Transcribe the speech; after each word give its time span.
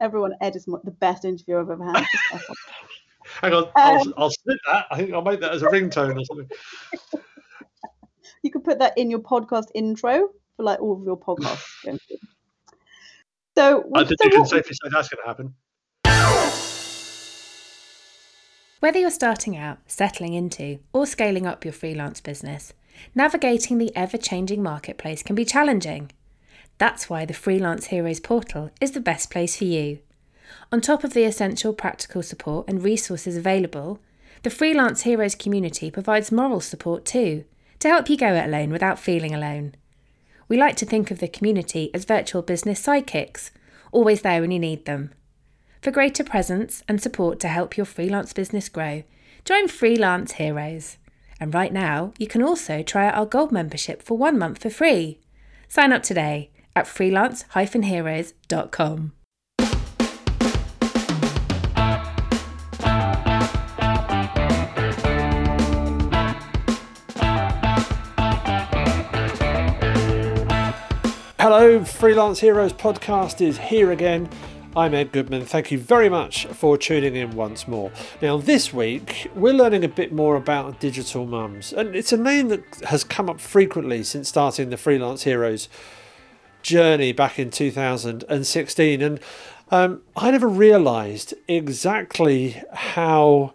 Everyone, 0.00 0.34
Ed 0.40 0.56
is 0.56 0.64
the 0.64 0.90
best 0.90 1.24
interview 1.24 1.58
I've 1.58 1.70
ever 1.70 1.84
had. 1.84 2.04
Hang 3.40 3.52
on, 3.54 3.68
I'll, 3.76 4.00
um, 4.00 4.14
I'll 4.16 4.30
snip 4.30 4.58
that. 4.66 4.86
I 4.90 4.96
think 4.96 5.12
I'll 5.12 5.22
make 5.22 5.40
that 5.40 5.52
as 5.52 5.62
a 5.62 5.66
ringtone 5.66 6.20
or 6.20 6.24
something. 6.24 6.48
you 8.42 8.50
could 8.50 8.64
put 8.64 8.78
that 8.80 8.96
in 8.98 9.10
your 9.10 9.20
podcast 9.20 9.66
intro 9.74 10.30
for 10.56 10.62
like 10.62 10.80
all 10.80 10.98
of 10.98 11.04
your 11.04 11.18
podcasts. 11.18 11.60
so, 13.56 13.90
I 13.94 14.04
think 14.04 14.20
so 14.20 14.24
you 14.26 14.30
can 14.30 14.46
safely 14.46 14.74
say 14.74 14.90
that's 14.90 15.08
going 15.08 15.22
to 15.22 15.28
happen. 15.28 15.54
Whether 18.80 18.98
you're 18.98 19.10
starting 19.10 19.56
out, 19.56 19.78
settling 19.86 20.32
into, 20.32 20.78
or 20.92 21.06
scaling 21.06 21.46
up 21.46 21.64
your 21.64 21.72
freelance 21.72 22.20
business, 22.20 22.72
navigating 23.14 23.78
the 23.78 23.94
ever 23.94 24.16
changing 24.16 24.62
marketplace 24.62 25.22
can 25.22 25.36
be 25.36 25.44
challenging. 25.44 26.10
That's 26.80 27.10
why 27.10 27.26
the 27.26 27.34
Freelance 27.34 27.88
Heroes 27.88 28.20
portal 28.20 28.70
is 28.80 28.92
the 28.92 29.00
best 29.00 29.30
place 29.30 29.54
for 29.54 29.66
you. 29.66 29.98
On 30.72 30.80
top 30.80 31.04
of 31.04 31.12
the 31.12 31.24
essential 31.24 31.74
practical 31.74 32.22
support 32.22 32.66
and 32.66 32.82
resources 32.82 33.36
available, 33.36 34.00
the 34.44 34.48
Freelance 34.48 35.02
Heroes 35.02 35.34
community 35.34 35.90
provides 35.90 36.32
moral 36.32 36.62
support 36.62 37.04
too, 37.04 37.44
to 37.80 37.88
help 37.88 38.08
you 38.08 38.16
go 38.16 38.34
it 38.34 38.46
alone 38.46 38.70
without 38.70 38.98
feeling 38.98 39.34
alone. 39.34 39.74
We 40.48 40.56
like 40.56 40.74
to 40.76 40.86
think 40.86 41.10
of 41.10 41.18
the 41.18 41.28
community 41.28 41.90
as 41.92 42.06
virtual 42.06 42.40
business 42.40 42.80
sidekicks, 42.80 43.50
always 43.92 44.22
there 44.22 44.40
when 44.40 44.50
you 44.50 44.58
need 44.58 44.86
them. 44.86 45.10
For 45.82 45.90
greater 45.90 46.24
presence 46.24 46.82
and 46.88 46.98
support 46.98 47.40
to 47.40 47.48
help 47.48 47.76
your 47.76 47.84
freelance 47.84 48.32
business 48.32 48.70
grow, 48.70 49.02
join 49.44 49.68
Freelance 49.68 50.32
Heroes. 50.32 50.96
And 51.38 51.52
right 51.52 51.74
now, 51.74 52.14
you 52.16 52.26
can 52.26 52.42
also 52.42 52.82
try 52.82 53.06
out 53.06 53.16
our 53.16 53.26
gold 53.26 53.52
membership 53.52 54.00
for 54.00 54.16
one 54.16 54.38
month 54.38 54.62
for 54.62 54.70
free. 54.70 55.20
Sign 55.68 55.92
up 55.92 56.02
today 56.02 56.50
at 56.80 56.86
freelance-heroes.com. 56.86 59.12
Hello, 71.38 71.84
Freelance 71.84 72.40
Heroes 72.40 72.72
podcast 72.72 73.40
is 73.40 73.58
here 73.58 73.90
again. 73.90 74.28
I'm 74.76 74.94
Ed 74.94 75.10
Goodman. 75.12 75.44
Thank 75.44 75.70
you 75.70 75.78
very 75.78 76.08
much 76.08 76.46
for 76.46 76.78
tuning 76.78 77.16
in 77.16 77.32
once 77.32 77.66
more. 77.66 77.90
Now, 78.22 78.36
this 78.36 78.72
week 78.72 79.28
we're 79.34 79.52
learning 79.52 79.84
a 79.84 79.88
bit 79.88 80.12
more 80.12 80.36
about 80.36 80.80
digital 80.80 81.26
mums, 81.26 81.72
and 81.72 81.96
it's 81.96 82.12
a 82.12 82.16
name 82.16 82.48
that 82.48 82.62
has 82.86 83.04
come 83.04 83.28
up 83.28 83.40
frequently 83.40 84.04
since 84.04 84.28
starting 84.28 84.70
the 84.70 84.76
Freelance 84.76 85.24
Heroes 85.24 85.68
journey 86.62 87.12
back 87.12 87.38
in 87.38 87.50
2016. 87.50 89.02
And 89.02 89.20
um, 89.70 90.02
I 90.16 90.30
never 90.30 90.48
realised 90.48 91.34
exactly 91.48 92.62
how 92.72 93.54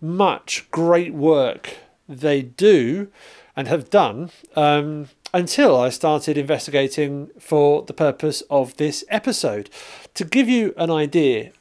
much 0.00 0.68
great 0.70 1.14
work 1.14 1.76
they 2.08 2.42
do 2.42 3.08
and 3.54 3.68
have 3.68 3.90
done. 3.90 4.30
Um, 4.56 5.08
until 5.34 5.80
I 5.80 5.88
started 5.88 6.36
investigating 6.36 7.30
for 7.38 7.82
the 7.82 7.94
purpose 7.94 8.42
of 8.50 8.76
this 8.76 9.04
episode. 9.08 9.70
To 10.14 10.24
give 10.24 10.48
you 10.48 10.74
an 10.76 10.90
idea, 10.90 11.52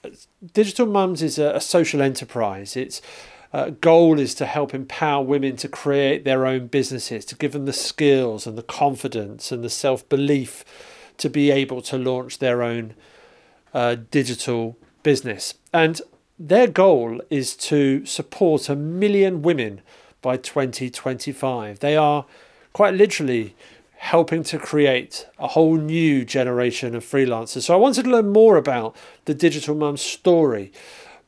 Digital 0.54 0.86
Mums 0.86 1.22
is 1.22 1.40
a, 1.40 1.56
a 1.56 1.62
social 1.62 2.02
enterprise. 2.02 2.76
Its 2.76 3.02
uh, 3.54 3.72
goal 3.82 4.20
is 4.20 4.34
to 4.36 4.46
help 4.46 4.74
empower 4.74 5.24
women 5.24 5.56
to 5.58 5.68
create 5.68 6.24
their 6.24 6.46
own 6.46 6.68
businesses, 6.68 7.26
to 7.26 7.36
give 7.36 7.52
them 7.52 7.66
the 7.66 7.74
skills 7.74 8.48
and 8.48 8.58
the 8.58 8.64
confidence 8.64 9.52
and 9.52 9.64
the 9.64 9.70
self 9.70 10.08
belief 10.08 10.64
to 11.18 11.30
be 11.30 11.52
able 11.52 11.82
to 11.82 11.98
launch 11.98 12.40
their 12.40 12.64
own 12.64 12.94
uh, 13.74 13.96
digital 14.10 14.78
business. 15.04 15.54
And 15.74 16.02
their 16.40 16.68
goal 16.68 17.22
is 17.30 17.56
to 17.58 18.06
support 18.06 18.70
a 18.70 18.76
million 18.76 19.42
women 19.42 19.82
by 20.22 20.38
2025. 20.38 21.80
They 21.80 21.96
are 21.96 22.26
quite 22.74 22.94
literally 22.94 23.56
helping 23.98 24.42
to 24.42 24.58
create 24.58 25.28
a 25.38 25.50
whole 25.50 25.76
new 25.76 26.26
generation 26.26 26.96
of 26.96 27.06
freelancers. 27.06 27.64
So 27.64 27.76
I 27.76 27.78
wanted 27.78 28.04
to 28.06 28.10
learn 28.10 28.32
more 28.32 28.58
about 28.58 28.96
the 29.26 29.36
Digital 29.36 29.76
Mum 29.76 29.98
story. 29.98 30.72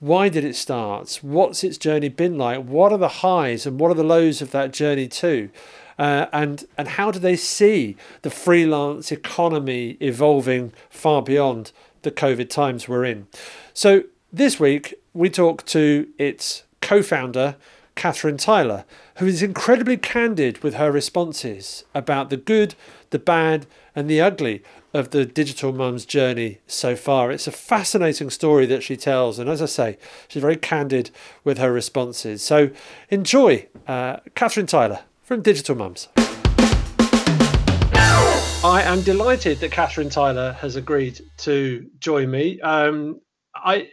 Why 0.04 0.28
did 0.28 0.44
it 0.44 0.58
start? 0.58 1.20
What's 1.22 1.64
its 1.64 1.78
journey 1.78 2.10
been 2.10 2.38
like? 2.38 2.66
What 2.66 2.92
are 2.92 2.98
the 2.98 3.08
highs 3.08 3.66
and 3.66 3.80
what 3.80 3.90
are 3.90 3.94
the 3.94 4.04
lows 4.04 4.42
of 4.42 4.52
that 4.52 4.74
journey 4.74 5.08
too? 5.08 5.50
Uh, 5.98 6.26
and 6.34 6.66
and 6.78 6.90
how 6.90 7.10
do 7.10 7.20
they 7.20 7.38
see 7.38 7.96
the 8.22 8.30
freelance 8.30 9.14
economy 9.14 9.96
evolving 10.02 10.74
far 10.90 11.22
beyond 11.22 11.72
the 12.02 12.12
COVID 12.12 12.50
times 12.50 12.86
we're 12.86 13.06
in? 13.06 13.28
So 13.74 14.04
this 14.30 14.60
week 14.60 14.94
we 15.14 15.30
talk 15.30 15.66
to 15.68 16.10
its 16.18 16.64
co-founder 16.82 17.56
Kathryn 17.96 18.38
Tyler, 18.38 18.84
who 19.20 19.28
is 19.28 19.42
incredibly 19.42 19.96
candid 19.96 20.62
with 20.64 20.74
her 20.74 20.92
responses 20.92 21.86
about 21.96 22.30
the 22.30 22.36
good, 22.36 22.76
the 23.12 23.20
bad, 23.20 23.68
and 23.96 24.10
the 24.10 24.20
ugly 24.20 24.64
of 24.94 25.10
the 25.10 25.26
digital 25.26 25.74
mum's 25.74 26.06
journey 26.06 26.60
so 26.68 26.96
far. 26.96 27.32
It's 27.32 27.48
a 27.48 27.52
fascinating 27.52 28.30
story 28.30 28.66
that 28.68 28.84
she 28.84 28.96
tells, 28.96 29.40
and 29.40 29.50
as 29.50 29.62
I 29.62 29.66
say, 29.66 29.98
she's 30.28 30.42
very 30.42 30.56
candid 30.56 31.10
with 31.44 31.58
her 31.58 31.72
responses. 31.72 32.44
So 32.44 32.70
enjoy 33.10 33.68
uh, 33.88 34.18
Kathryn 34.36 34.68
Tyler 34.68 35.02
from 35.22 35.42
Digital 35.42 35.76
Mums. 35.76 36.10
I 38.66 38.84
am 38.86 39.02
delighted 39.02 39.60
that 39.60 39.72
Kathryn 39.72 40.10
Tyler 40.12 40.54
has 40.54 40.78
agreed 40.78 41.20
to 41.40 41.90
join 42.00 42.32
me. 42.32 42.62
Um, 42.62 43.20
I 43.54 43.90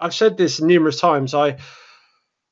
I've 0.00 0.14
said 0.14 0.38
this 0.38 0.60
numerous 0.60 0.98
times. 0.98 1.34
I 1.34 1.58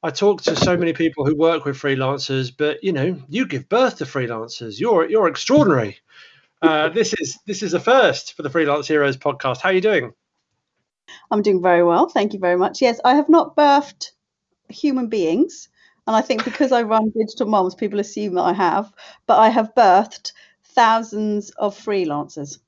I 0.03 0.11
talk 0.11 0.43
to 0.43 0.57
so 0.57 0.77
many 0.77 0.93
people 0.93 1.25
who 1.25 1.35
work 1.35 1.65
with 1.65 1.79
freelancers, 1.79 2.53
but 2.55 2.85
you 2.85 2.93
know, 2.93 3.19
you 3.29 3.47
give 3.47 3.69
birth 3.71 3.97
to 3.99 4.05
freelancers. 4.05 4.79
You're 4.79 5.09
you're 5.09 5.27
extraordinary. 5.27 5.99
Uh, 6.63 6.89
this 6.89 7.15
is 7.19 7.39
this 7.47 7.63
is 7.63 7.75
a 7.75 7.81
first 7.81 8.35
for 8.35 8.43
the 8.43 8.51
Freelance 8.51 8.89
Heroes 8.89 9.17
podcast. 9.17 9.61
How 9.61 9.69
are 9.71 9.75
you 9.75 9.81
doing? 9.81 10.13
I'm 11.31 11.43
doing 11.43 11.63
very 11.63 11.85
well, 11.85 12.09
thank 12.09 12.33
you 12.33 12.39
very 12.39 12.57
much. 12.57 12.81
Yes, 12.81 13.01
I 13.05 13.15
have 13.15 13.29
not 13.29 13.57
birthed 13.57 14.11
human 14.69 15.09
beings, 15.09 15.69
and 16.07 16.17
I 16.17 16.23
think 16.23 16.45
because 16.45 16.73
I 16.73 16.83
run 16.83 17.11
Digital 17.11 17.47
Mums, 17.47 17.75
people 17.75 18.01
assume 18.01 18.35
that 18.35 18.43
I 18.43 18.53
have, 18.53 18.93
but 19.27 19.39
I 19.39 19.49
have 19.49 19.75
birthed 19.75 20.33
thousands 20.65 21.51
of 21.51 21.77
freelancers. 21.77 22.59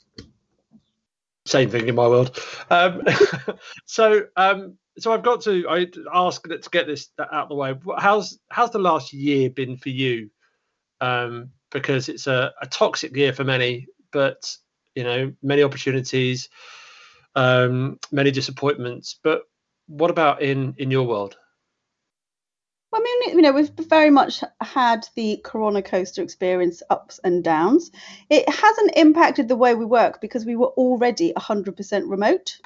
Same 1.46 1.70
thing 1.70 1.88
in 1.88 1.94
my 1.94 2.08
world. 2.08 2.38
Um, 2.70 3.02
so 3.86 4.26
um, 4.36 4.76
so 4.98 5.12
I've 5.12 5.22
got 5.22 5.42
to 5.42 5.66
I 5.68 5.86
ask 6.12 6.42
to 6.42 6.70
get 6.70 6.86
this 6.86 7.08
out 7.18 7.44
of 7.44 7.48
the 7.48 7.54
way. 7.54 7.74
How's 7.98 8.38
how's 8.50 8.70
the 8.70 8.78
last 8.78 9.12
year 9.12 9.50
been 9.50 9.76
for 9.76 9.90
you? 9.90 10.30
Um, 11.00 11.50
because 11.76 12.08
it's 12.08 12.26
a, 12.26 12.54
a 12.62 12.66
toxic 12.66 13.14
year 13.14 13.34
for 13.34 13.44
many, 13.44 13.86
but 14.10 14.56
you 14.94 15.04
know 15.04 15.32
many 15.42 15.62
opportunities, 15.62 16.48
um, 17.34 17.98
many 18.10 18.30
disappointments. 18.30 19.18
But 19.22 19.42
what 19.86 20.10
about 20.10 20.40
in 20.40 20.74
in 20.78 20.90
your 20.90 21.06
world? 21.06 21.36
Well, 22.90 23.02
I 23.02 23.04
mean, 23.04 23.36
you 23.36 23.42
know, 23.42 23.52
we've 23.52 23.70
very 23.90 24.08
much 24.08 24.42
had 24.62 25.06
the 25.16 25.38
Corona 25.44 25.82
coaster 25.82 26.22
experience 26.22 26.82
ups 26.88 27.20
and 27.24 27.44
downs. 27.44 27.90
It 28.30 28.48
hasn't 28.48 28.96
impacted 28.96 29.48
the 29.48 29.56
way 29.56 29.74
we 29.74 29.84
work 29.84 30.20
because 30.22 30.46
we 30.46 30.56
were 30.56 30.68
already 30.78 31.34
100% 31.36 32.02
remote. 32.06 32.56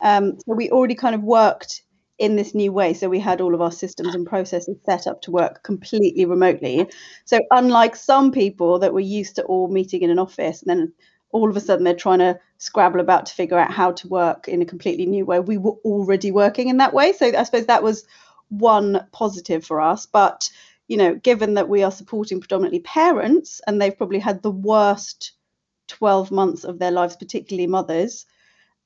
Um, 0.00 0.38
so 0.38 0.54
we 0.54 0.70
already 0.70 0.94
kind 0.94 1.14
of 1.14 1.22
worked 1.22 1.82
in 2.22 2.36
this 2.36 2.54
new 2.54 2.70
way. 2.70 2.94
So 2.94 3.08
we 3.08 3.18
had 3.18 3.40
all 3.40 3.52
of 3.52 3.60
our 3.60 3.72
systems 3.72 4.14
and 4.14 4.24
processes 4.24 4.76
set 4.86 5.08
up 5.08 5.22
to 5.22 5.32
work 5.32 5.64
completely 5.64 6.24
remotely. 6.24 6.88
So 7.24 7.40
unlike 7.50 7.96
some 7.96 8.30
people 8.30 8.78
that 8.78 8.94
were 8.94 9.00
used 9.00 9.34
to 9.36 9.42
all 9.42 9.66
meeting 9.66 10.02
in 10.02 10.10
an 10.10 10.20
office 10.20 10.62
and 10.62 10.70
then 10.70 10.92
all 11.32 11.50
of 11.50 11.56
a 11.56 11.60
sudden 11.60 11.82
they're 11.82 11.96
trying 11.96 12.20
to 12.20 12.38
scrabble 12.58 13.00
about 13.00 13.26
to 13.26 13.34
figure 13.34 13.58
out 13.58 13.72
how 13.72 13.90
to 13.90 14.06
work 14.06 14.46
in 14.46 14.62
a 14.62 14.64
completely 14.64 15.04
new 15.04 15.26
way, 15.26 15.40
we 15.40 15.58
were 15.58 15.74
already 15.84 16.30
working 16.30 16.68
in 16.68 16.76
that 16.76 16.94
way. 16.94 17.12
So 17.12 17.26
I 17.26 17.42
suppose 17.42 17.66
that 17.66 17.82
was 17.82 18.04
one 18.50 19.04
positive 19.10 19.66
for 19.66 19.80
us. 19.80 20.06
But 20.06 20.48
you 20.86 20.96
know, 20.96 21.16
given 21.16 21.54
that 21.54 21.68
we 21.68 21.82
are 21.82 21.90
supporting 21.90 22.38
predominantly 22.38 22.80
parents 22.80 23.60
and 23.66 23.82
they've 23.82 23.96
probably 23.98 24.20
had 24.20 24.42
the 24.42 24.50
worst 24.52 25.32
12 25.88 26.30
months 26.30 26.62
of 26.62 26.78
their 26.78 26.92
lives, 26.92 27.16
particularly 27.16 27.66
mothers, 27.66 28.26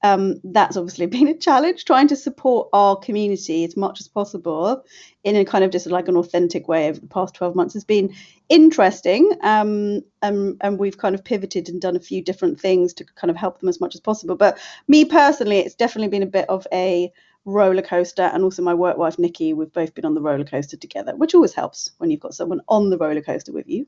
um, 0.03 0.41
that's 0.45 0.77
obviously 0.77 1.07
been 1.17 1.29
a 1.29 1.35
challenge 1.35 1.85
trying 1.85 2.09
to 2.09 2.17
support 2.17 2.69
our 2.73 2.97
community 2.97 3.65
as 3.65 3.77
much 3.77 4.01
as 4.01 4.09
possible 4.09 4.85
in 5.25 5.37
a 5.37 5.45
kind 5.45 5.65
of 5.65 5.71
just 5.71 5.87
like 5.87 6.09
an 6.09 6.17
authentic 6.17 6.69
way 6.69 6.89
over 6.89 7.01
the 7.01 7.07
past 7.07 7.35
12 7.35 7.55
months 7.55 7.75
has 7.75 7.85
been 7.85 8.15
interesting. 8.49 9.31
Um, 9.43 10.03
and, 10.23 10.57
and 10.61 10.79
we've 10.79 10.99
kind 10.99 11.15
of 11.15 11.25
pivoted 11.25 11.69
and 11.69 11.81
done 11.81 11.97
a 11.97 12.01
few 12.01 12.23
different 12.23 12.61
things 12.61 12.93
to 12.95 13.05
kind 13.05 13.31
of 13.31 13.37
help 13.37 13.61
them 13.61 13.69
as 13.69 13.81
much 13.81 13.95
as 13.95 14.01
possible. 14.01 14.37
But 14.37 14.59
me 14.89 15.05
personally 15.05 15.59
it's 15.59 15.75
definitely 15.75 16.09
been 16.09 16.23
a 16.23 16.27
bit 16.27 16.49
of 16.49 16.67
a 16.73 17.13
roller 17.45 17.83
coaster 17.83 18.23
and 18.23 18.43
also 18.43 18.61
my 18.61 18.75
work 18.75 18.99
wife 18.99 19.21
nikki 19.21 19.53
we've 19.53 19.73
both 19.73 19.95
been 19.95 20.05
on 20.05 20.15
the 20.15 20.21
roller 20.21 20.45
coaster 20.45 20.77
together 20.77 21.15
which 21.15 21.33
always 21.33 21.55
helps 21.55 21.93
when 21.99 22.11
you've 22.11 22.19
got 22.19 22.35
someone 22.35 22.61
on 22.67 22.91
the 22.91 22.99
roller 22.99 23.23
coaster 23.23 23.53
with 23.53 23.69
you. 23.69 23.87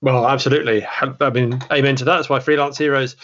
Well 0.00 0.26
absolutely. 0.26 0.84
I 0.86 1.30
mean 1.30 1.60
amen 1.70 1.96
to 1.96 2.04
that. 2.04 2.16
That's 2.16 2.28
why 2.28 2.40
freelance 2.40 2.76
heroes 2.76 3.16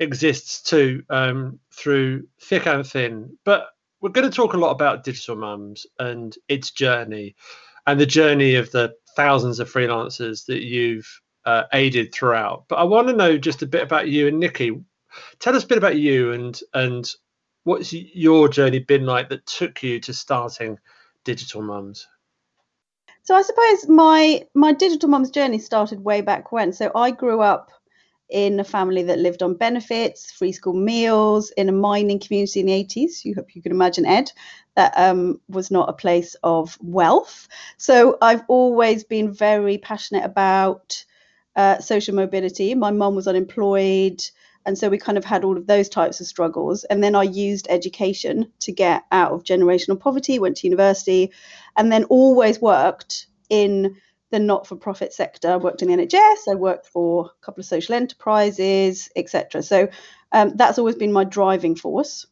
exists 0.00 0.62
too 0.62 1.04
um, 1.10 1.60
through 1.72 2.26
thick 2.40 2.66
and 2.66 2.86
thin. 2.86 3.38
But 3.44 3.68
we're 4.00 4.10
going 4.10 4.28
to 4.28 4.34
talk 4.34 4.54
a 4.54 4.58
lot 4.58 4.72
about 4.72 5.04
digital 5.04 5.36
mums 5.36 5.86
and 5.98 6.34
its 6.48 6.70
journey 6.70 7.36
and 7.86 8.00
the 8.00 8.06
journey 8.06 8.54
of 8.56 8.70
the 8.72 8.94
thousands 9.14 9.60
of 9.60 9.70
freelancers 9.70 10.46
that 10.46 10.62
you've 10.62 11.08
uh, 11.44 11.64
aided 11.72 12.12
throughout. 12.12 12.64
But 12.68 12.76
I 12.76 12.84
want 12.84 13.08
to 13.08 13.16
know 13.16 13.38
just 13.38 13.62
a 13.62 13.66
bit 13.66 13.82
about 13.82 14.08
you 14.08 14.26
and 14.26 14.40
Nikki. 14.40 14.72
Tell 15.38 15.54
us 15.54 15.64
a 15.64 15.66
bit 15.66 15.78
about 15.78 15.98
you 15.98 16.32
and 16.32 16.58
and 16.74 17.08
what's 17.64 17.92
your 17.92 18.48
journey 18.48 18.78
been 18.78 19.06
like 19.06 19.28
that 19.28 19.46
took 19.46 19.82
you 19.82 20.00
to 20.00 20.14
starting 20.14 20.78
Digital 21.24 21.62
Mums? 21.62 22.06
So 23.22 23.34
I 23.34 23.42
suppose 23.42 23.88
my 23.88 24.46
my 24.54 24.72
digital 24.72 25.08
mums 25.08 25.30
journey 25.30 25.58
started 25.58 26.00
way 26.00 26.20
back 26.20 26.52
when. 26.52 26.72
So 26.72 26.90
I 26.94 27.10
grew 27.10 27.42
up 27.42 27.70
in 28.30 28.60
a 28.60 28.64
family 28.64 29.02
that 29.04 29.18
lived 29.18 29.42
on 29.42 29.54
benefits, 29.54 30.30
free 30.30 30.52
school 30.52 30.74
meals, 30.74 31.50
in 31.56 31.68
a 31.68 31.72
mining 31.72 32.18
community 32.18 32.60
in 32.60 32.66
the 32.66 32.84
80s. 32.84 33.24
You 33.24 33.34
hope 33.34 33.54
you 33.54 33.62
can 33.62 33.72
imagine, 33.72 34.06
Ed, 34.06 34.30
that 34.76 34.92
um, 34.96 35.40
was 35.48 35.70
not 35.70 35.88
a 35.88 35.94
place 35.94 36.36
of 36.42 36.78
wealth. 36.80 37.48
So 37.76 38.18
I've 38.22 38.42
always 38.48 39.04
been 39.04 39.32
very 39.32 39.78
passionate 39.78 40.24
about 40.24 41.04
uh, 41.56 41.78
social 41.78 42.14
mobility. 42.14 42.74
My 42.74 42.90
mum 42.90 43.14
was 43.14 43.28
unemployed. 43.28 44.22
And 44.66 44.78
so 44.78 44.88
we 44.88 44.98
kind 44.98 45.18
of 45.18 45.24
had 45.24 45.44
all 45.44 45.56
of 45.56 45.66
those 45.66 45.88
types 45.88 46.20
of 46.20 46.26
struggles. 46.26 46.84
And 46.84 47.02
then 47.02 47.14
I 47.14 47.22
used 47.22 47.66
education 47.70 48.52
to 48.60 48.72
get 48.72 49.04
out 49.10 49.32
of 49.32 49.42
generational 49.42 49.98
poverty, 49.98 50.38
went 50.38 50.58
to 50.58 50.66
university, 50.66 51.32
and 51.76 51.90
then 51.90 52.04
always 52.04 52.60
worked 52.60 53.26
in 53.48 53.96
the 54.30 54.38
not 54.38 54.66
for 54.66 54.76
profit 54.76 55.12
sector. 55.12 55.50
I 55.50 55.56
worked 55.56 55.82
in 55.82 55.88
the 55.88 55.96
NHS, 55.96 56.50
I 56.50 56.54
worked 56.54 56.86
for 56.86 57.26
a 57.26 57.44
couple 57.44 57.60
of 57.60 57.66
social 57.66 57.94
enterprises, 57.94 59.10
etc. 59.16 59.62
So 59.62 59.88
um, 60.32 60.52
that's 60.56 60.78
always 60.78 60.96
been 60.96 61.12
my 61.12 61.24
driving 61.24 61.76
force. 61.76 62.26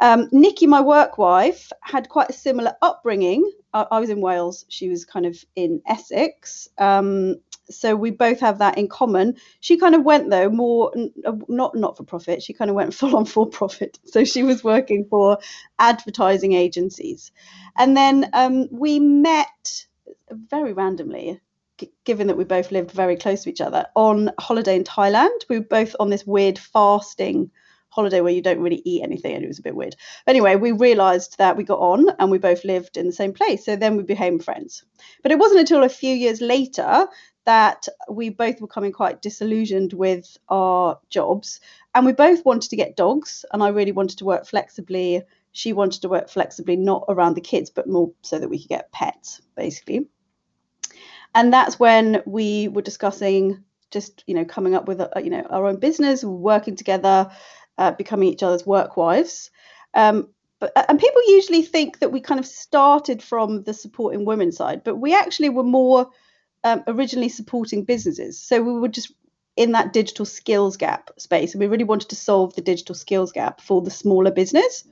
Um, 0.00 0.28
Nikki, 0.32 0.66
my 0.66 0.80
work 0.80 1.18
wife, 1.18 1.70
had 1.80 2.08
quite 2.08 2.30
a 2.30 2.34
similar 2.34 2.74
upbringing. 2.82 3.48
I, 3.72 3.86
I 3.92 4.00
was 4.00 4.10
in 4.10 4.20
Wales, 4.20 4.64
she 4.68 4.88
was 4.88 5.04
kind 5.04 5.24
of 5.24 5.42
in 5.54 5.82
Essex. 5.86 6.68
Um, 6.78 7.36
so 7.70 7.96
we 7.96 8.10
both 8.10 8.40
have 8.40 8.58
that 8.58 8.76
in 8.76 8.88
common. 8.88 9.36
She 9.60 9.78
kind 9.78 9.94
of 9.94 10.02
went 10.02 10.30
though 10.30 10.50
more 10.50 10.92
uh, 11.24 11.32
not 11.48 11.74
not 11.74 11.96
for 11.96 12.04
profit. 12.04 12.42
She 12.42 12.52
kind 12.52 12.70
of 12.70 12.76
went 12.76 12.94
full 12.98 13.16
on 13.16 13.24
for 13.24 13.46
profit. 13.46 13.98
So 14.04 14.24
she 14.24 14.42
was 14.42 14.62
working 14.64 15.06
for 15.08 15.38
advertising 15.78 16.52
agencies, 16.52 17.32
and 17.76 17.96
then 17.96 18.28
um, 18.32 18.68
we 18.70 18.98
met 19.00 19.86
very 20.50 20.72
randomly. 20.72 21.40
given 22.04 22.28
that 22.28 22.36
we 22.36 22.44
both 22.44 22.70
lived 22.70 22.92
very 22.92 23.16
close 23.16 23.42
to 23.42 23.50
each 23.50 23.60
other 23.60 23.86
on 23.96 24.30
holiday 24.38 24.76
in 24.76 24.84
Thailand, 24.84 25.44
we 25.48 25.58
were 25.58 25.64
both 25.64 25.96
on 25.98 26.08
this 26.10 26.26
weird 26.26 26.58
fasting 26.58 27.50
holiday 27.88 28.20
where 28.20 28.32
you 28.32 28.42
don't 28.42 28.60
really 28.60 28.82
eat 28.84 29.02
anything 29.02 29.34
and 29.34 29.44
it 29.44 29.48
was 29.48 29.58
a 29.58 29.62
bit 29.62 29.74
weird. 29.74 29.96
Anyway, 30.26 30.56
we 30.56 30.72
realized 30.72 31.38
that 31.38 31.56
we 31.56 31.64
got 31.64 31.78
on 31.78 32.10
and 32.18 32.30
we 32.30 32.38
both 32.38 32.64
lived 32.64 32.96
in 32.96 33.06
the 33.06 33.12
same 33.12 33.32
place. 33.32 33.64
So 33.64 33.76
then 33.76 33.96
we 33.96 34.02
became 34.02 34.38
friends. 34.38 34.84
But 35.22 35.32
it 35.32 35.38
wasn't 35.38 35.60
until 35.60 35.82
a 35.82 35.88
few 35.88 36.14
years 36.14 36.40
later 36.40 37.08
that 37.44 37.86
we 38.08 38.30
both 38.30 38.60
were 38.60 38.66
becoming 38.66 38.92
quite 38.92 39.22
disillusioned 39.22 39.92
with 39.92 40.36
our 40.48 40.98
jobs 41.10 41.60
and 41.94 42.06
we 42.06 42.12
both 42.12 42.44
wanted 42.44 42.70
to 42.70 42.76
get 42.76 42.96
dogs 42.96 43.44
and 43.52 43.62
i 43.62 43.68
really 43.68 43.92
wanted 43.92 44.18
to 44.18 44.24
work 44.24 44.46
flexibly 44.46 45.22
she 45.52 45.72
wanted 45.72 46.02
to 46.02 46.08
work 46.08 46.28
flexibly 46.28 46.76
not 46.76 47.04
around 47.08 47.34
the 47.34 47.40
kids 47.40 47.70
but 47.70 47.88
more 47.88 48.10
so 48.22 48.38
that 48.38 48.48
we 48.48 48.58
could 48.58 48.68
get 48.68 48.92
pets 48.92 49.40
basically 49.56 50.06
and 51.34 51.52
that's 51.52 51.78
when 51.78 52.22
we 52.26 52.68
were 52.68 52.82
discussing 52.82 53.62
just 53.90 54.24
you 54.26 54.34
know 54.34 54.44
coming 54.44 54.74
up 54.74 54.86
with 54.86 55.00
a, 55.00 55.10
you 55.22 55.30
know 55.30 55.42
our 55.50 55.66
own 55.66 55.76
business 55.76 56.24
working 56.24 56.76
together 56.76 57.30
uh, 57.78 57.90
becoming 57.92 58.28
each 58.28 58.42
other's 58.42 58.66
work 58.66 58.96
wives 58.96 59.50
um, 59.94 60.28
but, 60.60 60.72
and 60.88 60.98
people 60.98 61.22
usually 61.28 61.62
think 61.62 61.98
that 61.98 62.12
we 62.12 62.20
kind 62.20 62.40
of 62.40 62.46
started 62.46 63.22
from 63.22 63.62
the 63.64 63.74
supporting 63.74 64.24
women 64.24 64.52
side 64.52 64.82
but 64.84 64.96
we 64.96 65.14
actually 65.14 65.48
were 65.48 65.62
more 65.64 66.10
um, 66.64 66.82
originally 66.86 67.28
supporting 67.28 67.84
businesses. 67.84 68.40
So 68.40 68.62
we 68.62 68.72
were 68.72 68.88
just 68.88 69.12
in 69.56 69.72
that 69.72 69.92
digital 69.92 70.24
skills 70.24 70.76
gap 70.76 71.10
space, 71.18 71.54
and 71.54 71.60
we 71.60 71.68
really 71.68 71.84
wanted 71.84 72.08
to 72.08 72.16
solve 72.16 72.54
the 72.54 72.62
digital 72.62 72.94
skills 72.94 73.30
gap 73.30 73.60
for 73.60 73.82
the 73.82 73.90
smaller 73.90 74.32
business. 74.32 74.84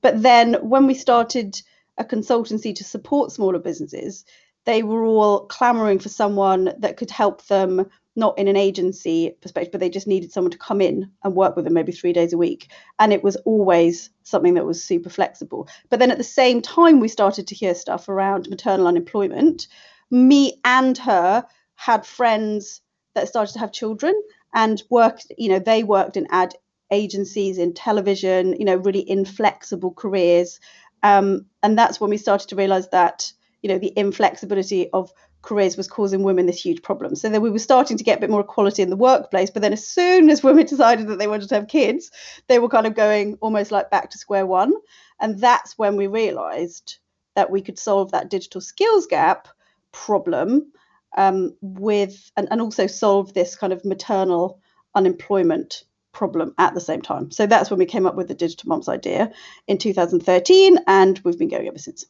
But 0.00 0.22
then 0.22 0.54
when 0.62 0.86
we 0.86 0.94
started 0.94 1.60
a 1.98 2.04
consultancy 2.04 2.74
to 2.76 2.84
support 2.84 3.32
smaller 3.32 3.58
businesses, 3.58 4.24
they 4.68 4.82
were 4.82 5.02
all 5.02 5.46
clamoring 5.46 5.98
for 5.98 6.10
someone 6.10 6.74
that 6.78 6.98
could 6.98 7.10
help 7.10 7.46
them 7.46 7.88
not 8.16 8.38
in 8.38 8.48
an 8.48 8.56
agency 8.56 9.34
perspective, 9.40 9.72
but 9.72 9.80
they 9.80 9.88
just 9.88 10.06
needed 10.06 10.30
someone 10.30 10.50
to 10.50 10.58
come 10.58 10.82
in 10.82 11.10
and 11.24 11.34
work 11.34 11.56
with 11.56 11.64
them 11.64 11.72
maybe 11.72 11.90
three 11.92 12.12
days 12.12 12.34
a 12.34 12.38
week. 12.38 12.70
And 12.98 13.10
it 13.10 13.24
was 13.24 13.36
always 13.46 14.10
something 14.24 14.52
that 14.54 14.66
was 14.66 14.84
super 14.84 15.08
flexible. 15.08 15.68
But 15.88 16.00
then 16.00 16.10
at 16.10 16.18
the 16.18 16.24
same 16.24 16.60
time, 16.60 17.00
we 17.00 17.08
started 17.08 17.46
to 17.46 17.54
hear 17.54 17.74
stuff 17.74 18.10
around 18.10 18.50
maternal 18.50 18.86
unemployment 18.86 19.68
me 20.10 20.60
and 20.64 20.98
her 20.98 21.46
had 21.76 22.04
friends 22.04 22.82
that 23.14 23.28
started 23.28 23.52
to 23.52 23.58
have 23.60 23.72
children 23.72 24.14
and 24.54 24.82
worked, 24.90 25.32
you 25.38 25.48
know, 25.48 25.58
they 25.58 25.82
worked 25.82 26.18
in 26.18 26.26
ad 26.30 26.54
agencies, 26.90 27.56
in 27.56 27.72
television, 27.72 28.54
you 28.58 28.66
know, 28.66 28.76
really 28.76 29.08
inflexible 29.08 29.92
careers. 29.92 30.60
Um, 31.02 31.46
and 31.62 31.78
that's 31.78 32.00
when 32.00 32.10
we 32.10 32.16
started 32.16 32.48
to 32.48 32.56
realize 32.56 32.88
that, 32.90 33.32
you 33.62 33.68
know, 33.68 33.78
the 33.78 33.92
inflexibility 33.96 34.88
of 34.92 35.12
careers 35.42 35.76
was 35.76 35.88
causing 35.88 36.22
women 36.22 36.46
this 36.46 36.64
huge 36.64 36.82
problem. 36.82 37.14
So 37.14 37.28
then 37.28 37.42
we 37.42 37.50
were 37.50 37.58
starting 37.58 37.96
to 37.96 38.04
get 38.04 38.18
a 38.18 38.20
bit 38.20 38.30
more 38.30 38.40
equality 38.40 38.82
in 38.82 38.90
the 38.90 38.96
workplace. 38.96 39.50
But 39.50 39.62
then 39.62 39.72
as 39.72 39.86
soon 39.86 40.30
as 40.30 40.42
women 40.42 40.66
decided 40.74 41.08
that 41.08 41.18
they 41.18 41.28
wanted 41.28 41.48
to 41.48 41.54
have 41.54 41.68
kids, 41.68 42.10
they 42.48 42.58
were 42.58 42.68
kind 42.68 42.86
of 42.86 42.94
going 42.94 43.38
almost 43.40 43.72
like 43.72 43.90
back 43.90 44.10
to 44.10 44.18
square 44.18 44.46
one. 44.46 44.74
And 45.20 45.38
that's 45.38 45.78
when 45.78 45.96
we 45.96 46.06
realized 46.06 46.98
that 47.34 47.50
we 47.50 47.62
could 47.62 47.78
solve 47.78 48.10
that 48.12 48.30
digital 48.30 48.60
skills 48.60 49.06
gap 49.06 49.48
problem 49.92 50.72
um, 51.16 51.54
with 51.60 52.30
and, 52.36 52.48
and 52.50 52.60
also 52.60 52.86
solve 52.86 53.32
this 53.32 53.56
kind 53.56 53.72
of 53.72 53.84
maternal 53.84 54.60
unemployment 54.94 55.84
problem 56.12 56.54
at 56.58 56.74
the 56.74 56.80
same 56.80 57.02
time. 57.02 57.30
So 57.30 57.46
that's 57.46 57.70
when 57.70 57.78
we 57.78 57.86
came 57.86 58.06
up 58.06 58.16
with 58.16 58.28
the 58.28 58.34
digital 58.34 58.68
mums 58.68 58.88
idea 58.88 59.30
in 59.66 59.78
2013, 59.78 60.78
and 60.86 61.18
we've 61.20 61.38
been 61.38 61.48
going 61.48 61.68
ever 61.68 61.78
since. 61.78 62.04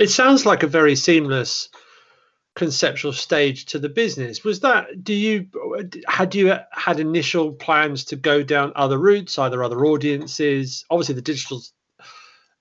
It 0.00 0.10
sounds 0.10 0.46
like 0.46 0.62
a 0.62 0.66
very 0.66 0.96
seamless 0.96 1.68
conceptual 2.56 3.12
stage 3.12 3.66
to 3.66 3.78
the 3.78 3.88
business. 3.88 4.42
Was 4.42 4.60
that 4.60 5.04
do 5.04 5.12
you 5.14 5.46
had 6.08 6.34
you 6.34 6.56
had 6.72 6.98
initial 6.98 7.52
plans 7.52 8.04
to 8.06 8.16
go 8.16 8.42
down 8.42 8.72
other 8.74 8.98
routes, 8.98 9.38
either 9.38 9.62
other 9.62 9.84
audiences? 9.84 10.84
Obviously, 10.90 11.14
the 11.14 11.22
digital 11.22 11.62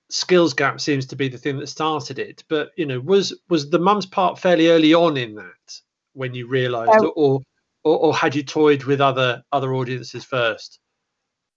skills 0.09 0.53
gap 0.53 0.81
seems 0.81 1.05
to 1.07 1.15
be 1.15 1.29
the 1.29 1.37
thing 1.37 1.57
that 1.59 1.67
started 1.67 2.19
it. 2.19 2.43
But 2.49 2.71
you 2.75 2.85
know, 2.85 2.99
was 2.99 3.33
was 3.49 3.69
the 3.69 3.79
mum's 3.79 4.05
part 4.05 4.37
fairly 4.37 4.67
early 4.67 4.93
on 4.93 5.15
in 5.15 5.35
that 5.35 5.81
when 6.13 6.33
you 6.33 6.45
realised, 6.47 6.91
um, 6.91 7.11
or, 7.15 7.41
or 7.85 7.97
or 7.99 8.15
had 8.15 8.35
you 8.35 8.43
toyed 8.43 8.83
with 8.83 8.99
other 8.99 9.43
other 9.53 9.73
audiences 9.73 10.25
first? 10.25 10.79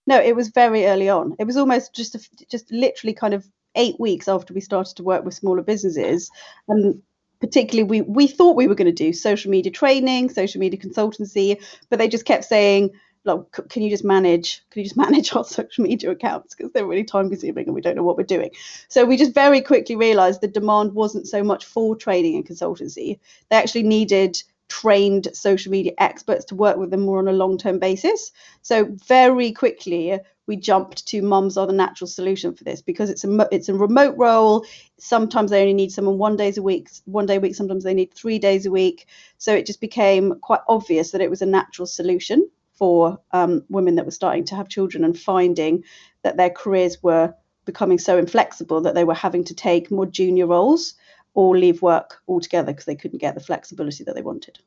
No, 0.07 0.19
it 0.19 0.35
was 0.35 0.49
very 0.49 0.85
early 0.85 1.09
on. 1.09 1.35
It 1.39 1.45
was 1.45 1.57
almost 1.57 1.93
just 1.93 2.15
a, 2.15 2.19
just 2.49 2.71
literally 2.71 3.13
kind 3.13 3.33
of 3.33 3.45
eight 3.75 3.99
weeks 3.99 4.27
after 4.27 4.53
we 4.53 4.61
started 4.61 4.95
to 4.97 5.03
work 5.03 5.25
with 5.25 5.33
smaller 5.33 5.61
businesses, 5.61 6.29
and 6.67 7.01
particularly 7.39 7.83
we 7.83 8.01
we 8.01 8.27
thought 8.27 8.55
we 8.55 8.67
were 8.67 8.75
going 8.75 8.93
to 8.93 9.03
do 9.03 9.13
social 9.13 9.51
media 9.51 9.71
training, 9.71 10.29
social 10.29 10.59
media 10.59 10.79
consultancy, 10.79 11.61
but 11.89 11.99
they 11.99 12.07
just 12.07 12.25
kept 12.25 12.45
saying 12.45 12.91
like, 13.25 13.39
can 13.69 13.81
you 13.81 13.89
just 13.89 14.03
manage 14.03 14.63
can 14.69 14.81
you 14.81 14.85
just 14.85 14.97
manage 15.05 15.35
our 15.35 15.43
social 15.43 15.83
media 15.83 16.11
accounts? 16.11 16.55
Because 16.55 16.71
they're 16.71 16.85
really 16.85 17.03
time 17.03 17.29
consuming 17.29 17.65
and 17.65 17.75
we 17.75 17.81
don't 17.81 17.95
know 17.95 18.03
what 18.03 18.17
we're 18.17 18.23
doing. 18.23 18.51
So 18.87 19.05
we 19.05 19.17
just 19.17 19.33
very 19.33 19.61
quickly 19.61 19.95
realized 19.95 20.41
the 20.41 20.47
demand 20.47 20.93
wasn't 20.93 21.27
so 21.27 21.43
much 21.43 21.65
for 21.65 21.95
training 21.95 22.35
and 22.35 22.47
consultancy. 22.47 23.19
They 23.49 23.57
actually 23.57 23.83
needed 23.83 24.41
trained 24.69 25.27
social 25.33 25.71
media 25.71 25.91
experts 25.97 26.45
to 26.45 26.55
work 26.55 26.77
with 26.77 26.89
them 26.89 27.01
more 27.01 27.19
on 27.19 27.27
a 27.27 27.33
long 27.33 27.57
term 27.57 27.79
basis. 27.79 28.31
So 28.61 28.85
very 29.07 29.51
quickly 29.51 30.19
we 30.47 30.55
jumped 30.55 31.05
to 31.07 31.21
mums 31.21 31.57
are 31.57 31.67
the 31.67 31.73
natural 31.73 32.07
solution 32.07 32.53
for 32.53 32.63
this 32.63 32.81
because 32.81 33.09
it's 33.09 33.23
a 33.23 33.47
it's 33.51 33.69
a 33.69 33.73
remote 33.73 34.15
role 34.17 34.65
sometimes 34.97 35.51
they 35.51 35.61
only 35.61 35.73
need 35.73 35.91
someone 35.91 36.17
one 36.17 36.35
days 36.35 36.57
a 36.57 36.61
week 36.61 36.89
one 37.05 37.25
day 37.25 37.37
a 37.37 37.39
week 37.39 37.55
sometimes 37.55 37.83
they 37.83 37.93
need 37.93 38.13
three 38.13 38.39
days 38.39 38.65
a 38.65 38.71
week 38.71 39.07
so 39.37 39.53
it 39.53 39.65
just 39.65 39.81
became 39.81 40.39
quite 40.41 40.61
obvious 40.67 41.11
that 41.11 41.21
it 41.21 41.29
was 41.29 41.41
a 41.41 41.45
natural 41.45 41.85
solution 41.85 42.47
for 42.73 43.19
um, 43.31 43.63
women 43.69 43.95
that 43.95 44.05
were 44.05 44.11
starting 44.11 44.43
to 44.43 44.55
have 44.55 44.67
children 44.67 45.03
and 45.03 45.17
finding 45.17 45.83
that 46.23 46.37
their 46.37 46.49
careers 46.49 47.01
were 47.03 47.33
becoming 47.65 47.99
so 47.99 48.17
inflexible 48.17 48.81
that 48.81 48.95
they 48.95 49.03
were 49.03 49.13
having 49.13 49.43
to 49.43 49.53
take 49.53 49.91
more 49.91 50.05
junior 50.05 50.47
roles 50.47 50.95
or 51.33 51.57
leave 51.57 51.81
work 51.81 52.21
altogether 52.27 52.71
because 52.71 52.85
they 52.85 52.95
couldn't 52.95 53.19
get 53.19 53.35
the 53.35 53.41
flexibility 53.41 54.03
that 54.03 54.15
they 54.15 54.21
wanted. 54.21 54.59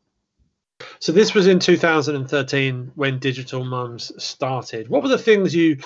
So 0.98 1.12
this 1.12 1.34
was 1.34 1.46
in 1.46 1.58
2013 1.58 2.92
when 2.94 3.18
Digital 3.18 3.64
Mums 3.64 4.12
started. 4.22 4.88
What 4.88 5.02
were 5.02 5.08
the 5.08 5.18
things 5.18 5.54
you 5.54 5.78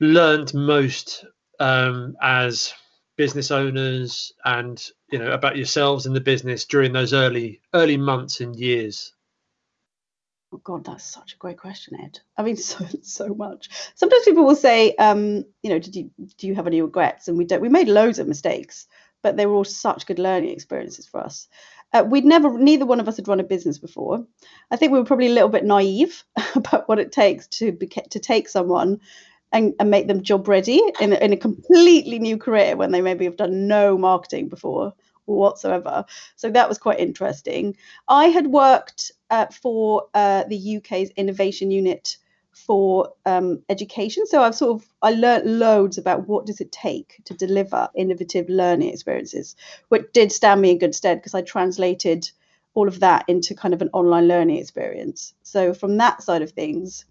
learned 0.00 0.54
most 0.54 1.24
um, 1.60 2.16
as 2.20 2.74
business 3.16 3.50
owners 3.50 4.32
and 4.44 4.90
you 5.10 5.18
know 5.18 5.32
about 5.32 5.56
yourselves 5.56 6.06
in 6.06 6.12
the 6.12 6.20
business 6.20 6.64
during 6.64 6.92
those 6.92 7.12
early 7.12 7.60
early 7.74 7.96
months 7.96 8.40
and 8.40 8.54
years 8.54 9.12
Oh 10.52 10.60
God, 10.64 10.84
that's 10.84 11.04
such 11.04 11.34
a 11.34 11.36
great 11.36 11.58
question, 11.58 12.00
Ed. 12.00 12.20
I 12.36 12.42
mean, 12.42 12.56
so 12.72 12.86
so 13.02 13.34
much. 13.34 13.68
Sometimes 13.94 14.24
people 14.24 14.44
will 14.44 14.56
say, 14.56 14.94
um, 14.96 15.44
you 15.62 15.70
know, 15.70 15.78
did 15.78 15.94
you 15.94 16.10
do 16.38 16.46
you 16.46 16.54
have 16.54 16.66
any 16.66 16.80
regrets? 16.80 17.28
And 17.28 17.36
we 17.36 17.44
don't. 17.44 17.60
We 17.60 17.68
made 17.68 17.88
loads 17.88 18.18
of 18.18 18.26
mistakes, 18.26 18.86
but 19.22 19.36
they 19.36 19.46
were 19.46 19.54
all 19.54 19.64
such 19.64 20.06
good 20.06 20.18
learning 20.18 20.50
experiences 20.50 21.06
for 21.06 21.20
us. 21.20 21.48
Uh, 21.92 22.04
we'd 22.06 22.24
never, 22.24 22.58
neither 22.58 22.84
one 22.84 23.00
of 23.00 23.08
us 23.08 23.16
had 23.16 23.28
run 23.28 23.40
a 23.40 23.44
business 23.44 23.78
before. 23.78 24.24
I 24.70 24.76
think 24.76 24.92
we 24.92 24.98
were 24.98 25.04
probably 25.04 25.28
a 25.28 25.32
little 25.32 25.48
bit 25.48 25.64
naive 25.64 26.24
about 26.54 26.88
what 26.88 26.98
it 26.98 27.12
takes 27.12 27.46
to 27.48 27.72
be, 27.72 27.86
to 27.86 28.18
take 28.18 28.48
someone 28.48 29.00
and, 29.52 29.74
and 29.80 29.90
make 29.90 30.06
them 30.06 30.22
job 30.22 30.48
ready 30.48 30.80
in, 31.00 31.12
in 31.14 31.32
a 31.32 31.36
completely 31.36 32.18
new 32.18 32.36
career 32.36 32.76
when 32.76 32.92
they 32.92 33.00
maybe 33.00 33.24
have 33.24 33.36
done 33.36 33.66
no 33.66 33.96
marketing 33.96 34.48
before 34.48 34.92
whatsoever. 35.24 36.04
So 36.36 36.50
that 36.50 36.68
was 36.68 36.78
quite 36.78 37.00
interesting. 37.00 37.76
I 38.08 38.26
had 38.26 38.48
worked 38.48 39.12
uh, 39.30 39.46
for 39.46 40.08
uh, 40.14 40.44
the 40.44 40.78
UK's 40.78 41.10
innovation 41.10 41.70
unit 41.70 42.16
for 42.66 43.12
um, 43.26 43.62
education. 43.68 44.26
So 44.26 44.42
I've 44.42 44.54
sort 44.54 44.80
of 44.80 44.88
I 45.02 45.12
learned 45.12 45.58
loads 45.58 45.98
about 45.98 46.28
what 46.28 46.46
does 46.46 46.60
it 46.60 46.72
take 46.72 47.20
to 47.24 47.34
deliver 47.34 47.88
innovative 47.94 48.48
learning 48.48 48.90
experiences, 48.90 49.56
which 49.88 50.06
did 50.12 50.32
stand 50.32 50.60
me 50.60 50.70
in 50.70 50.78
good 50.78 50.94
stead 50.94 51.18
because 51.18 51.34
I 51.34 51.42
translated 51.42 52.30
all 52.74 52.88
of 52.88 53.00
that 53.00 53.24
into 53.28 53.54
kind 53.54 53.74
of 53.74 53.82
an 53.82 53.90
online 53.92 54.28
learning 54.28 54.56
experience. 54.56 55.34
So 55.42 55.74
from 55.74 55.96
that 55.96 56.22
side 56.22 56.42
of 56.42 56.50
things, 56.50 57.04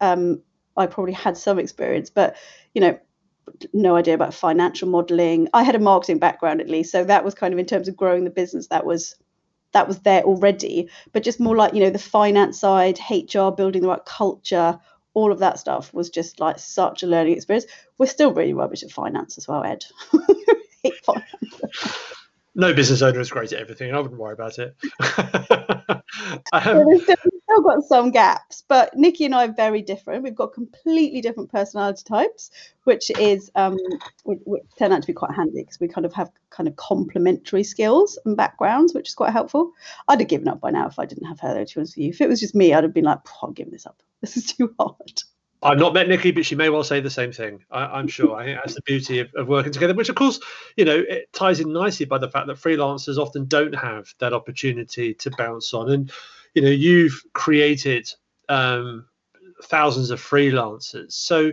um, 0.00 0.42
I 0.76 0.86
probably 0.86 1.12
had 1.12 1.36
some 1.36 1.58
experience, 1.58 2.10
but 2.10 2.36
you 2.74 2.80
know, 2.80 2.98
no 3.72 3.96
idea 3.96 4.14
about 4.14 4.34
financial 4.34 4.88
modeling. 4.88 5.48
I 5.52 5.62
had 5.62 5.74
a 5.74 5.80
marketing 5.80 6.18
background 6.18 6.60
at 6.60 6.68
least, 6.68 6.92
so 6.92 7.04
that 7.04 7.24
was 7.24 7.34
kind 7.34 7.52
of 7.52 7.58
in 7.58 7.66
terms 7.66 7.88
of 7.88 7.96
growing 7.96 8.24
the 8.24 8.30
business. 8.30 8.68
That 8.68 8.86
was 8.86 9.16
that 9.72 9.88
was 9.88 10.00
there 10.00 10.22
already, 10.22 10.88
but 11.12 11.22
just 11.22 11.40
more 11.40 11.56
like 11.56 11.74
you 11.74 11.80
know 11.80 11.90
the 11.90 11.98
finance 11.98 12.58
side, 12.58 12.98
HR, 13.10 13.50
building 13.50 13.82
the 13.82 13.88
right 13.88 14.04
culture, 14.04 14.78
all 15.14 15.32
of 15.32 15.38
that 15.40 15.58
stuff 15.58 15.92
was 15.92 16.10
just 16.10 16.40
like 16.40 16.58
such 16.58 17.02
a 17.02 17.06
learning 17.06 17.34
experience. 17.34 17.66
We're 17.98 18.06
still 18.06 18.32
really 18.32 18.54
rubbish 18.54 18.82
at 18.82 18.90
finance 18.90 19.38
as 19.38 19.48
well, 19.48 19.64
Ed. 19.64 19.84
no 22.54 22.72
business 22.74 23.02
owner 23.02 23.20
is 23.20 23.30
great 23.30 23.52
at 23.52 23.60
everything. 23.60 23.94
I 23.94 24.00
wouldn't 24.00 24.20
worry 24.20 24.32
about 24.32 24.58
it. 24.58 24.76
um, 26.52 26.86
we've, 26.86 27.02
still, 27.02 27.16
we've 27.32 27.39
still 27.50 27.62
got 27.62 27.82
some 27.82 28.10
gaps, 28.10 28.64
but 28.68 28.96
Nikki 28.96 29.24
and 29.24 29.34
I 29.34 29.46
are 29.46 29.52
very 29.52 29.82
different. 29.82 30.22
We've 30.22 30.34
got 30.34 30.52
completely 30.52 31.20
different 31.20 31.50
personality 31.50 32.02
types, 32.06 32.50
which 32.84 33.10
is 33.18 33.50
um, 33.54 33.76
which, 34.24 34.38
which 34.44 34.62
turn 34.78 34.92
out 34.92 35.02
to 35.02 35.06
be 35.06 35.12
quite 35.12 35.32
handy 35.32 35.62
because 35.62 35.80
we 35.80 35.88
kind 35.88 36.04
of 36.04 36.12
have 36.12 36.30
kind 36.50 36.68
of 36.68 36.76
complementary 36.76 37.64
skills 37.64 38.18
and 38.24 38.36
backgrounds, 38.36 38.94
which 38.94 39.08
is 39.08 39.14
quite 39.14 39.32
helpful. 39.32 39.72
I'd 40.08 40.20
have 40.20 40.28
given 40.28 40.48
up 40.48 40.60
by 40.60 40.70
now 40.70 40.86
if 40.86 40.98
I 40.98 41.06
didn't 41.06 41.26
have 41.26 41.40
her 41.40 41.54
there. 41.54 41.64
To 41.64 41.84
be 41.84 42.02
you, 42.02 42.10
if 42.10 42.20
it 42.20 42.28
was 42.28 42.40
just 42.40 42.54
me, 42.54 42.72
I'd 42.72 42.84
have 42.84 42.94
been 42.94 43.04
like, 43.04 43.18
I'm 43.42 43.52
giving 43.52 43.72
this 43.72 43.86
up. 43.86 44.02
This 44.20 44.36
is 44.36 44.52
too 44.52 44.74
hard. 44.78 45.22
I've 45.62 45.78
not 45.78 45.94
met 45.94 46.08
Nikki, 46.08 46.30
but 46.30 46.44
she 46.44 46.54
may 46.54 46.68
well 46.68 46.84
say 46.84 47.00
the 47.00 47.10
same 47.10 47.32
thing. 47.32 47.64
I, 47.70 47.98
am 47.98 48.06
sure. 48.06 48.34
I 48.34 48.44
think 48.44 48.58
that's 48.60 48.74
the 48.74 48.82
beauty 48.82 49.20
of, 49.20 49.32
of, 49.34 49.48
working 49.48 49.72
together, 49.72 49.94
which 49.94 50.10
of 50.10 50.14
course, 50.14 50.40
you 50.76 50.84
know, 50.84 51.02
it 51.06 51.32
ties 51.32 51.60
in 51.60 51.72
nicely 51.72 52.04
by 52.04 52.18
the 52.18 52.28
fact 52.28 52.46
that 52.46 52.56
freelancers 52.56 53.16
often 53.16 53.46
don't 53.46 53.74
have 53.74 54.12
that 54.18 54.34
opportunity 54.34 55.14
to 55.14 55.30
bounce 55.30 55.72
on. 55.72 55.90
And, 55.90 56.12
you 56.54 56.62
know, 56.62 56.70
you've 56.70 57.22
created 57.32 58.08
um, 58.48 59.06
thousands 59.64 60.10
of 60.10 60.20
freelancers. 60.20 61.12
So 61.12 61.52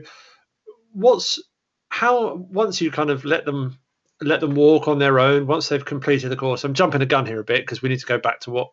what's 0.93 1.41
how 1.89 2.35
once 2.35 2.81
you 2.81 2.91
kind 2.91 3.09
of 3.09 3.25
let 3.25 3.45
them 3.45 3.77
let 4.21 4.41
them 4.41 4.55
walk 4.55 4.87
on 4.87 4.99
their 4.99 5.19
own, 5.19 5.47
once 5.47 5.69
they've 5.69 5.83
completed 5.83 6.29
the 6.29 6.35
course, 6.35 6.63
I'm 6.63 6.73
jumping 6.73 6.99
the 6.99 7.05
gun 7.05 7.25
here 7.25 7.39
a 7.39 7.43
bit 7.43 7.61
because 7.61 7.81
we 7.81 7.89
need 7.89 7.99
to 7.99 8.05
go 8.05 8.17
back 8.17 8.39
to 8.41 8.51
what 8.51 8.71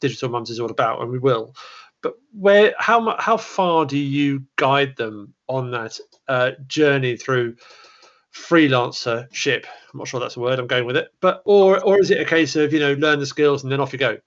digital 0.00 0.28
mums 0.28 0.50
is 0.50 0.60
all 0.60 0.70
about, 0.70 1.00
and 1.02 1.10
we 1.10 1.18
will 1.18 1.54
but 2.04 2.14
where 2.38 2.74
how 2.78 3.16
how 3.18 3.38
far 3.38 3.86
do 3.86 3.96
you 3.96 4.44
guide 4.56 4.94
them 4.96 5.32
on 5.48 5.70
that 5.70 5.98
uh, 6.28 6.50
journey 6.68 7.16
through 7.16 7.56
freelancership? 8.32 9.64
I'm 9.64 9.98
not 9.98 10.06
sure 10.06 10.20
that's 10.20 10.36
a 10.36 10.40
word. 10.40 10.58
I'm 10.58 10.66
going 10.66 10.84
with 10.84 10.98
it, 10.98 11.08
but 11.22 11.40
or 11.46 11.82
or 11.82 11.98
is 11.98 12.10
it 12.10 12.20
a 12.20 12.26
case 12.26 12.56
of 12.56 12.74
you 12.74 12.78
know 12.78 12.92
learn 12.92 13.20
the 13.20 13.26
skills 13.26 13.62
and 13.62 13.72
then 13.72 13.80
off 13.80 13.94
you 13.94 13.98
go? 13.98 14.18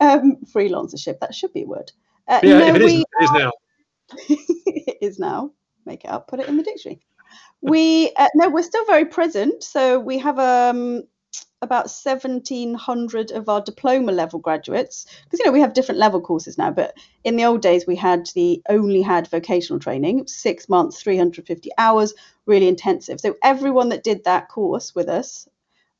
Um, 0.00 0.36
freelancership 0.54 1.20
that 1.20 1.34
should 1.34 1.52
be 1.52 1.62
a 1.62 1.66
word. 1.66 1.92
Uh, 2.28 2.40
yeah, 2.42 2.58
no, 2.58 2.66
if 2.66 2.76
it, 2.76 2.84
we, 2.84 2.94
is, 2.96 3.04
it 3.20 3.24
is 3.24 3.30
now. 3.32 3.52
it 4.28 4.98
is 5.00 5.18
now. 5.18 5.50
Make 5.84 6.04
it 6.04 6.10
up. 6.10 6.28
Put 6.28 6.40
it 6.40 6.48
in 6.48 6.56
the 6.56 6.62
dictionary. 6.62 7.00
We 7.62 8.12
uh, 8.16 8.28
no, 8.34 8.48
we're 8.50 8.62
still 8.62 8.84
very 8.86 9.06
present. 9.06 9.62
So 9.64 9.98
we 9.98 10.18
have 10.18 10.38
um 10.38 11.04
about 11.62 11.88
1700 11.88 13.30
of 13.30 13.48
our 13.48 13.60
diploma 13.62 14.12
level 14.12 14.38
graduates 14.38 15.06
because 15.24 15.38
you 15.38 15.46
know 15.46 15.52
we 15.52 15.60
have 15.60 15.72
different 15.72 15.98
level 15.98 16.20
courses 16.20 16.58
now 16.58 16.70
but 16.70 16.94
in 17.24 17.36
the 17.36 17.44
old 17.44 17.62
days 17.62 17.86
we 17.86 17.96
had 17.96 18.28
the 18.34 18.62
only 18.68 19.00
had 19.00 19.26
vocational 19.28 19.80
training 19.80 20.26
six 20.26 20.68
months 20.68 21.02
350 21.02 21.70
hours 21.78 22.12
really 22.44 22.68
intensive 22.68 23.18
so 23.20 23.34
everyone 23.42 23.88
that 23.88 24.04
did 24.04 24.22
that 24.24 24.48
course 24.48 24.94
with 24.94 25.08
us 25.08 25.48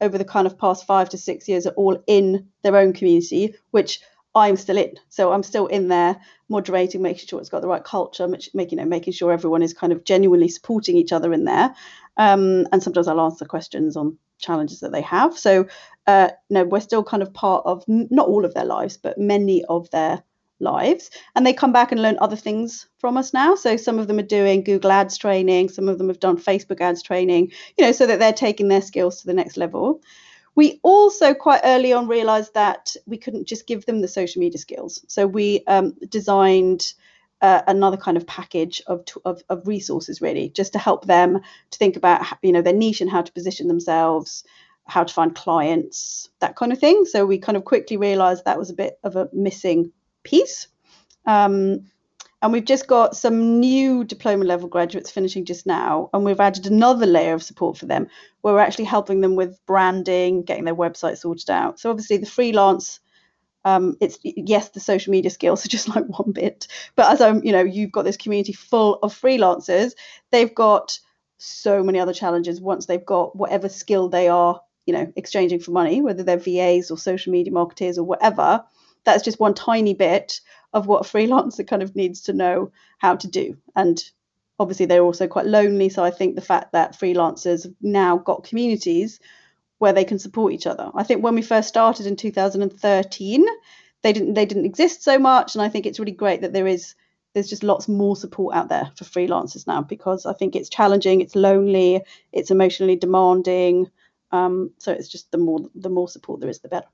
over 0.00 0.18
the 0.18 0.24
kind 0.24 0.46
of 0.46 0.58
past 0.58 0.86
five 0.86 1.08
to 1.08 1.18
six 1.18 1.48
years 1.48 1.66
are 1.66 1.74
all 1.74 2.02
in 2.06 2.48
their 2.62 2.76
own 2.76 2.92
community 2.92 3.54
which 3.70 4.00
I'm 4.36 4.56
still 4.56 4.76
in. 4.76 4.96
So 5.08 5.32
I'm 5.32 5.42
still 5.42 5.66
in 5.66 5.88
there 5.88 6.20
moderating, 6.50 7.00
making 7.00 7.26
sure 7.26 7.40
it's 7.40 7.48
got 7.48 7.62
the 7.62 7.68
right 7.68 7.82
culture, 7.82 8.28
making 8.28 8.78
you 8.78 8.84
know, 8.84 8.88
making 8.88 9.14
sure 9.14 9.32
everyone 9.32 9.62
is 9.62 9.72
kind 9.72 9.94
of 9.94 10.04
genuinely 10.04 10.48
supporting 10.48 10.96
each 10.96 11.10
other 11.10 11.32
in 11.32 11.44
there. 11.44 11.74
Um, 12.18 12.66
and 12.70 12.82
sometimes 12.82 13.08
I'll 13.08 13.20
answer 13.20 13.46
questions 13.46 13.96
on 13.96 14.18
challenges 14.38 14.80
that 14.80 14.92
they 14.92 15.00
have. 15.00 15.38
So, 15.38 15.66
uh, 16.06 16.28
no, 16.50 16.64
we're 16.64 16.80
still 16.80 17.02
kind 17.02 17.22
of 17.22 17.32
part 17.32 17.64
of 17.64 17.82
not 17.88 18.28
all 18.28 18.44
of 18.44 18.52
their 18.52 18.66
lives, 18.66 18.98
but 18.98 19.16
many 19.16 19.64
of 19.64 19.90
their 19.90 20.22
lives. 20.60 21.10
And 21.34 21.46
they 21.46 21.52
come 21.52 21.72
back 21.72 21.92
and 21.92 22.02
learn 22.02 22.18
other 22.20 22.36
things 22.36 22.86
from 22.98 23.16
us 23.16 23.32
now. 23.32 23.54
So, 23.54 23.76
some 23.76 23.98
of 23.98 24.08
them 24.08 24.18
are 24.18 24.22
doing 24.22 24.64
Google 24.64 24.92
Ads 24.92 25.18
training, 25.18 25.68
some 25.68 25.88
of 25.88 25.98
them 25.98 26.08
have 26.08 26.20
done 26.20 26.38
Facebook 26.38 26.80
Ads 26.80 27.02
training, 27.02 27.52
you 27.76 27.84
know, 27.84 27.92
so 27.92 28.06
that 28.06 28.18
they're 28.18 28.32
taking 28.32 28.68
their 28.68 28.82
skills 28.82 29.20
to 29.20 29.26
the 29.26 29.34
next 29.34 29.56
level. 29.56 30.02
We 30.54 30.80
also 30.82 31.34
quite 31.34 31.60
early 31.64 31.92
on 31.92 32.08
realized 32.08 32.54
that 32.54 32.96
we 33.04 33.18
couldn't 33.18 33.46
just 33.46 33.66
give 33.66 33.84
them 33.84 34.00
the 34.00 34.08
social 34.08 34.40
media 34.40 34.58
skills. 34.58 35.04
So, 35.08 35.26
we 35.26 35.64
um, 35.66 35.94
designed 36.08 36.94
uh, 37.42 37.62
another 37.66 37.96
kind 37.96 38.16
of 38.16 38.26
package 38.26 38.82
of, 38.86 39.04
of, 39.24 39.42
of 39.48 39.66
resources 39.68 40.20
really 40.20 40.48
just 40.48 40.72
to 40.72 40.78
help 40.78 41.04
them 41.04 41.40
to 41.70 41.78
think 41.78 41.96
about 41.96 42.24
you 42.42 42.52
know 42.52 42.62
their 42.62 42.72
niche 42.72 43.00
and 43.00 43.10
how 43.10 43.20
to 43.20 43.32
position 43.32 43.68
themselves 43.68 44.42
how 44.86 45.04
to 45.04 45.12
find 45.12 45.34
clients 45.34 46.30
that 46.40 46.56
kind 46.56 46.72
of 46.72 46.78
thing 46.78 47.04
so 47.04 47.26
we 47.26 47.38
kind 47.38 47.56
of 47.56 47.64
quickly 47.64 47.98
realized 47.98 48.44
that 48.44 48.58
was 48.58 48.70
a 48.70 48.74
bit 48.74 48.98
of 49.04 49.16
a 49.16 49.28
missing 49.34 49.92
piece. 50.26 50.68
Um, 51.24 51.90
and 52.42 52.52
we've 52.52 52.64
just 52.64 52.86
got 52.86 53.16
some 53.16 53.58
new 53.58 54.04
diploma 54.04 54.44
level 54.44 54.68
graduates 54.68 55.10
finishing 55.10 55.44
just 55.44 55.66
now 55.66 56.10
and 56.12 56.24
we've 56.24 56.38
added 56.38 56.66
another 56.66 57.06
layer 57.06 57.34
of 57.34 57.42
support 57.42 57.78
for 57.78 57.86
them. 57.86 58.08
Where 58.42 58.54
we're 58.54 58.60
actually 58.60 58.84
helping 58.84 59.20
them 59.20 59.36
with 59.36 59.58
branding 59.66 60.42
getting 60.42 60.64
their 60.64 60.74
website 60.74 61.16
sorted 61.18 61.50
out. 61.50 61.80
So 61.80 61.90
obviously 61.90 62.18
the 62.18 62.26
freelance 62.26 63.00
um, 63.66 63.96
it's 64.00 64.18
yes 64.22 64.68
the 64.68 64.80
social 64.80 65.10
media 65.10 65.30
skills 65.30 65.66
are 65.66 65.68
just 65.76 65.88
like 65.88 66.06
one 66.06 66.30
bit 66.32 66.68
but 66.94 67.12
as 67.12 67.20
i'm 67.20 67.42
you 67.44 67.52
know 67.52 67.64
you've 67.64 67.92
got 67.92 68.04
this 68.04 68.16
community 68.16 68.52
full 68.52 68.94
of 69.02 69.12
freelancers 69.12 69.92
they've 70.30 70.54
got 70.54 70.98
so 71.38 71.82
many 71.82 71.98
other 71.98 72.14
challenges 72.14 72.60
once 72.60 72.86
they've 72.86 73.04
got 73.04 73.34
whatever 73.36 73.68
skill 73.68 74.08
they 74.08 74.28
are 74.28 74.60
you 74.86 74.94
know 74.94 75.12
exchanging 75.16 75.58
for 75.58 75.72
money 75.72 76.00
whether 76.00 76.22
they're 76.22 76.38
VAs 76.38 76.90
or 76.90 76.96
social 76.96 77.32
media 77.32 77.52
marketers 77.52 77.98
or 77.98 78.04
whatever 78.04 78.64
that's 79.06 79.24
just 79.24 79.40
one 79.40 79.54
tiny 79.54 79.94
bit 79.94 80.40
of 80.74 80.86
what 80.86 81.06
a 81.06 81.08
freelancer 81.08 81.66
kind 81.66 81.82
of 81.82 81.96
needs 81.96 82.20
to 82.20 82.34
know 82.34 82.70
how 82.98 83.16
to 83.16 83.28
do 83.28 83.56
and 83.74 84.10
obviously 84.58 84.84
they're 84.84 85.02
also 85.02 85.26
quite 85.26 85.46
lonely 85.46 85.88
so 85.88 86.04
i 86.04 86.10
think 86.10 86.34
the 86.34 86.42
fact 86.42 86.72
that 86.72 86.98
freelancers 86.98 87.62
have 87.62 87.74
now 87.80 88.18
got 88.18 88.44
communities 88.44 89.20
where 89.78 89.92
they 89.92 90.04
can 90.04 90.18
support 90.18 90.52
each 90.52 90.66
other. 90.66 90.90
I 90.94 91.02
think 91.02 91.22
when 91.22 91.34
we 91.34 91.42
first 91.42 91.68
started 91.68 92.06
in 92.06 92.16
2013, 92.16 93.44
they 94.02 94.12
didn't 94.12 94.34
they 94.34 94.46
didn't 94.46 94.64
exist 94.64 95.02
so 95.02 95.18
much, 95.18 95.54
and 95.54 95.62
I 95.62 95.68
think 95.68 95.86
it's 95.86 95.98
really 95.98 96.12
great 96.12 96.40
that 96.42 96.52
there 96.52 96.66
is 96.66 96.94
there's 97.34 97.48
just 97.48 97.62
lots 97.62 97.88
more 97.88 98.16
support 98.16 98.54
out 98.54 98.68
there 98.68 98.90
for 98.96 99.04
freelancers 99.04 99.66
now 99.66 99.82
because 99.82 100.24
I 100.24 100.32
think 100.32 100.56
it's 100.56 100.70
challenging, 100.70 101.20
it's 101.20 101.36
lonely, 101.36 102.02
it's 102.32 102.50
emotionally 102.50 102.96
demanding. 102.96 103.90
Um, 104.32 104.70
so 104.78 104.92
it's 104.92 105.08
just 105.08 105.30
the 105.30 105.38
more 105.38 105.60
the 105.74 105.90
more 105.90 106.08
support 106.08 106.40
there 106.40 106.50
is, 106.50 106.60
the 106.60 106.68
better. 106.68 106.88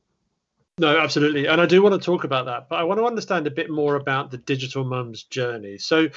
No, 0.83 0.99
absolutely, 0.99 1.47
and 1.47 1.61
I 1.61 1.67
do 1.67 1.81
want 1.81 1.95
to 1.95 2.05
talk 2.05 2.25
about 2.25 2.47
that, 2.47 2.69
but 2.69 2.81
I 2.81 2.83
want 2.83 2.99
to 2.99 3.07
understand 3.07 3.47
a 3.47 3.53
bit 3.53 3.71
more 3.71 3.95
about 3.95 4.33
the 4.33 4.37
digital 4.37 4.83
mum's 4.83 5.23
journey. 5.23 5.79
So, 5.79 6.09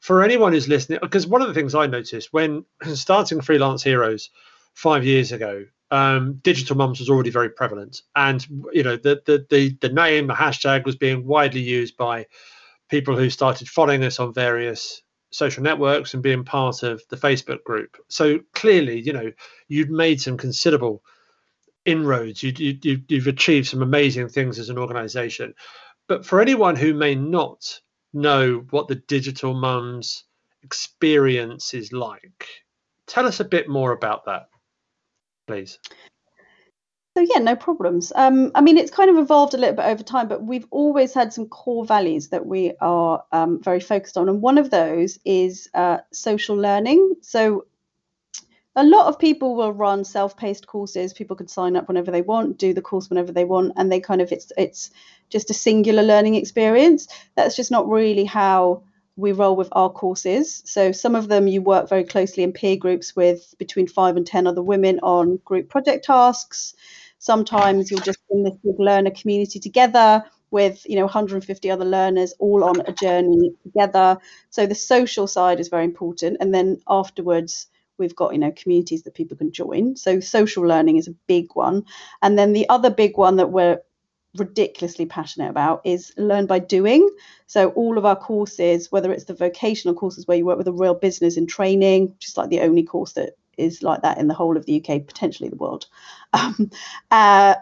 for 0.00 0.22
anyone 0.22 0.52
who's 0.52 0.68
listening, 0.68 0.98
because 1.00 1.26
one 1.26 1.40
of 1.40 1.48
the 1.48 1.54
things 1.54 1.74
I 1.74 1.86
noticed 1.86 2.30
when 2.30 2.66
starting 2.92 3.40
Freelance 3.40 3.82
Heroes 3.82 4.28
five 4.74 5.06
years 5.06 5.32
ago, 5.32 5.64
um, 5.90 6.34
digital 6.42 6.76
mums 6.76 7.00
was 7.00 7.08
already 7.08 7.30
very 7.30 7.48
prevalent, 7.48 8.02
and 8.14 8.46
you 8.74 8.82
know 8.82 8.96
the, 8.96 9.22
the 9.24 9.46
the 9.48 9.78
the 9.80 9.88
name, 9.88 10.26
the 10.26 10.34
hashtag 10.34 10.84
was 10.84 10.96
being 10.96 11.26
widely 11.26 11.62
used 11.62 11.96
by 11.96 12.26
people 12.90 13.16
who 13.16 13.30
started 13.30 13.70
following 13.70 14.04
us 14.04 14.20
on 14.20 14.34
various 14.34 15.00
social 15.30 15.62
networks 15.62 16.12
and 16.12 16.22
being 16.22 16.44
part 16.44 16.82
of 16.82 17.02
the 17.08 17.16
Facebook 17.16 17.64
group. 17.64 17.96
So 18.08 18.40
clearly, 18.52 19.00
you 19.00 19.14
know, 19.14 19.32
you'd 19.68 19.90
made 19.90 20.20
some 20.20 20.36
considerable 20.36 21.02
inroads. 21.84 22.42
You, 22.42 22.52
you, 22.56 23.00
you've 23.08 23.26
achieved 23.26 23.68
some 23.68 23.82
amazing 23.82 24.28
things 24.28 24.58
as 24.58 24.68
an 24.68 24.78
organization. 24.78 25.54
but 26.08 26.26
for 26.26 26.40
anyone 26.40 26.76
who 26.76 26.92
may 26.94 27.14
not 27.14 27.80
know 28.12 28.64
what 28.70 28.88
the 28.88 28.96
digital 28.96 29.54
mums 29.54 30.24
experience 30.62 31.74
is 31.74 31.92
like, 31.92 32.46
tell 33.06 33.26
us 33.26 33.40
a 33.40 33.44
bit 33.44 33.68
more 33.68 33.92
about 33.92 34.24
that, 34.26 34.48
please. 35.46 35.78
So 37.16 37.26
yeah, 37.28 37.40
no 37.40 37.56
problems. 37.56 38.12
Um, 38.14 38.52
I 38.54 38.60
mean, 38.60 38.78
it's 38.78 38.90
kind 38.90 39.10
of 39.10 39.18
evolved 39.18 39.54
a 39.54 39.56
little 39.56 39.74
bit 39.74 39.84
over 39.84 40.02
time, 40.02 40.28
but 40.28 40.44
we've 40.44 40.66
always 40.70 41.12
had 41.12 41.32
some 41.32 41.48
core 41.48 41.84
values 41.84 42.28
that 42.28 42.46
we 42.46 42.72
are 42.80 43.24
um, 43.32 43.60
very 43.60 43.80
focused 43.80 44.16
on, 44.16 44.28
and 44.28 44.40
one 44.40 44.58
of 44.58 44.70
those 44.70 45.18
is 45.24 45.68
uh, 45.74 45.98
social 46.12 46.56
learning. 46.56 47.14
So 47.20 47.66
a 48.76 48.84
lot 48.84 49.06
of 49.06 49.18
people 49.18 49.56
will 49.56 49.72
run 49.72 50.04
self-paced 50.04 50.66
courses. 50.66 51.12
People 51.12 51.36
can 51.36 51.48
sign 51.48 51.76
up 51.76 51.88
whenever 51.88 52.10
they 52.10 52.22
want, 52.22 52.58
do 52.58 52.72
the 52.72 52.82
course 52.82 53.10
whenever 53.10 53.32
they 53.32 53.44
want, 53.44 53.72
and 53.76 53.90
they 53.90 54.00
kind 54.00 54.20
of 54.20 54.30
it's 54.30 54.52
it's 54.56 54.90
just 55.28 55.50
a 55.50 55.54
singular 55.54 56.02
learning 56.02 56.36
experience. 56.36 57.08
That's 57.36 57.56
just 57.56 57.70
not 57.70 57.88
really 57.88 58.24
how 58.24 58.84
we 59.16 59.32
roll 59.32 59.56
with 59.56 59.68
our 59.72 59.90
courses. 59.90 60.62
So 60.64 60.92
some 60.92 61.14
of 61.14 61.28
them 61.28 61.48
you 61.48 61.62
work 61.62 61.88
very 61.88 62.04
closely 62.04 62.42
in 62.44 62.52
peer 62.52 62.76
groups 62.76 63.16
with 63.16 63.54
between 63.58 63.88
five 63.88 64.16
and 64.16 64.26
ten 64.26 64.46
other 64.46 64.62
women 64.62 65.00
on 65.02 65.38
group 65.44 65.68
project 65.68 66.04
tasks. 66.04 66.74
Sometimes 67.18 67.90
you'll 67.90 68.00
just 68.00 68.20
bring 68.28 68.44
this 68.44 68.56
big 68.64 68.78
learner 68.78 69.10
community 69.10 69.58
together 69.58 70.24
with 70.52 70.84
you 70.88 70.96
know 70.96 71.04
150 71.04 71.70
other 71.70 71.84
learners 71.84 72.34
all 72.38 72.62
on 72.62 72.80
a 72.86 72.92
journey 72.92 73.52
together. 73.64 74.18
So 74.50 74.66
the 74.66 74.74
social 74.76 75.26
side 75.26 75.58
is 75.58 75.68
very 75.68 75.84
important, 75.84 76.36
and 76.40 76.54
then 76.54 76.80
afterwards 76.88 77.66
we've 78.00 78.16
got 78.16 78.32
you 78.32 78.38
know 78.38 78.52
communities 78.56 79.04
that 79.04 79.14
people 79.14 79.36
can 79.36 79.52
join. 79.52 79.94
So 79.94 80.18
social 80.18 80.64
learning 80.64 80.96
is 80.96 81.06
a 81.06 81.14
big 81.28 81.50
one, 81.54 81.84
and 82.22 82.36
then 82.38 82.52
the 82.52 82.68
other 82.68 82.90
big 82.90 83.16
one 83.16 83.36
that 83.36 83.52
we're 83.52 83.80
ridiculously 84.36 85.06
passionate 85.06 85.50
about 85.50 85.82
is 85.84 86.12
learn 86.16 86.46
by 86.46 86.58
doing. 86.58 87.08
So 87.46 87.70
all 87.70 87.98
of 87.98 88.04
our 88.04 88.16
courses, 88.16 88.90
whether 88.90 89.12
it's 89.12 89.24
the 89.24 89.34
vocational 89.34 89.94
courses 89.94 90.26
where 90.26 90.36
you 90.36 90.46
work 90.46 90.58
with 90.58 90.68
a 90.68 90.72
real 90.72 90.94
business 90.94 91.36
in 91.36 91.46
training, 91.46 92.14
just 92.18 92.36
like 92.36 92.48
the 92.48 92.60
only 92.60 92.84
course 92.84 93.12
that 93.14 93.34
is 93.58 93.82
like 93.82 94.02
that 94.02 94.18
in 94.18 94.28
the 94.28 94.34
whole 94.34 94.56
of 94.56 94.66
the 94.66 94.76
UK, 94.76 95.06
potentially 95.06 95.48
the 95.48 95.56
world. 95.56 95.86
Um, 96.32 96.70
uh, 97.10 97.56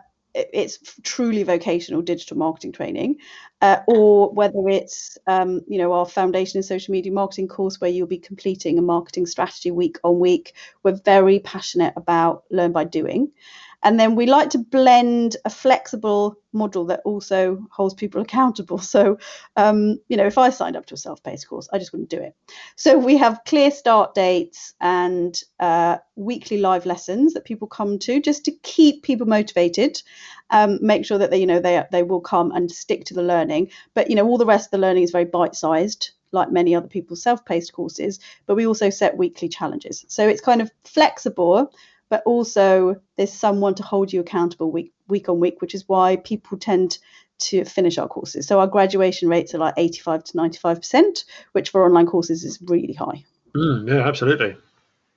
it's 0.52 0.78
truly 1.02 1.42
vocational 1.42 2.02
digital 2.02 2.36
marketing 2.38 2.72
training, 2.72 3.16
uh, 3.62 3.78
or 3.88 4.32
whether 4.32 4.68
it's 4.68 5.18
um, 5.26 5.62
you 5.68 5.78
know 5.78 5.92
our 5.92 6.06
foundation 6.06 6.58
in 6.58 6.62
social 6.62 6.92
media 6.92 7.12
marketing 7.12 7.48
course 7.48 7.80
where 7.80 7.90
you'll 7.90 8.06
be 8.06 8.18
completing 8.18 8.78
a 8.78 8.82
marketing 8.82 9.26
strategy 9.26 9.70
week 9.70 9.98
on 10.04 10.18
week. 10.18 10.54
We're 10.82 11.00
very 11.04 11.40
passionate 11.40 11.94
about 11.96 12.44
learn 12.50 12.72
by 12.72 12.84
doing, 12.84 13.32
and 13.82 13.98
then 13.98 14.16
we 14.16 14.26
like 14.26 14.50
to 14.50 14.58
blend 14.58 15.36
a 15.44 15.50
flexible 15.50 16.36
model 16.52 16.84
that 16.86 17.00
also 17.04 17.58
holds 17.70 17.94
people 17.94 18.20
accountable. 18.20 18.78
So, 18.78 19.18
um, 19.56 19.98
you 20.08 20.16
know, 20.16 20.26
if 20.26 20.38
I 20.38 20.50
signed 20.50 20.76
up 20.76 20.86
to 20.86 20.94
a 20.94 20.98
self 20.98 21.22
paced 21.22 21.48
course, 21.48 21.68
I 21.72 21.78
just 21.78 21.92
wouldn't 21.92 22.10
do 22.10 22.20
it. 22.20 22.34
So, 22.76 22.98
we 22.98 23.16
have 23.16 23.44
clear 23.46 23.70
start 23.70 24.14
dates 24.14 24.74
and 24.80 25.40
uh, 25.60 25.98
weekly 26.16 26.58
live 26.58 26.86
lessons 26.86 27.34
that 27.34 27.44
people 27.44 27.68
come 27.68 27.98
to 28.00 28.20
just 28.20 28.44
to 28.46 28.52
keep 28.62 29.02
people 29.02 29.26
motivated. 29.26 30.02
Um, 30.50 30.78
make 30.80 31.04
sure 31.04 31.18
that 31.18 31.30
they, 31.30 31.38
you 31.38 31.46
know, 31.46 31.60
they 31.60 31.84
they 31.92 32.02
will 32.02 32.20
come 32.20 32.50
and 32.52 32.70
stick 32.70 33.04
to 33.06 33.14
the 33.14 33.22
learning. 33.22 33.70
But 33.94 34.08
you 34.08 34.16
know, 34.16 34.26
all 34.26 34.38
the 34.38 34.46
rest 34.46 34.68
of 34.68 34.70
the 34.72 34.78
learning 34.78 35.04
is 35.04 35.10
very 35.10 35.26
bite 35.26 35.54
sized 35.54 36.10
like 36.32 36.50
many 36.52 36.74
other 36.74 36.88
people's 36.88 37.22
self-paced 37.22 37.72
courses 37.72 38.20
but 38.44 38.54
we 38.54 38.66
also 38.66 38.90
set 38.90 39.16
weekly 39.16 39.48
challenges 39.48 40.04
so 40.08 40.28
it's 40.28 40.42
kind 40.42 40.60
of 40.60 40.70
flexible 40.84 41.72
but 42.08 42.22
also 42.24 43.00
there's 43.16 43.32
someone 43.32 43.74
to 43.76 43.82
hold 43.82 44.12
you 44.12 44.20
accountable 44.20 44.70
week 44.70 44.92
week 45.08 45.28
on 45.28 45.40
week, 45.40 45.60
which 45.60 45.74
is 45.74 45.88
why 45.88 46.16
people 46.16 46.58
tend 46.58 46.98
to 47.38 47.64
finish 47.64 47.98
our 47.98 48.08
courses. 48.08 48.46
So 48.46 48.60
our 48.60 48.66
graduation 48.66 49.28
rates 49.28 49.54
are 49.54 49.58
like 49.58 49.74
85 49.76 50.24
to 50.24 50.32
95%, 50.32 51.24
which 51.52 51.70
for 51.70 51.84
online 51.84 52.06
courses 52.06 52.44
is 52.44 52.58
really 52.62 52.94
high. 52.94 53.24
Mm, 53.54 53.88
yeah, 53.88 54.06
absolutely. 54.06 54.56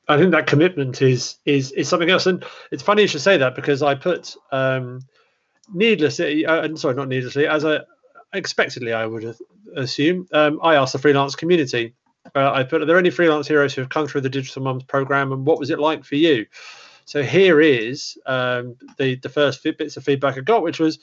I 0.07 0.17
think 0.17 0.31
that 0.31 0.47
commitment 0.47 1.01
is 1.01 1.37
is 1.45 1.71
is 1.71 1.87
something 1.87 2.09
else, 2.09 2.25
and 2.25 2.43
it's 2.71 2.83
funny 2.83 3.03
you 3.03 3.07
should 3.07 3.21
say 3.21 3.37
that 3.37 3.55
because 3.55 3.81
I 3.81 3.95
put 3.95 4.35
um, 4.51 5.01
needlessly, 5.73 6.45
uh, 6.45 6.75
sorry, 6.75 6.95
not 6.95 7.07
needlessly, 7.07 7.47
as 7.47 7.63
I 7.63 7.79
expectedly, 8.33 8.93
I 8.93 9.05
would 9.05 9.35
assume. 9.75 10.27
Um, 10.33 10.59
I 10.61 10.75
asked 10.75 10.93
the 10.93 10.99
freelance 10.99 11.35
community. 11.35 11.93
Uh, 12.35 12.51
I 12.51 12.63
put, 12.63 12.81
are 12.81 12.85
there 12.85 12.97
any 12.97 13.09
freelance 13.09 13.47
heroes 13.47 13.73
who 13.73 13.81
have 13.81 13.89
come 13.89 14.07
through 14.07 14.21
the 14.21 14.29
Digital 14.29 14.63
Mums 14.63 14.83
program, 14.83 15.31
and 15.31 15.45
what 15.45 15.59
was 15.59 15.69
it 15.69 15.79
like 15.79 16.03
for 16.03 16.15
you? 16.15 16.45
So 17.11 17.21
here 17.21 17.59
is 17.59 18.17
um, 18.25 18.77
the 18.97 19.15
the 19.15 19.27
first 19.27 19.61
bits 19.61 19.97
of 19.97 20.03
feedback 20.05 20.37
I 20.37 20.39
got, 20.39 20.63
which 20.63 20.79
was, 20.79 20.97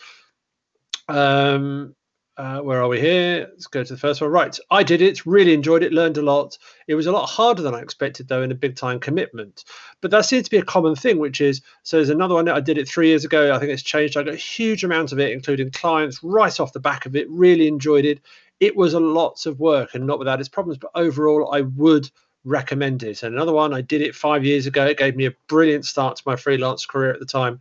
um, 1.06 1.94
uh, 2.38 2.60
where 2.60 2.80
are 2.80 2.88
we 2.88 2.98
here? 2.98 3.48
Let's 3.50 3.66
go 3.66 3.84
to 3.84 3.92
the 3.92 4.00
first 4.00 4.22
one. 4.22 4.30
Right, 4.30 4.58
I 4.70 4.82
did 4.84 5.02
it, 5.02 5.26
really 5.26 5.52
enjoyed 5.52 5.82
it, 5.82 5.92
learned 5.92 6.16
a 6.16 6.22
lot. 6.22 6.56
It 6.86 6.94
was 6.94 7.04
a 7.04 7.12
lot 7.12 7.26
harder 7.26 7.60
than 7.60 7.74
I 7.74 7.80
expected, 7.80 8.26
though, 8.26 8.42
in 8.42 8.50
a 8.50 8.54
big 8.54 8.74
time 8.74 9.00
commitment. 9.00 9.66
But 10.00 10.10
that 10.12 10.24
seems 10.24 10.44
to 10.44 10.50
be 10.50 10.56
a 10.56 10.62
common 10.62 10.94
thing, 10.96 11.18
which 11.18 11.42
is 11.42 11.60
so. 11.82 11.98
There's 11.98 12.08
another 12.08 12.36
one. 12.36 12.46
That 12.46 12.56
I 12.56 12.60
did 12.60 12.78
it 12.78 12.88
three 12.88 13.08
years 13.08 13.26
ago. 13.26 13.54
I 13.54 13.58
think 13.58 13.70
it's 13.70 13.82
changed. 13.82 14.16
I 14.16 14.22
got 14.22 14.32
a 14.32 14.36
huge 14.38 14.84
amount 14.84 15.12
of 15.12 15.18
it, 15.18 15.32
including 15.32 15.72
clients, 15.72 16.24
right 16.24 16.58
off 16.58 16.72
the 16.72 16.80
back 16.80 17.04
of 17.04 17.16
it. 17.16 17.28
Really 17.28 17.68
enjoyed 17.68 18.06
it. 18.06 18.22
It 18.60 18.74
was 18.74 18.94
a 18.94 19.00
lot 19.00 19.44
of 19.44 19.60
work, 19.60 19.90
and 19.92 20.06
not 20.06 20.18
without 20.18 20.40
its 20.40 20.48
problems. 20.48 20.78
But 20.78 20.92
overall, 20.94 21.52
I 21.52 21.60
would 21.60 22.10
recommend 22.48 23.02
it. 23.02 23.22
And 23.22 23.34
another 23.34 23.52
one, 23.52 23.74
I 23.74 23.80
did 23.80 24.00
it 24.00 24.14
five 24.14 24.44
years 24.44 24.66
ago. 24.66 24.86
It 24.86 24.98
gave 24.98 25.16
me 25.16 25.26
a 25.26 25.34
brilliant 25.48 25.84
start 25.84 26.16
to 26.16 26.22
my 26.26 26.36
freelance 26.36 26.86
career 26.86 27.12
at 27.12 27.20
the 27.20 27.26
time, 27.26 27.60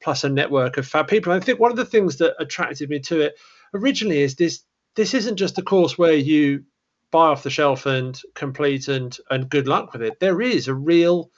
plus 0.00 0.24
a 0.24 0.28
network 0.28 0.76
of 0.76 0.86
fab 0.86 1.08
people. 1.08 1.32
I 1.32 1.40
think 1.40 1.58
one 1.58 1.70
of 1.70 1.76
the 1.76 1.84
things 1.84 2.16
that 2.16 2.34
attracted 2.38 2.88
me 2.88 3.00
to 3.00 3.20
it 3.20 3.38
originally 3.74 4.22
is 4.22 4.36
this 4.36 4.62
this 4.96 5.14
isn't 5.14 5.36
just 5.36 5.58
a 5.58 5.62
course 5.62 5.96
where 5.96 6.14
you 6.14 6.64
buy 7.10 7.26
off 7.26 7.42
the 7.42 7.50
shelf 7.50 7.86
and 7.86 8.20
complete 8.34 8.88
and 8.88 9.16
and 9.30 9.50
good 9.50 9.68
luck 9.68 9.92
with 9.92 10.02
it. 10.02 10.20
There 10.20 10.40
is 10.40 10.68
a 10.68 10.74
real 10.74 11.30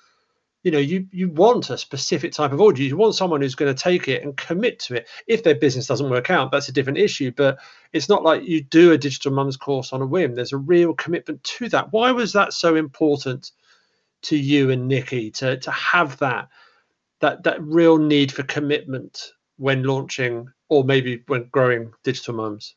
you 0.63 0.71
know 0.71 0.79
you 0.79 1.07
you 1.11 1.29
want 1.29 1.71
a 1.71 1.79
specific 1.79 2.33
type 2.33 2.53
of 2.53 2.61
audience. 2.61 2.91
You 2.91 2.97
want 2.97 3.15
someone 3.15 3.41
who's 3.41 3.55
going 3.55 3.75
to 3.75 3.83
take 3.83 4.09
it 4.09 4.23
and 4.23 4.37
commit 4.37 4.79
to 4.81 4.95
it. 4.95 5.09
If 5.27 5.43
their 5.43 5.55
business 5.55 5.87
doesn't 5.87 6.11
work 6.11 6.31
out 6.31 6.51
that's 6.51 6.69
a 6.69 6.73
different 6.73 6.99
issue 6.99 7.33
but 7.33 7.59
it's 7.93 8.09
not 8.09 8.23
like 8.23 8.45
you 8.45 8.63
do 8.63 8.93
a 8.93 8.99
digital 8.99 9.33
mums 9.33 9.57
course 9.57 9.93
on 9.93 10.03
a 10.03 10.07
whim. 10.07 10.35
There's 10.35 10.53
a 10.53 10.59
real 10.59 10.95
commitment 10.95 11.43
to 11.45 11.69
that. 11.71 11.93
Why 11.93 12.13
was 12.13 12.33
that 12.33 12.53
so 12.53 12.77
important 12.77 13.51
to 14.23 14.37
you 14.37 14.71
and 14.71 14.89
nikki 14.89 15.31
to 15.33 15.59
to 15.59 15.71
have 15.71 16.19
that 16.19 16.49
that 17.21 17.43
that 17.45 17.63
real 17.63 17.99
need 17.99 18.33
for 18.33 18.43
commitment 18.45 19.33
when 19.57 19.83
launching 19.83 20.49
or 20.69 20.85
maybe 20.85 21.23
when 21.27 21.49
growing 21.51 21.93
digital 22.05 22.35
mums 22.35 22.75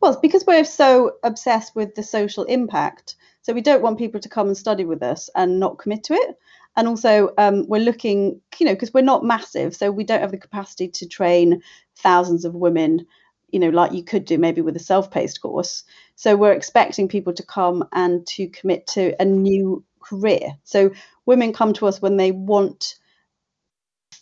well 0.00 0.18
because 0.20 0.44
we're 0.46 0.64
so 0.64 1.12
obsessed 1.22 1.74
with 1.74 1.94
the 1.94 2.02
social 2.02 2.44
impact 2.44 3.16
so 3.46 3.52
we 3.52 3.60
don't 3.60 3.80
want 3.80 3.98
people 3.98 4.18
to 4.18 4.28
come 4.28 4.48
and 4.48 4.56
study 4.56 4.84
with 4.84 5.04
us 5.04 5.30
and 5.36 5.60
not 5.60 5.78
commit 5.78 6.02
to 6.02 6.14
it. 6.14 6.36
And 6.74 6.88
also, 6.88 7.32
um, 7.38 7.64
we're 7.68 7.80
looking, 7.80 8.40
you 8.58 8.66
know, 8.66 8.74
because 8.74 8.92
we're 8.92 9.02
not 9.02 9.24
massive, 9.24 9.76
so 9.76 9.92
we 9.92 10.02
don't 10.02 10.20
have 10.20 10.32
the 10.32 10.36
capacity 10.36 10.88
to 10.88 11.06
train 11.06 11.62
thousands 11.94 12.44
of 12.44 12.56
women, 12.56 13.06
you 13.50 13.60
know, 13.60 13.68
like 13.68 13.92
you 13.92 14.02
could 14.02 14.24
do 14.24 14.36
maybe 14.36 14.62
with 14.62 14.74
a 14.74 14.80
self-paced 14.80 15.40
course. 15.40 15.84
So 16.16 16.34
we're 16.34 16.54
expecting 16.54 17.06
people 17.06 17.34
to 17.34 17.46
come 17.46 17.84
and 17.92 18.26
to 18.26 18.48
commit 18.48 18.88
to 18.88 19.14
a 19.22 19.24
new 19.24 19.84
career. 20.00 20.58
So 20.64 20.90
women 21.24 21.52
come 21.52 21.72
to 21.74 21.86
us 21.86 22.02
when 22.02 22.16
they 22.16 22.32
want 22.32 22.96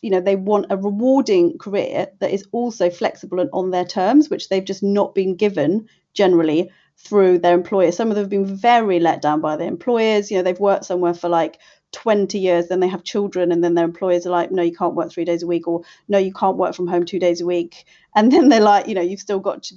you 0.04 0.10
know 0.10 0.20
they 0.20 0.36
want 0.36 0.66
a 0.70 0.76
rewarding 0.76 1.58
career 1.58 2.08
that 2.20 2.30
is 2.30 2.46
also 2.52 2.90
flexible 2.90 3.40
and 3.40 3.50
on 3.52 3.70
their 3.70 3.84
terms 3.84 4.28
which 4.28 4.48
they've 4.48 4.64
just 4.64 4.82
not 4.82 5.14
been 5.14 5.34
given 5.34 5.88
generally 6.12 6.70
through 6.96 7.38
their 7.38 7.54
employers. 7.54 7.96
Some 7.96 8.10
of 8.10 8.14
them 8.14 8.22
have 8.22 8.30
been 8.30 8.56
very 8.56 9.00
let 9.00 9.20
down 9.20 9.40
by 9.40 9.56
their 9.56 9.68
employers. 9.68 10.30
You 10.30 10.36
know, 10.36 10.42
they've 10.42 10.60
worked 10.60 10.84
somewhere 10.84 11.14
for 11.14 11.28
like 11.28 11.58
20 11.92 12.38
years, 12.38 12.68
then 12.68 12.80
they 12.80 12.88
have 12.88 13.04
children, 13.04 13.52
and 13.52 13.62
then 13.62 13.74
their 13.74 13.84
employers 13.84 14.26
are 14.26 14.30
like, 14.30 14.50
no, 14.50 14.62
you 14.62 14.74
can't 14.74 14.94
work 14.94 15.10
three 15.10 15.24
days 15.24 15.42
a 15.42 15.46
week, 15.46 15.66
or 15.66 15.82
no, 16.08 16.18
you 16.18 16.32
can't 16.32 16.56
work 16.56 16.74
from 16.74 16.86
home 16.86 17.04
two 17.04 17.18
days 17.18 17.40
a 17.40 17.46
week. 17.46 17.84
And 18.14 18.30
then 18.30 18.48
they're 18.48 18.60
like, 18.60 18.86
you 18.86 18.94
know, 18.94 19.00
you've 19.00 19.20
still 19.20 19.40
got 19.40 19.64
to 19.64 19.74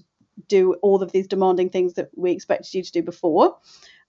do 0.47 0.73
all 0.75 1.01
of 1.01 1.11
these 1.11 1.27
demanding 1.27 1.69
things 1.69 1.93
that 1.93 2.09
we 2.15 2.31
expected 2.31 2.73
you 2.73 2.83
to 2.83 2.91
do 2.91 3.01
before. 3.01 3.57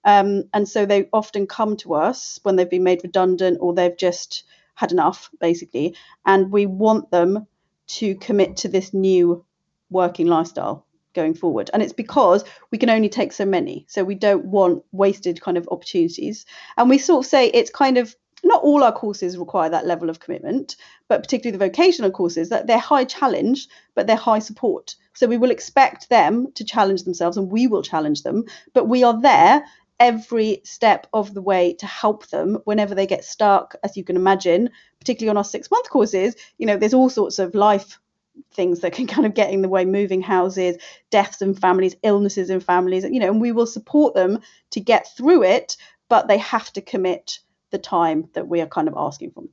Um, 0.04 0.44
and 0.54 0.68
so 0.68 0.86
they 0.86 1.08
often 1.12 1.46
come 1.46 1.76
to 1.78 1.94
us 1.94 2.38
when 2.42 2.56
they've 2.56 2.70
been 2.70 2.84
made 2.84 3.00
redundant 3.02 3.58
or 3.60 3.74
they've 3.74 3.96
just 3.96 4.44
had 4.78 4.92
enough, 4.92 5.28
basically. 5.40 5.96
And 6.24 6.52
we 6.52 6.64
want 6.64 7.10
them 7.10 7.48
to 7.88 8.14
commit 8.14 8.58
to 8.58 8.68
this 8.68 8.94
new 8.94 9.44
working 9.90 10.28
lifestyle 10.28 10.86
going 11.14 11.34
forward. 11.34 11.68
And 11.72 11.82
it's 11.82 11.92
because 11.92 12.44
we 12.70 12.78
can 12.78 12.88
only 12.88 13.08
take 13.08 13.32
so 13.32 13.44
many. 13.44 13.86
So 13.88 14.04
we 14.04 14.14
don't 14.14 14.44
want 14.44 14.84
wasted 14.92 15.40
kind 15.40 15.58
of 15.58 15.68
opportunities. 15.72 16.46
And 16.76 16.88
we 16.88 16.98
sort 16.98 17.24
of 17.24 17.28
say 17.28 17.48
it's 17.48 17.70
kind 17.70 17.98
of 17.98 18.14
not 18.44 18.62
all 18.62 18.84
our 18.84 18.92
courses 18.92 19.36
require 19.36 19.68
that 19.68 19.84
level 19.84 20.08
of 20.08 20.20
commitment, 20.20 20.76
but 21.08 21.24
particularly 21.24 21.58
the 21.58 21.66
vocational 21.66 22.12
courses, 22.12 22.50
that 22.50 22.68
they're 22.68 22.78
high 22.78 23.04
challenge, 23.04 23.66
but 23.96 24.06
they're 24.06 24.14
high 24.14 24.38
support. 24.38 24.94
So 25.14 25.26
we 25.26 25.38
will 25.38 25.50
expect 25.50 26.08
them 26.08 26.52
to 26.52 26.64
challenge 26.64 27.02
themselves 27.02 27.36
and 27.36 27.50
we 27.50 27.66
will 27.66 27.82
challenge 27.82 28.22
them, 28.22 28.44
but 28.74 28.86
we 28.86 29.02
are 29.02 29.20
there 29.20 29.64
every 30.00 30.60
step 30.64 31.06
of 31.12 31.34
the 31.34 31.42
way 31.42 31.74
to 31.74 31.86
help 31.86 32.26
them 32.28 32.58
whenever 32.64 32.94
they 32.94 33.06
get 33.06 33.24
stuck, 33.24 33.74
as 33.82 33.96
you 33.96 34.04
can 34.04 34.16
imagine, 34.16 34.70
particularly 35.00 35.30
on 35.30 35.36
our 35.36 35.44
six 35.44 35.70
month 35.70 35.90
courses. 35.90 36.36
You 36.58 36.66
know, 36.66 36.76
there's 36.76 36.94
all 36.94 37.10
sorts 37.10 37.38
of 37.38 37.54
life 37.54 37.98
things 38.52 38.80
that 38.80 38.92
can 38.92 39.06
kind 39.06 39.26
of 39.26 39.34
get 39.34 39.50
in 39.50 39.62
the 39.62 39.68
way 39.68 39.84
moving 39.84 40.22
houses 40.22 40.76
deaths 41.10 41.42
in 41.42 41.54
families 41.54 41.96
illnesses 42.04 42.50
in 42.50 42.60
families 42.60 43.02
you 43.02 43.18
know 43.18 43.26
and 43.26 43.40
we 43.40 43.50
will 43.50 43.66
support 43.66 44.14
them 44.14 44.38
to 44.70 44.78
get 44.78 45.08
through 45.16 45.42
it 45.42 45.76
but 46.08 46.28
they 46.28 46.38
have 46.38 46.72
to 46.72 46.80
commit 46.80 47.40
the 47.70 47.78
time 47.78 48.28
that 48.34 48.46
we 48.46 48.60
are 48.60 48.66
kind 48.66 48.86
of 48.86 48.94
asking 48.96 49.32
from 49.32 49.48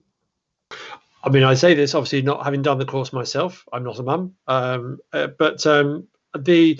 them 0.69 0.79
I 1.23 1.29
mean, 1.29 1.43
I 1.43 1.55
say 1.55 1.73
this 1.73 1.95
obviously 1.95 2.21
not 2.21 2.43
having 2.43 2.61
done 2.61 2.77
the 2.77 2.85
course 2.85 3.11
myself. 3.11 3.65
I'm 3.73 3.83
not 3.83 3.97
a 3.97 4.03
mum, 4.03 4.35
um, 4.45 4.99
uh, 5.11 5.27
but 5.39 5.65
um, 5.65 6.07
the 6.37 6.79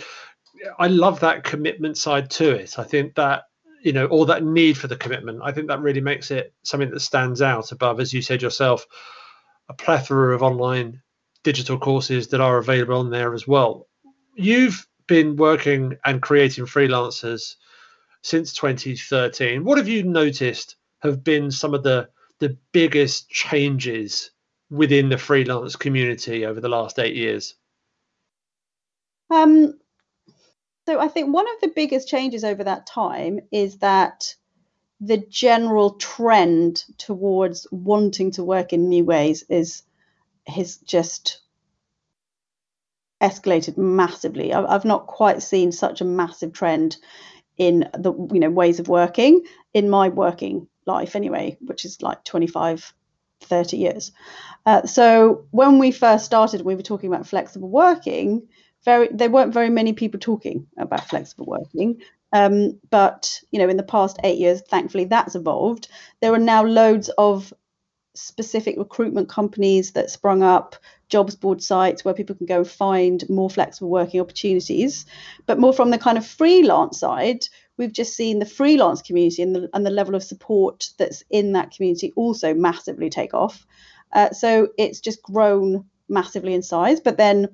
I 0.77 0.87
love 0.87 1.21
that 1.21 1.43
commitment 1.43 1.97
side 1.97 2.29
to 2.31 2.51
it. 2.51 2.77
I 2.77 2.83
think 2.83 3.15
that 3.15 3.45
you 3.85 3.93
know, 3.93 4.07
all 4.07 4.25
that 4.25 4.43
need 4.43 4.75
for 4.79 4.87
the 4.87 4.95
commitment. 4.95 5.41
I 5.43 5.51
think 5.51 5.67
that 5.67 5.79
really 5.79 6.01
makes 6.01 6.31
it 6.31 6.51
something 6.63 6.89
that 6.89 7.01
stands 7.01 7.39
out 7.39 7.71
above, 7.71 7.99
as 7.99 8.11
you 8.11 8.21
said 8.23 8.41
yourself, 8.41 8.83
a 9.69 9.75
plethora 9.75 10.33
of 10.33 10.41
online 10.41 11.03
digital 11.43 11.77
courses 11.77 12.29
that 12.29 12.41
are 12.41 12.57
available 12.57 12.97
on 12.97 13.11
there 13.11 13.35
as 13.35 13.47
well. 13.47 13.87
You've 14.33 14.87
been 15.07 15.35
working 15.35 15.97
and 16.03 16.19
creating 16.19 16.65
freelancers 16.65 17.57
since 18.23 18.53
2013. 18.53 19.63
What 19.63 19.77
have 19.77 19.87
you 19.87 20.01
noticed 20.01 20.77
have 21.03 21.23
been 21.23 21.51
some 21.51 21.75
of 21.75 21.83
the 21.83 22.09
the 22.39 22.57
biggest 22.73 23.29
changes 23.29 24.31
within 24.71 25.09
the 25.09 25.17
freelance 25.19 25.75
community 25.75 26.43
over 26.43 26.59
the 26.59 26.69
last 26.69 26.97
eight 26.97 27.15
years? 27.15 27.53
Um, 29.29 29.79
so 30.85 30.99
I 30.99 31.07
think 31.07 31.33
one 31.33 31.47
of 31.47 31.61
the 31.61 31.73
biggest 31.75 32.07
changes 32.07 32.43
over 32.43 32.63
that 32.63 32.85
time 32.85 33.39
is 33.51 33.77
that 33.77 34.35
the 35.01 35.17
general 35.17 35.91
trend 35.95 36.83
towards 36.97 37.67
wanting 37.71 38.31
to 38.31 38.43
work 38.43 38.71
in 38.73 38.89
new 38.89 39.03
ways 39.03 39.43
is 39.49 39.83
has 40.47 40.77
just 40.77 41.41
escalated 43.21 43.77
massively. 43.77 44.53
I've 44.53 44.85
not 44.85 45.07
quite 45.07 45.41
seen 45.41 45.71
such 45.71 46.01
a 46.01 46.05
massive 46.05 46.53
trend 46.53 46.97
in 47.57 47.89
the 47.97 48.13
you 48.33 48.39
know 48.39 48.49
ways 48.49 48.79
of 48.79 48.87
working 48.87 49.43
in 49.73 49.89
my 49.89 50.09
working 50.09 50.67
life 50.85 51.15
anyway, 51.15 51.57
which 51.61 51.85
is 51.85 52.01
like 52.01 52.23
25, 52.23 52.93
30 53.41 53.77
years. 53.77 54.11
Uh, 54.65 54.85
so 54.85 55.45
when 55.51 55.79
we 55.79 55.91
first 55.91 56.25
started, 56.25 56.61
we 56.61 56.75
were 56.75 56.81
talking 56.81 57.11
about 57.11 57.27
flexible 57.27 57.69
working. 57.69 58.47
Very, 58.85 59.09
there 59.11 59.29
weren't 59.31 59.53
very 59.53 59.69
many 59.69 59.93
people 59.93 60.19
talking 60.19 60.67
about 60.77 61.09
flexible 61.09 61.45
working. 61.45 62.01
Um, 62.31 62.79
but 62.89 63.41
you 63.51 63.59
know, 63.59 63.69
in 63.69 63.77
the 63.77 63.83
past 63.83 64.17
eight 64.23 64.37
years, 64.37 64.61
thankfully, 64.61 65.05
that's 65.05 65.35
evolved. 65.35 65.87
There 66.21 66.33
are 66.33 66.39
now 66.39 66.63
loads 66.63 67.09
of 67.17 67.53
specific 68.15 68.77
recruitment 68.77 69.29
companies 69.29 69.91
that 69.91 70.09
sprung 70.09 70.41
up, 70.41 70.75
jobs 71.09 71.35
board 71.35 71.61
sites 71.61 72.03
where 72.03 72.13
people 72.13 72.35
can 72.35 72.45
go 72.45 72.59
and 72.59 72.67
find 72.67 73.29
more 73.29 73.49
flexible 73.49 73.89
working 73.89 74.21
opportunities. 74.21 75.05
But 75.45 75.59
more 75.59 75.73
from 75.73 75.91
the 75.91 75.97
kind 75.97 76.17
of 76.17 76.25
freelance 76.25 76.99
side, 76.99 77.47
we've 77.77 77.93
just 77.93 78.15
seen 78.15 78.39
the 78.39 78.45
freelance 78.45 79.01
community 79.01 79.41
and 79.41 79.55
the, 79.55 79.69
and 79.73 79.85
the 79.85 79.91
level 79.91 80.15
of 80.15 80.23
support 80.23 80.89
that's 80.97 81.23
in 81.29 81.51
that 81.53 81.71
community 81.71 82.13
also 82.15 82.53
massively 82.53 83.09
take 83.09 83.33
off. 83.33 83.65
Uh, 84.13 84.31
so 84.31 84.69
it's 84.77 85.01
just 85.01 85.21
grown 85.21 85.85
massively 86.07 86.53
in 86.53 86.63
size. 86.63 86.99
But 86.99 87.17
then 87.17 87.49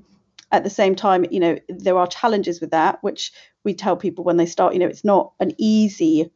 at 0.52 0.64
the 0.64 0.70
same 0.70 0.96
time, 0.96 1.26
you 1.32 1.40
know, 1.40 1.58
there 1.70 1.98
are 1.98 2.08
challenges 2.08 2.60
with 2.62 2.72
that, 2.72 3.02
which 3.04 3.32
we 3.64 3.74
tell 3.74 3.96
people 3.96 4.24
when 4.24 4.38
they 4.38 4.46
start, 4.46 4.74
you 4.74 4.80
know, 4.80 4.88
it's 4.88 5.06
not 5.06 5.34
an 5.40 5.54
easy 5.58 6.32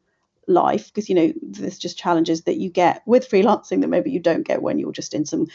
life 0.48 0.88
because 0.88 1.10
you 1.10 1.16
know 1.16 1.34
there's 1.42 1.80
just 1.80 1.98
challenges 1.98 2.44
that 2.44 2.58
you 2.58 2.70
get 2.70 3.02
with 3.06 3.28
freelancing 3.30 3.82
that 3.82 3.88
maybe 3.88 4.12
you 4.12 4.20
don't 4.20 4.46
get 4.46 4.62
when 4.62 4.78
you're 4.78 4.92
just 4.92 5.14
in 5.14 5.26
some 5.26 5.48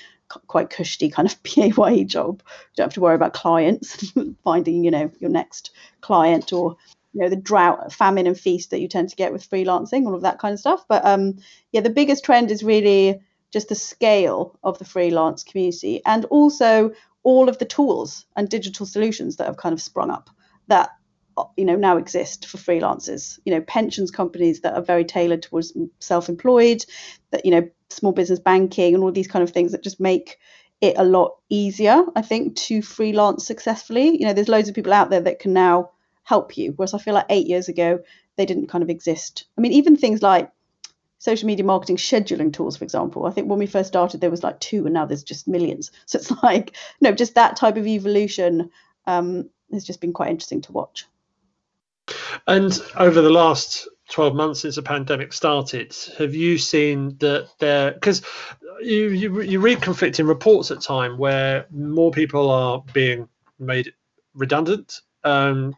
quite 0.49 0.71
cushy 0.71 1.09
kind 1.09 1.31
of 1.31 1.43
PAYE 1.43 2.05
job. 2.05 2.43
You 2.43 2.77
don't 2.77 2.87
have 2.87 2.95
to 2.95 3.01
worry 3.01 3.15
about 3.15 3.33
clients 3.33 4.13
finding 4.45 4.85
you 4.85 4.91
know 4.91 5.11
your 5.19 5.31
next 5.31 5.71
client 6.01 6.53
or 6.53 6.77
you 7.13 7.21
know 7.21 7.29
the 7.29 7.37
drought 7.37 7.93
famine 7.93 8.27
and 8.27 8.39
feast 8.39 8.71
that 8.71 8.81
you 8.81 8.89
tend 8.89 9.09
to 9.11 9.17
get 9.17 9.33
with 9.33 9.49
freelancing 9.49 10.07
all 10.07 10.15
of 10.15 10.23
that 10.23 10.39
kind 10.39 10.53
of 10.53 10.61
stuff 10.61 10.85
but 10.89 11.05
um 11.05 11.39
yeah 11.73 11.81
the 11.81 11.91
biggest 11.91 12.25
trend 12.25 12.51
is 12.51 12.63
really 12.63 13.21
just 13.53 13.69
the 13.69 13.75
scale 13.75 14.57
of 14.63 14.79
the 14.79 14.85
freelance 14.85 15.43
community 15.43 16.01
and 16.07 16.25
also 16.27 16.93
all 17.23 17.49
of 17.49 17.59
the 17.59 17.65
tools 17.65 18.27
and 18.37 18.49
digital 18.49 18.87
solutions 18.87 19.37
that 19.37 19.47
have 19.47 19.57
kind 19.57 19.73
of 19.73 19.83
sprung 19.83 20.11
up 20.11 20.31
that 20.69 20.91
uh, 21.37 21.45
you 21.57 21.65
know 21.65 21.77
now 21.77 21.97
exist 21.97 22.47
for 22.47 22.59
freelancers 22.59 23.39
you 23.45 23.53
know 23.53 23.61
pensions 23.63 24.11
companies 24.11 24.61
that 24.61 24.75
are 24.75 24.83
very 24.83 25.05
tailored 25.05 25.43
towards 25.43 25.77
self-employed 25.99 26.85
that 27.31 27.45
you 27.45 27.51
know 27.51 27.69
small 27.91 28.13
business 28.13 28.39
banking 28.39 28.95
and 28.95 29.03
all 29.03 29.13
these 29.13 29.29
kind 29.29 29.43
of 29.43 29.51
things 29.51 29.73
that 29.73 29.83
just 29.83 30.01
make 30.01 30.39
it 30.81 30.95
a 30.97 31.05
lot 31.05 31.37
easier 31.51 32.05
i 32.17 32.23
think 32.23 32.57
to 32.57 32.81
freelance 32.83 33.47
successfully 33.47 34.19
you 34.19 34.27
know 34.27 34.33
there's 34.33 34.49
loads 34.49 34.69
of 34.69 34.75
people 34.75 34.93
out 34.93 35.11
there 35.11 35.21
that 35.21 35.39
can 35.39 35.53
now 35.53 35.91
help 36.31 36.57
you. 36.57 36.73
Whereas 36.77 36.95
I 36.95 36.99
feel 36.99 37.15
like 37.15 37.27
eight 37.29 37.49
years 37.49 37.69
ago, 37.69 37.99
they 38.37 38.47
didn't 38.47 38.69
kind 38.69 38.83
of 38.83 38.89
exist. 38.89 39.47
I 39.59 39.61
mean, 39.61 39.73
even 39.73 39.97
things 39.97 40.23
like 40.23 40.51
social 41.21 41.47
media 41.47 41.65
marketing 41.65 41.99
scheduling 41.99 42.53
tools, 42.53 42.79
for 42.79 42.85
example. 42.85 43.27
I 43.27 43.31
think 43.31 43.49
when 43.49 43.59
we 43.59 43.67
first 43.67 43.89
started, 43.89 44.21
there 44.21 44.31
was 44.31 44.43
like 44.43 44.59
two, 44.59 44.87
and 44.87 44.95
now 44.95 45.05
there's 45.05 45.23
just 45.23 45.47
millions. 45.47 45.93
So 46.07 46.19
it's 46.19 46.31
like, 46.43 46.75
no, 47.01 47.13
just 47.13 47.37
that 47.37 47.57
type 47.57 47.77
of 47.77 47.87
evolution 47.87 48.71
um, 49.07 49.49
has 49.71 49.85
just 49.85 50.01
been 50.01 50.15
quite 50.15 50.31
interesting 50.31 50.63
to 50.63 50.73
watch. 50.73 51.07
And 52.47 52.77
over 52.97 53.21
the 53.21 53.31
last 53.31 53.87
12 54.09 54.35
months 54.35 54.61
since 54.61 54.77
the 54.77 54.83
pandemic 54.83 55.33
started, 55.35 55.95
have 56.19 56.35
you 56.35 56.57
seen 56.57 57.17
that 57.19 57.49
there, 57.59 57.93
because 57.93 58.23
you, 58.81 59.11
you, 59.11 59.43
you 59.43 59.61
read 59.61 59.83
conflicting 59.83 60.27
reports 60.27 60.71
at 60.71 60.81
time 60.81 61.19
where 61.19 61.67
more 61.71 62.11
people 62.11 62.51
are 62.51 62.83
being 62.95 63.29
made 63.59 63.93
redundant 64.35 65.03
um, 65.23 65.77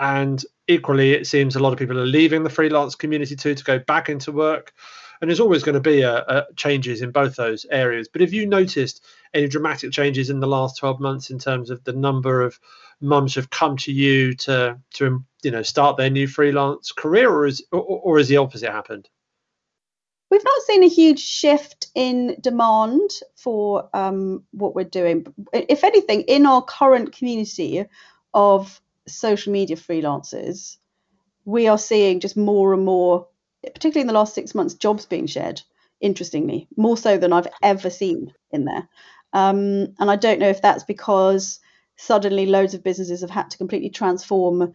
and 0.00 0.44
equally, 0.70 1.12
it 1.12 1.26
seems 1.26 1.56
a 1.56 1.60
lot 1.60 1.72
of 1.72 1.78
people 1.78 1.98
are 1.98 2.06
leaving 2.06 2.42
the 2.42 2.50
freelance 2.50 2.94
community 2.94 3.36
too 3.36 3.54
to 3.54 3.64
go 3.64 3.78
back 3.78 4.08
into 4.08 4.32
work. 4.32 4.72
And 5.20 5.28
there's 5.28 5.40
always 5.40 5.62
going 5.62 5.74
to 5.74 5.80
be 5.80 6.00
a, 6.00 6.18
a 6.18 6.46
changes 6.56 7.02
in 7.02 7.10
both 7.10 7.36
those 7.36 7.66
areas. 7.70 8.08
But 8.08 8.22
have 8.22 8.32
you 8.32 8.46
noticed 8.46 9.04
any 9.34 9.48
dramatic 9.48 9.92
changes 9.92 10.30
in 10.30 10.40
the 10.40 10.46
last 10.46 10.78
12 10.78 10.98
months 10.98 11.30
in 11.30 11.38
terms 11.38 11.68
of 11.68 11.84
the 11.84 11.92
number 11.92 12.40
of 12.40 12.58
mums 13.00 13.34
who've 13.34 13.50
come 13.50 13.76
to 13.78 13.92
you 13.92 14.34
to 14.34 14.78
to 14.94 15.06
um, 15.06 15.26
you 15.42 15.50
know 15.50 15.62
start 15.62 15.96
their 15.96 16.10
new 16.10 16.26
freelance 16.26 16.92
career, 16.92 17.30
or 17.30 17.46
is 17.46 17.62
or, 17.72 17.80
or 17.80 18.18
has 18.18 18.28
the 18.28 18.36
opposite 18.36 18.70
happened? 18.70 19.08
We've 20.30 20.44
not 20.44 20.62
seen 20.62 20.84
a 20.84 20.88
huge 20.88 21.20
shift 21.20 21.88
in 21.94 22.36
demand 22.40 23.10
for 23.34 23.88
um, 23.92 24.44
what 24.52 24.76
we're 24.76 24.84
doing. 24.84 25.26
If 25.52 25.82
anything, 25.82 26.22
in 26.22 26.46
our 26.46 26.62
current 26.62 27.12
community 27.12 27.84
of 28.32 28.80
social 29.06 29.52
media 29.52 29.76
freelancers, 29.76 30.76
we 31.44 31.68
are 31.68 31.78
seeing 31.78 32.20
just 32.20 32.36
more 32.36 32.72
and 32.74 32.84
more, 32.84 33.26
particularly 33.62 34.02
in 34.02 34.06
the 34.06 34.12
last 34.12 34.34
six 34.34 34.54
months, 34.54 34.74
jobs 34.74 35.06
being 35.06 35.26
shared. 35.26 35.62
Interestingly, 36.00 36.66
more 36.76 36.96
so 36.96 37.18
than 37.18 37.32
I've 37.32 37.48
ever 37.62 37.90
seen 37.90 38.32
in 38.50 38.64
there. 38.64 38.88
Um, 39.32 39.94
and 39.98 40.10
I 40.10 40.16
don't 40.16 40.40
know 40.40 40.48
if 40.48 40.62
that's 40.62 40.84
because 40.84 41.60
suddenly 41.96 42.46
loads 42.46 42.72
of 42.72 42.82
businesses 42.82 43.20
have 43.20 43.30
had 43.30 43.50
to 43.50 43.58
completely 43.58 43.90
transform 43.90 44.74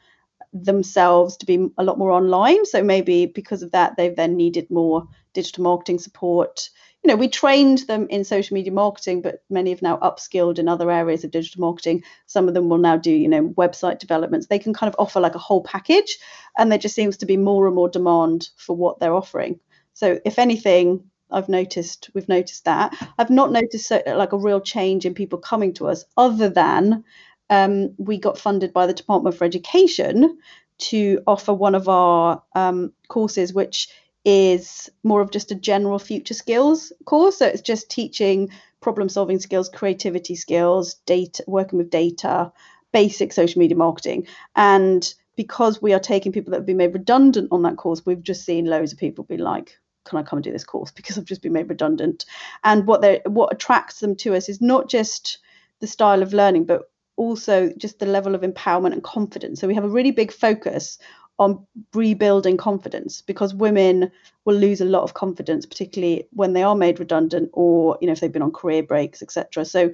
themselves 0.54 1.38
to 1.38 1.46
be 1.46 1.68
a 1.78 1.84
lot 1.84 1.98
more 1.98 2.12
online. 2.12 2.66
So 2.66 2.84
maybe 2.84 3.26
because 3.26 3.64
of 3.64 3.72
that, 3.72 3.98
they've 3.98 4.16
then 4.16 4.38
needed 4.38 4.70
more 4.70 5.08
digital 5.34 5.64
marketing 5.64 6.00
support 6.00 6.70
you 7.06 7.12
know, 7.12 7.18
we 7.18 7.28
trained 7.28 7.80
them 7.88 8.08
in 8.10 8.24
social 8.24 8.56
media 8.56 8.74
marketing, 8.74 9.22
but 9.22 9.44
many 9.48 9.70
have 9.70 9.84
now 9.84 9.98
upskilled 9.98 10.58
in 10.58 10.68
other 10.68 10.90
areas 10.90 11.24
of 11.24 11.30
digital 11.30 11.62
marketing. 11.62 12.04
Some 12.26 12.48
of 12.48 12.56
them 12.56 12.68
will 12.68 12.80
now 12.80 12.98
do, 12.98 13.12
you 13.12 13.28
know, 13.28 13.50
website 13.50 14.00
developments. 14.00 14.48
They 14.48 14.58
can 14.58 14.74
kind 14.74 14.92
of 14.92 14.96
offer 14.98 15.20
like 15.20 15.36
a 15.36 15.40
whole 15.40 15.62
package, 15.62 16.18
and 16.58 16.72
there 16.72 16.80
just 16.80 16.96
seems 16.96 17.18
to 17.18 17.28
be 17.28 17.38
more 17.38 17.68
and 17.68 17.76
more 17.76 17.90
demand 17.90 18.50
for 18.58 18.76
what 18.76 19.00
they're 19.00 19.14
offering. 19.14 19.60
So, 19.94 20.20
if 20.26 20.40
anything, 20.40 21.04
I've 21.30 21.48
noticed 21.48 22.10
we've 22.16 22.28
noticed 22.28 22.66
that. 22.66 22.96
I've 23.20 23.30
not 23.30 23.52
noticed 23.52 23.88
so, 23.88 24.02
like 24.08 24.34
a 24.34 24.40
real 24.40 24.60
change 24.60 25.06
in 25.06 25.14
people 25.14 25.38
coming 25.38 25.76
to 25.76 25.88
us, 25.88 26.06
other 26.18 26.50
than 26.50 27.04
um, 27.52 27.94
we 28.00 28.18
got 28.18 28.40
funded 28.40 28.74
by 28.74 28.88
the 28.88 28.94
Department 28.94 29.38
for 29.38 29.46
Education 29.46 30.40
to 30.78 31.22
offer 31.28 31.54
one 31.54 31.76
of 31.76 31.88
our 31.88 32.42
um, 32.56 32.94
courses, 33.10 33.54
which 33.54 33.90
is 34.26 34.90
more 35.04 35.22
of 35.22 35.32
just 35.32 35.52
a 35.52 35.56
general 35.56 36.00
future 36.00 36.34
skills 36.34 36.92
course. 37.06 37.38
So 37.38 37.46
it's 37.46 37.62
just 37.62 37.90
teaching 37.90 38.50
problem 38.82 39.08
solving 39.08 39.40
skills, 39.40 39.70
creativity 39.70 40.36
skills, 40.36 40.96
data, 41.06 41.44
working 41.48 41.78
with 41.78 41.90
data, 41.90 42.52
basic 42.92 43.32
social 43.32 43.60
media 43.60 43.78
marketing. 43.78 44.28
And 44.56 45.14
because 45.36 45.82
we 45.82 45.94
are 45.94 46.00
taking 46.00 46.32
people 46.32 46.52
that 46.52 46.58
have 46.58 46.66
been 46.66 46.78
made 46.78 46.94
redundant 46.94 47.50
on 47.52 47.62
that 47.64 47.78
course, 47.78 48.06
we've 48.06 48.24
just 48.24 48.46
seen 48.46 48.66
loads 48.66 48.94
of 48.94 49.00
people 49.00 49.24
be 49.24 49.38
like, 49.38 49.78
can 50.06 50.18
I 50.18 50.24
come 50.24 50.38
and 50.38 50.44
do 50.44 50.52
this 50.52 50.64
course 50.64 50.92
because 50.96 51.18
I've 51.18 51.26
just 51.26 51.42
been 51.42 51.54
made 51.54 51.70
redundant? 51.70 52.26
And 52.64 52.88
what 52.88 53.02
they 53.02 53.22
what 53.26 53.54
attracts 53.54 54.00
them 54.00 54.16
to 54.18 54.36
us 54.36 54.50
is 54.50 54.62
not 54.62 54.90
just 54.90 55.40
the 55.82 55.88
style 55.88 56.24
of 56.24 56.34
learning, 56.34 56.66
but 56.66 56.90
also 57.18 57.72
just 57.78 58.00
the 58.00 58.06
level 58.06 58.36
of 58.36 58.42
empowerment 58.42 58.94
and 58.94 59.04
confidence. 59.04 59.60
So 59.60 59.68
we 59.68 59.76
have 59.76 59.84
a 59.84 59.90
really 59.90 60.12
big 60.12 60.32
focus 60.32 60.98
on 61.38 61.66
rebuilding 61.94 62.58
confidence 62.58 63.22
because 63.22 63.54
women 63.54 64.12
will 64.46 64.56
lose 64.56 64.80
a 64.80 64.86
lot 64.86 65.04
of 65.04 65.14
confidence 65.14 65.66
particularly 65.66 66.28
when 66.32 66.54
they 66.54 66.64
are 66.64 66.76
made 66.76 67.00
redundant 67.00 67.50
or 67.54 67.98
you 68.00 68.08
know 68.08 68.14
if 68.14 68.20
they've 68.22 68.32
been 68.32 68.42
on 68.42 68.52
career 68.52 68.82
breaks 68.82 69.22
etc 69.22 69.66
so 69.66 69.92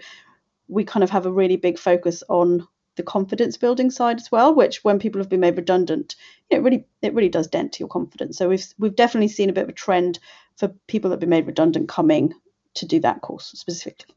we 0.68 0.84
kind 0.84 1.04
of 1.04 1.10
have 1.10 1.26
a 1.26 1.32
really 1.32 1.58
big 1.58 1.78
focus 1.78 2.24
on 2.30 2.68
the 2.96 3.04
confidence 3.04 3.58
building 3.58 3.90
side 3.90 4.18
as 4.18 4.32
well, 4.32 4.54
which 4.54 4.84
when 4.84 5.00
people 5.00 5.20
have 5.20 5.30
been 5.30 5.40
made 5.40 5.58
redundant, 5.58 6.16
it 6.50 6.62
really 6.62 6.86
it 7.02 7.14
really 7.14 7.30
does 7.30 7.48
dent 7.48 7.74
to 7.74 7.80
your 7.80 7.88
confidence. 7.88 8.38
So 8.38 8.50
we've 8.50 8.66
we've 8.78 8.96
definitely 8.96 9.30
seen 9.30 9.50
a 9.50 9.54
bit 9.54 9.64
of 9.64 9.70
a 9.70 9.74
trend 9.74 10.20
for 10.58 10.70
people 10.88 11.10
that 11.10 11.16
have 11.16 11.20
been 11.20 11.30
made 11.30 11.48
redundant 11.48 11.90
coming 11.90 12.34
to 12.76 12.86
do 12.86 13.00
that 13.02 13.22
course 13.22 13.52
specifically. 13.56 14.16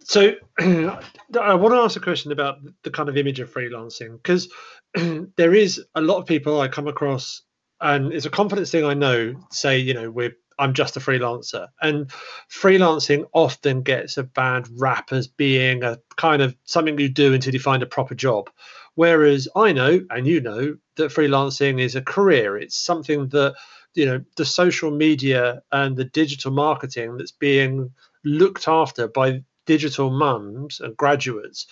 So 0.00 0.34
I 0.58 1.54
want 1.54 1.74
to 1.74 1.80
ask 1.80 1.96
a 1.96 2.00
question 2.00 2.32
about 2.32 2.58
the 2.82 2.90
kind 2.90 3.08
of 3.08 3.16
image 3.16 3.40
of 3.40 3.52
freelancing 3.52 4.16
because 4.22 4.48
there 5.36 5.54
is 5.54 5.84
a 5.94 6.00
lot 6.00 6.18
of 6.18 6.26
people 6.26 6.60
I 6.60 6.68
come 6.68 6.88
across, 6.88 7.42
and 7.80 8.12
it's 8.12 8.26
a 8.26 8.30
confidence 8.30 8.70
thing 8.70 8.84
I 8.84 8.94
know. 8.94 9.34
Say, 9.50 9.78
you 9.78 9.94
know, 9.94 10.10
we're 10.10 10.34
I'm 10.58 10.74
just 10.74 10.96
a 10.96 11.00
freelancer, 11.00 11.68
and 11.80 12.10
freelancing 12.50 13.28
often 13.32 13.82
gets 13.82 14.16
a 14.16 14.24
bad 14.24 14.66
rap 14.78 15.12
as 15.12 15.28
being 15.28 15.84
a 15.84 15.98
kind 16.16 16.42
of 16.42 16.56
something 16.64 16.98
you 16.98 17.08
do 17.08 17.34
until 17.34 17.54
you 17.54 17.60
find 17.60 17.82
a 17.82 17.86
proper 17.86 18.14
job. 18.14 18.50
Whereas 18.94 19.46
I 19.54 19.72
know, 19.72 20.00
and 20.10 20.26
you 20.26 20.40
know, 20.40 20.76
that 20.96 21.12
freelancing 21.12 21.80
is 21.80 21.94
a 21.94 22.02
career. 22.02 22.56
It's 22.56 22.76
something 22.76 23.28
that 23.28 23.54
you 23.94 24.06
know 24.06 24.24
the 24.36 24.44
social 24.44 24.90
media 24.90 25.62
and 25.70 25.96
the 25.96 26.04
digital 26.04 26.50
marketing 26.50 27.16
that's 27.16 27.32
being 27.32 27.92
looked 28.24 28.66
after 28.66 29.06
by 29.06 29.42
digital 29.68 30.10
mums 30.10 30.80
and 30.80 30.96
graduates 30.96 31.66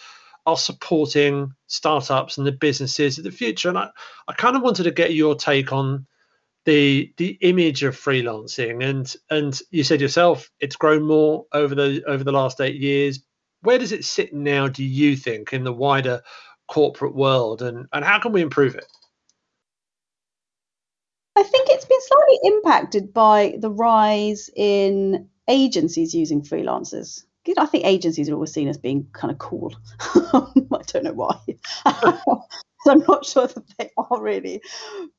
are 0.44 0.56
supporting 0.56 1.52
startups 1.66 2.36
and 2.36 2.46
the 2.46 2.52
businesses 2.52 3.16
of 3.16 3.24
the 3.24 3.30
future. 3.30 3.70
And 3.70 3.78
I, 3.78 3.88
I 4.28 4.34
kind 4.34 4.54
of 4.54 4.62
wanted 4.62 4.84
to 4.84 4.90
get 4.90 5.14
your 5.14 5.34
take 5.34 5.72
on 5.72 6.06
the 6.66 7.12
the 7.16 7.38
image 7.40 7.84
of 7.84 7.96
freelancing 7.96 8.84
and 8.84 9.14
and 9.30 9.60
you 9.70 9.84
said 9.84 10.00
yourself 10.00 10.50
it's 10.58 10.74
grown 10.74 11.04
more 11.04 11.46
over 11.52 11.76
the 11.76 12.02
over 12.06 12.22
the 12.22 12.32
last 12.32 12.60
eight 12.60 12.76
years. 12.76 13.20
Where 13.62 13.78
does 13.78 13.92
it 13.92 14.04
sit 14.04 14.34
now, 14.34 14.68
do 14.68 14.84
you 14.84 15.16
think, 15.16 15.52
in 15.52 15.64
the 15.64 15.72
wider 15.72 16.22
corporate 16.68 17.14
world 17.14 17.62
and, 17.62 17.86
and 17.92 18.04
how 18.04 18.18
can 18.18 18.32
we 18.32 18.42
improve 18.42 18.74
it? 18.74 18.86
I 21.36 21.42
think 21.42 21.68
it's 21.70 21.84
been 21.84 22.00
slightly 22.00 22.38
impacted 22.44 23.14
by 23.14 23.56
the 23.58 23.70
rise 23.70 24.50
in 24.54 25.28
agencies 25.48 26.14
using 26.14 26.42
freelancers. 26.42 27.24
I 27.58 27.66
think 27.66 27.84
agencies 27.84 28.28
are 28.28 28.34
always 28.34 28.52
seen 28.52 28.68
as 28.68 28.78
being 28.78 29.08
kind 29.12 29.30
of 29.30 29.38
cool. 29.38 29.74
I 30.00 30.82
don't 30.86 31.04
know 31.04 31.12
why. 31.12 31.38
I'm 32.90 33.02
not 33.08 33.24
sure 33.24 33.46
that 33.46 33.64
they 33.78 33.90
are 33.96 34.20
really. 34.20 34.62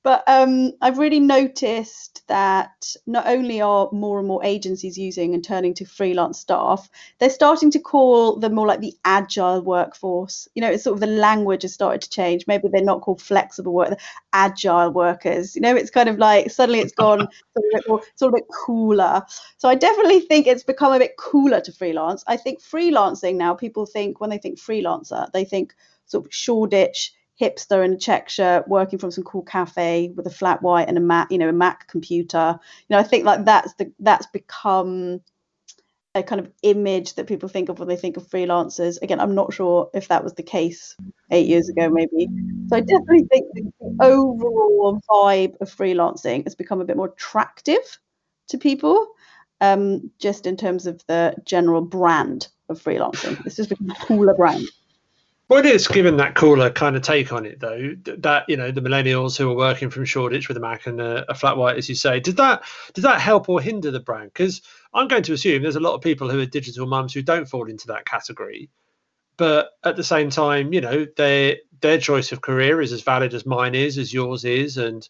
But 0.04 0.24
um, 0.28 0.72
I've 0.82 0.98
really 0.98 1.20
noticed 1.20 2.26
that 2.28 2.96
not 3.06 3.28
only 3.28 3.62
are 3.62 3.90
more 3.92 4.20
and 4.20 4.28
more 4.28 4.44
agencies 4.44 4.98
using 4.98 5.34
and 5.34 5.44
turning 5.44 5.74
to 5.76 5.86
freelance 5.86 6.40
staff, 6.40 6.90
they're 7.20 7.30
starting 7.30 7.72
to 7.72 7.80
call 7.80 8.38
them 8.40 8.56
more 8.56 8.68
like 8.68 8.80
the 8.80 8.94
agile 9.06 9.62
workforce. 9.62 10.48
You 10.56 10.62
know, 10.62 10.70
it's 10.72 10.84
sort 10.84 10.96
of 10.96 11.00
the 11.02 11.08
language 11.08 11.64
has 11.64 11.74
started 11.74 12.02
to 12.02 12.10
change. 12.10 12.46
Maybe 12.48 12.68
they're 12.72 12.84
not 12.84 13.02
called 13.02 13.22
flexible 13.22 13.74
work, 13.74 14.00
agile 14.34 14.92
workers. 14.92 15.56
You 15.56 15.62
know, 15.62 15.76
it's 15.76 15.90
kind 15.92 16.10
of 16.10 16.18
like 16.18 16.52
suddenly 16.52 16.80
it's 16.80 16.94
gone 16.94 17.20
sort 17.58 17.74
of, 17.76 17.84
more, 17.88 18.02
sort 18.16 18.34
of 18.34 18.34
a 18.34 18.42
bit 18.42 18.48
cooler. 18.66 19.22
So 19.58 19.68
I 19.70 19.76
definitely 19.76 20.22
think 20.22 20.48
it's 20.48 20.64
become 20.64 20.94
a 20.94 21.00
bit 21.00 21.18
cooler 21.18 21.62
to 21.62 21.72
freelance. 21.72 22.24
I 22.28 22.38
think 22.38 22.62
freelancing 22.62 23.36
now, 23.36 23.54
people 23.54 23.86
think 23.86 24.22
when 24.22 24.30
they 24.30 24.38
think 24.38 24.60
freelancer, 24.60 25.32
they 25.34 25.44
think 25.46 25.76
sort 26.06 26.26
of 26.26 26.34
Shoreditch 26.34 27.14
hipster 27.40 27.86
in 27.86 27.94
a 27.94 27.98
check 27.98 28.30
shirt 28.30 28.68
working 28.68 29.00
from 29.00 29.12
some 29.12 29.24
cool 29.24 29.44
cafe 29.44 30.12
with 30.16 30.26
a 30.26 30.32
flat 30.32 30.62
white 30.62 30.88
and 30.88 30.98
a 30.98 31.02
Mac, 31.02 31.32
you 31.32 31.38
know, 31.38 31.50
a 31.50 31.54
Mac 31.54 31.88
computer. 31.88 32.60
You 32.62 32.96
know, 32.96 33.00
I 33.00 33.04
think 33.04 33.26
like 33.26 33.46
that's 33.46 33.74
the 33.74 33.92
that's 34.00 34.26
become 34.28 35.22
a 36.16 36.24
kind 36.24 36.42
of 36.42 36.52
image 36.64 37.14
that 37.14 37.28
people 37.28 37.48
think 37.48 37.70
of 37.70 37.80
when 37.80 37.88
they 37.88 37.96
think 37.96 38.18
of 38.18 38.28
freelancers. 38.28 39.02
Again, 39.02 39.20
I'm 39.20 39.36
not 39.36 39.54
sure 39.54 39.90
if 39.94 40.08
that 40.08 40.24
was 40.24 40.34
the 40.34 40.44
case 40.44 40.96
eight 41.32 41.48
years 41.48 41.70
ago, 41.70 41.90
maybe. 41.90 42.28
So 42.70 42.78
I 42.78 42.82
definitely 42.82 43.28
think 43.32 43.46
the 43.54 43.72
overall 44.02 45.00
vibe 45.10 45.56
of 45.62 45.74
freelancing 45.74 46.44
has 46.46 46.56
become 46.56 46.82
a 46.82 46.86
bit 46.86 46.98
more 46.98 47.10
attractive 47.10 48.00
to 48.50 48.58
people, 48.58 49.08
um, 49.62 50.12
just 50.20 50.48
in 50.48 50.58
terms 50.58 50.88
of 50.88 51.04
the 51.08 51.36
general 51.46 51.82
brand 51.82 52.48
of 52.70 52.82
freelancing. 52.82 53.46
It's 53.46 53.56
just 53.56 53.70
become 53.70 53.92
a 53.92 54.06
cooler 54.06 54.34
brand. 54.34 54.66
Well, 55.50 55.60
it 55.60 55.66
is 55.66 55.88
given 55.88 56.18
that 56.18 56.36
cooler 56.36 56.70
kind 56.70 56.98
of 56.98 57.04
take 57.04 57.32
on 57.32 57.46
it, 57.46 57.62
though. 57.62 57.96
That 58.18 58.44
you 58.50 58.58
know, 58.58 58.72
the 58.72 58.82
millennials 58.82 59.38
who 59.38 59.50
are 59.50 59.56
working 59.56 59.90
from 59.90 60.04
Shoreditch 60.04 60.50
with 60.50 60.58
a 60.58 60.60
Mac 60.60 60.88
and 60.88 61.00
a, 61.00 61.30
a 61.32 61.36
flat 61.36 61.56
white, 61.56 61.78
as 61.78 61.88
you 61.88 61.96
say, 61.96 62.20
did 62.20 62.36
that 62.38 62.64
did 62.94 63.04
that 63.04 63.22
help 63.22 63.48
or 63.48 63.62
hinder 63.62 63.90
the 63.90 64.02
brand? 64.02 64.32
Because 64.34 64.62
I'm 64.94 65.08
going 65.08 65.24
to 65.24 65.34
assume 65.34 65.62
there's 65.62 65.78
a 65.78 65.80
lot 65.80 65.94
of 65.94 66.02
people 66.02 66.30
who 66.30 66.40
are 66.42 66.46
digital 66.46 66.86
mums 66.86 67.14
who 67.14 67.22
don't 67.22 67.48
fall 67.48 67.70
into 67.70 67.88
that 67.88 68.06
category, 68.06 68.70
but 69.38 69.70
at 69.86 69.96
the 69.96 70.04
same 70.04 70.30
time, 70.30 70.74
you 70.74 70.82
know, 70.82 71.06
their 71.16 71.58
their 71.80 71.98
choice 71.98 72.34
of 72.34 72.42
career 72.42 72.82
is 72.82 72.92
as 72.92 73.02
valid 73.02 73.34
as 73.34 73.46
mine 73.46 73.76
is, 73.76 73.98
as 73.98 74.14
yours 74.14 74.44
is, 74.44 74.78
and 74.78 75.08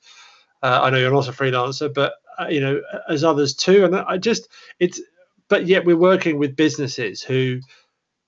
uh, 0.62 0.82
I 0.84 0.91
know 0.91 0.97
you're 0.97 1.12
not 1.12 1.30
a 1.30 1.32
freelancer, 1.32 1.91
but 1.91 2.13
uh, 2.39 2.47
you 2.47 2.62
know, 2.62 2.80
as 3.10 3.23
others 3.23 3.56
too. 3.56 3.86
And 3.86 3.95
I 3.95 4.19
just 4.19 4.50
it's, 4.80 5.02
but 5.47 5.65
yet 5.65 5.84
we're 5.84 5.97
working 5.97 6.38
with 6.38 6.56
businesses 6.56 7.23
who 7.23 7.62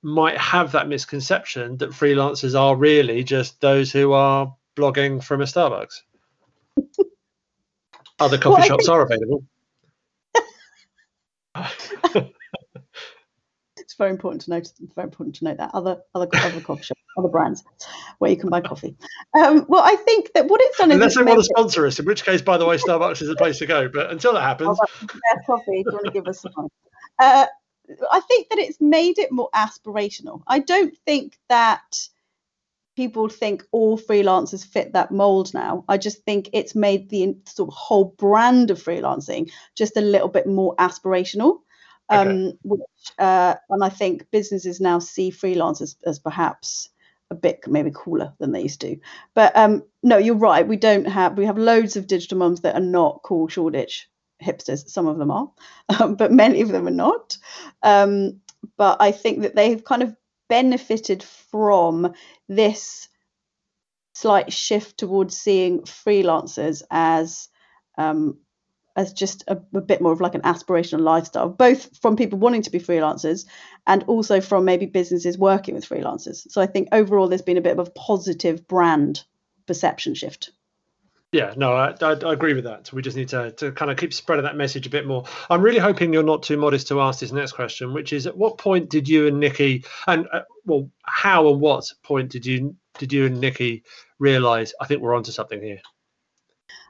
might 0.01 0.37
have 0.37 0.71
that 0.71 0.87
misconception 0.87 1.77
that 1.77 1.89
freelancers 1.91 2.57
are 2.59 2.75
really 2.75 3.23
just 3.23 3.59
those 3.61 3.91
who 3.91 4.13
are 4.13 4.55
blogging 4.75 5.23
from 5.23 5.41
a 5.41 5.45
Starbucks. 5.45 6.01
Other 8.19 8.37
coffee 8.37 8.59
well, 8.59 8.67
shops 8.67 8.85
think... 8.85 8.95
are 8.95 9.01
available. 9.01 9.43
it's 13.77 13.95
very 13.97 14.11
important 14.11 14.41
to 14.43 14.49
note. 14.51 14.71
Very 14.95 15.05
important 15.05 15.35
to 15.37 15.45
note 15.45 15.57
that 15.57 15.71
other 15.73 16.01
other 16.13 16.27
other 16.33 16.61
coffee 16.61 16.83
shops, 16.83 17.01
other 17.17 17.27
brands, 17.27 17.63
where 18.19 18.29
you 18.29 18.37
can 18.37 18.49
buy 18.49 18.61
coffee. 18.61 18.95
Um, 19.37 19.65
well, 19.67 19.81
I 19.83 19.95
think 19.95 20.31
that 20.35 20.47
what 20.47 20.61
it's 20.61 20.77
done 20.77 20.91
unless 20.91 21.15
they 21.15 21.23
want 21.23 21.39
to 21.39 21.43
sponsor 21.43 21.87
us, 21.87 21.99
in 21.99 22.05
which 22.05 22.23
case, 22.23 22.41
by 22.41 22.57
the 22.57 22.65
way, 22.65 22.77
Starbucks 22.77 23.21
is 23.21 23.29
the 23.29 23.35
place 23.35 23.59
to 23.59 23.65
go. 23.65 23.89
But 23.89 24.11
until 24.11 24.33
that 24.33 24.41
happens, 24.41 24.77
oh, 24.81 25.07
coffee. 25.45 25.83
Do 25.83 25.91
you 25.91 25.91
want 25.91 26.05
to 26.05 26.11
give 26.11 26.27
us 26.27 26.41
some? 26.41 26.69
Uh, 27.19 27.45
I 28.11 28.19
think 28.21 28.49
that 28.49 28.59
it's 28.59 28.79
made 28.79 29.17
it 29.19 29.31
more 29.31 29.49
aspirational. 29.55 30.41
I 30.47 30.59
don't 30.59 30.95
think 31.05 31.37
that 31.49 32.07
people 32.95 33.29
think 33.29 33.63
all 33.71 33.97
freelancers 33.97 34.65
fit 34.65 34.93
that 34.93 35.11
mold 35.11 35.53
now. 35.53 35.85
I 35.87 35.97
just 35.97 36.23
think 36.23 36.49
it's 36.51 36.75
made 36.75 37.09
the 37.09 37.37
sort 37.45 37.69
of 37.69 37.73
whole 37.73 38.13
brand 38.17 38.71
of 38.71 38.83
freelancing 38.83 39.51
just 39.75 39.95
a 39.95 40.01
little 40.01 40.27
bit 40.27 40.47
more 40.47 40.75
aspirational. 40.75 41.59
Um, 42.11 42.53
which, 42.63 42.81
uh, 43.19 43.55
and 43.69 43.83
I 43.83 43.89
think 43.89 44.29
businesses 44.31 44.81
now 44.81 44.97
see 44.97 45.31
freelancers 45.31 45.95
as 46.05 46.17
perhaps 46.17 46.89
a 47.31 47.35
bit 47.35 47.61
maybe 47.67 47.91
cooler 47.93 48.33
than 48.39 48.51
they 48.51 48.63
used 48.63 48.81
to. 48.81 48.97
But 49.35 49.55
um, 49.55 49.83
no, 50.03 50.17
you're 50.17 50.35
right. 50.35 50.67
We 50.67 50.75
don't 50.75 51.05
have 51.05 51.37
we 51.37 51.45
have 51.45 51.57
loads 51.57 51.95
of 51.95 52.07
digital 52.07 52.37
mums 52.37 52.61
that 52.61 52.75
are 52.75 52.81
not 52.81 53.21
cool 53.23 53.47
Shoreditch 53.47 54.09
hipsters. 54.43 54.89
Some 54.89 55.07
of 55.07 55.17
them 55.17 55.31
are, 55.31 55.51
um, 55.99 56.15
but 56.21 56.31
many 56.31 56.61
of 56.61 56.69
them 56.69 56.87
are 56.87 56.91
not. 56.91 57.18
Um, 57.83 58.41
but 58.77 58.97
I 59.01 59.11
think 59.11 59.41
that 59.41 59.55
they've 59.55 59.83
kind 59.83 60.03
of 60.03 60.15
benefited 60.49 61.23
from 61.23 62.13
this 62.47 63.07
slight 64.13 64.51
shift 64.51 64.97
towards 64.97 65.37
seeing 65.37 65.81
freelancers 65.81 66.81
as 66.91 67.47
um, 67.97 68.39
as 68.95 69.13
just 69.13 69.43
a, 69.47 69.61
a, 69.73 69.81
bit 69.81 70.01
more 70.01 70.11
of 70.11 70.19
like 70.19 70.35
an 70.35 70.41
aspirational 70.41 71.01
lifestyle, 71.01 71.47
both 71.47 71.97
from 72.01 72.17
people 72.17 72.37
wanting 72.37 72.63
to 72.63 72.71
be 72.71 72.79
freelancers 72.79 73.45
and 73.87 74.03
also 74.03 74.41
from 74.41 74.65
maybe 74.65 74.85
businesses 74.85 75.37
working 75.37 75.75
with 75.75 75.87
freelancers. 75.87 76.49
So 76.51 76.61
I 76.61 76.65
think 76.65 76.89
overall 76.91 77.29
there's 77.29 77.41
been 77.41 77.57
a 77.57 77.61
bit 77.61 77.77
of 77.77 77.87
a 77.87 77.91
positive 77.91 78.67
brand 78.67 79.23
perception 79.67 80.15
shift. 80.15 80.51
Yeah, 81.31 81.53
no, 81.55 81.73
I, 81.73 81.93
I, 82.01 82.13
I, 82.13 82.33
agree 82.33 82.55
with 82.55 82.63
that. 82.63 82.91
We 82.91 83.03
just 83.03 83.15
need 83.15 83.29
to, 83.29 83.51
to 83.51 83.71
kind 83.71 83.91
of 83.91 83.97
keep 83.97 84.13
spreading 84.15 84.45
that 84.45 84.55
message 84.55 84.87
a 84.87 84.89
bit 84.89 85.05
more. 85.05 85.25
I'm 85.51 85.61
really 85.61 85.77
hoping 85.77 86.11
you're 86.11 86.23
not 86.23 86.41
too 86.41 86.57
modest 86.57 86.87
to 86.87 87.01
ask 87.01 87.19
this 87.19 87.31
next 87.31 87.51
question, 87.51 87.93
which 87.93 88.13
is: 88.13 88.25
at 88.25 88.35
what 88.35 88.57
point 88.57 88.89
did 88.89 89.07
you 89.07 89.27
and 89.27 89.39
Nikki, 89.39 89.85
and 90.07 90.27
uh, 90.33 90.41
well, 90.65 90.89
how 91.03 91.47
and 91.49 91.61
what 91.61 91.85
point 92.01 92.31
did 92.31 92.47
you 92.47 92.75
did 92.97 93.13
you 93.13 93.27
and 93.27 93.39
Nikki 93.39 93.83
realise 94.17 94.73
I 94.81 94.87
think 94.87 95.01
we're 95.01 95.15
onto 95.15 95.31
something 95.31 95.61
here? 95.61 95.79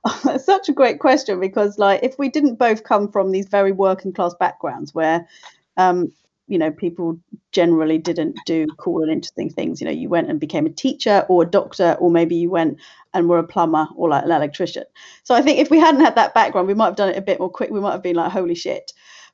Oh, 0.06 0.22
that's 0.24 0.46
such 0.54 0.70
a 0.70 0.74
great 0.74 1.00
question 1.00 1.42
because, 1.42 1.78
like, 1.78 2.02
if 2.04 2.18
we 2.18 2.30
didn't 2.30 2.56
both 2.56 2.86
come 2.86 3.12
from 3.12 3.32
these 3.32 3.50
very 3.50 3.74
working 3.74 4.14
class 4.14 4.34
backgrounds 4.40 4.96
where 4.96 5.28
um, 5.76 6.14
you 6.50 6.58
know 6.58 6.72
people 6.72 7.18
generally 7.52 7.98
didn't 7.98 8.38
do 8.46 8.68
cool 8.78 9.04
and 9.04 9.12
interesting 9.12 9.50
things. 9.50 9.80
You 9.80 9.86
know 9.86 9.94
you 9.94 10.10
went 10.10 10.30
and 10.30 10.40
became 10.40 10.66
a 10.66 10.70
teacher 10.72 11.26
or 11.30 11.44
a 11.44 11.46
doctor 11.46 11.96
or 12.00 12.12
maybe 12.12 12.36
you 12.36 12.50
went 12.50 12.78
and 13.14 13.30
were 13.30 13.40
a 13.40 13.48
plumber 13.48 13.88
or 13.96 14.10
like 14.10 14.26
an 14.26 14.32
electrician. 14.32 14.84
So 15.24 15.36
i 15.36 15.42
think 15.42 15.60
if 15.60 15.70
we 15.70 15.80
hadn't 15.80 16.02
had 16.02 16.16
that 16.16 16.34
background 16.34 16.68
we 16.68 16.74
might 16.74 16.88
have 16.88 16.96
done 16.96 17.10
it 17.10 17.18
a 17.18 17.22
bit 17.22 17.40
more 17.40 17.50
quick. 17.50 17.70
We 17.70 17.80
might 17.80 17.94
have 17.94 18.04
been 18.04 18.16
like 18.16 18.32
holy 18.32 18.56
shit. 18.56 18.92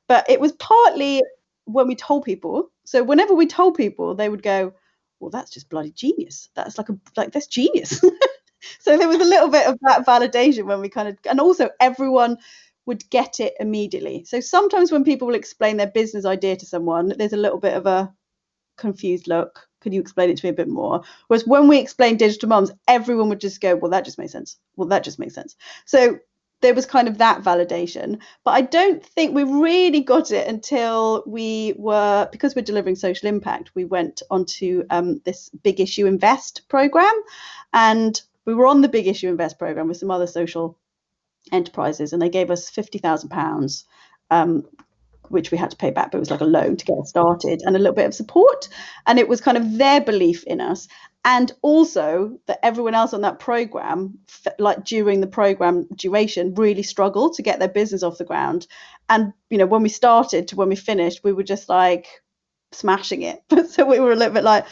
But 0.08 0.28
it 0.30 0.40
was 0.40 0.52
partly 0.52 1.22
when 1.64 1.88
we 1.88 1.96
told 1.96 2.24
people. 2.24 2.70
So 2.84 3.02
whenever 3.02 3.34
we 3.34 3.46
told 3.46 3.74
people 3.76 4.14
they 4.14 4.28
would 4.28 4.42
go 4.42 4.72
well 5.18 5.30
that's 5.30 5.50
just 5.50 5.70
bloody 5.70 5.90
genius. 5.92 6.50
That's 6.54 6.78
like 6.78 6.90
a 6.90 6.98
like 7.16 7.32
that's 7.32 7.48
genius. 7.48 8.04
So 8.80 8.96
there 8.96 9.08
was 9.08 9.20
a 9.20 9.24
little 9.24 9.48
bit 9.48 9.66
of 9.66 9.78
that 9.82 10.06
validation 10.06 10.64
when 10.64 10.80
we 10.80 10.88
kind 10.88 11.08
of 11.08 11.16
and 11.28 11.40
also 11.40 11.70
everyone 11.80 12.38
would 12.86 13.08
get 13.10 13.40
it 13.40 13.54
immediately. 13.60 14.24
So 14.24 14.40
sometimes 14.40 14.90
when 14.90 15.04
people 15.04 15.26
will 15.26 15.34
explain 15.34 15.76
their 15.76 15.88
business 15.88 16.24
idea 16.24 16.56
to 16.56 16.66
someone, 16.66 17.12
there's 17.18 17.32
a 17.32 17.36
little 17.36 17.58
bit 17.58 17.74
of 17.74 17.86
a 17.86 18.12
confused 18.76 19.28
look. 19.28 19.68
Could 19.80 19.92
you 19.92 20.00
explain 20.00 20.30
it 20.30 20.38
to 20.38 20.46
me 20.46 20.50
a 20.50 20.54
bit 20.54 20.68
more? 20.68 21.02
Whereas 21.26 21.46
when 21.46 21.68
we 21.68 21.78
explained 21.78 22.18
digital 22.18 22.48
mums, 22.48 22.72
everyone 22.88 23.28
would 23.28 23.40
just 23.40 23.60
go, 23.60 23.76
well, 23.76 23.90
that 23.90 24.04
just 24.04 24.18
makes 24.18 24.32
sense. 24.32 24.58
Well, 24.76 24.88
that 24.88 25.04
just 25.04 25.18
makes 25.18 25.34
sense. 25.34 25.56
So 25.84 26.18
there 26.60 26.74
was 26.74 26.86
kind 26.86 27.08
of 27.08 27.18
that 27.18 27.42
validation. 27.42 28.20
But 28.44 28.52
I 28.52 28.62
don't 28.62 29.04
think 29.04 29.34
we 29.34 29.44
really 29.44 30.00
got 30.00 30.30
it 30.30 30.48
until 30.48 31.22
we 31.26 31.74
were, 31.76 32.28
because 32.32 32.54
we're 32.54 32.62
delivering 32.62 32.96
social 32.96 33.28
impact, 33.28 33.72
we 33.74 33.84
went 33.84 34.22
onto 34.30 34.84
um, 34.90 35.20
this 35.24 35.50
Big 35.62 35.80
Issue 35.80 36.06
Invest 36.06 36.62
program. 36.68 37.12
And 37.72 38.20
we 38.44 38.54
were 38.54 38.66
on 38.66 38.80
the 38.80 38.88
Big 38.88 39.06
Issue 39.06 39.28
Invest 39.28 39.58
program 39.58 39.88
with 39.88 39.98
some 39.98 40.10
other 40.10 40.26
social 40.26 40.78
enterprises, 41.52 42.12
and 42.12 42.20
they 42.20 42.28
gave 42.28 42.50
us 42.50 42.70
£50,000. 42.70 43.84
Um, 44.30 44.64
which 45.28 45.50
we 45.50 45.58
had 45.58 45.70
to 45.70 45.76
pay 45.76 45.90
back, 45.90 46.12
but 46.12 46.18
it 46.18 46.20
was 46.20 46.30
like 46.30 46.40
a 46.40 46.44
loan 46.44 46.76
to 46.76 46.84
get 46.84 47.04
started 47.04 47.60
and 47.64 47.74
a 47.74 47.80
little 47.80 47.96
bit 47.96 48.06
of 48.06 48.14
support. 48.14 48.68
And 49.08 49.18
it 49.18 49.26
was 49.26 49.40
kind 49.40 49.56
of 49.56 49.76
their 49.76 50.00
belief 50.00 50.44
in 50.44 50.60
us 50.60 50.86
and 51.26 51.52
also 51.60 52.38
that 52.46 52.60
everyone 52.62 52.94
else 52.94 53.12
on 53.12 53.20
that 53.20 53.40
program 53.40 54.16
like 54.58 54.84
during 54.84 55.20
the 55.20 55.26
program 55.26 55.86
duration 55.96 56.54
really 56.54 56.84
struggled 56.84 57.34
to 57.34 57.42
get 57.42 57.58
their 57.58 57.68
business 57.68 58.02
off 58.02 58.18
the 58.18 58.24
ground 58.24 58.66
and 59.10 59.32
you 59.50 59.58
know 59.58 59.66
when 59.66 59.82
we 59.82 59.88
started 59.88 60.48
to 60.48 60.56
when 60.56 60.68
we 60.68 60.76
finished 60.76 61.24
we 61.24 61.32
were 61.32 61.42
just 61.42 61.68
like 61.68 62.06
smashing 62.72 63.22
it 63.22 63.42
so 63.68 63.84
we 63.84 63.98
were 63.98 64.12
a 64.12 64.16
little 64.16 64.32
bit 64.32 64.44
like 64.44 64.64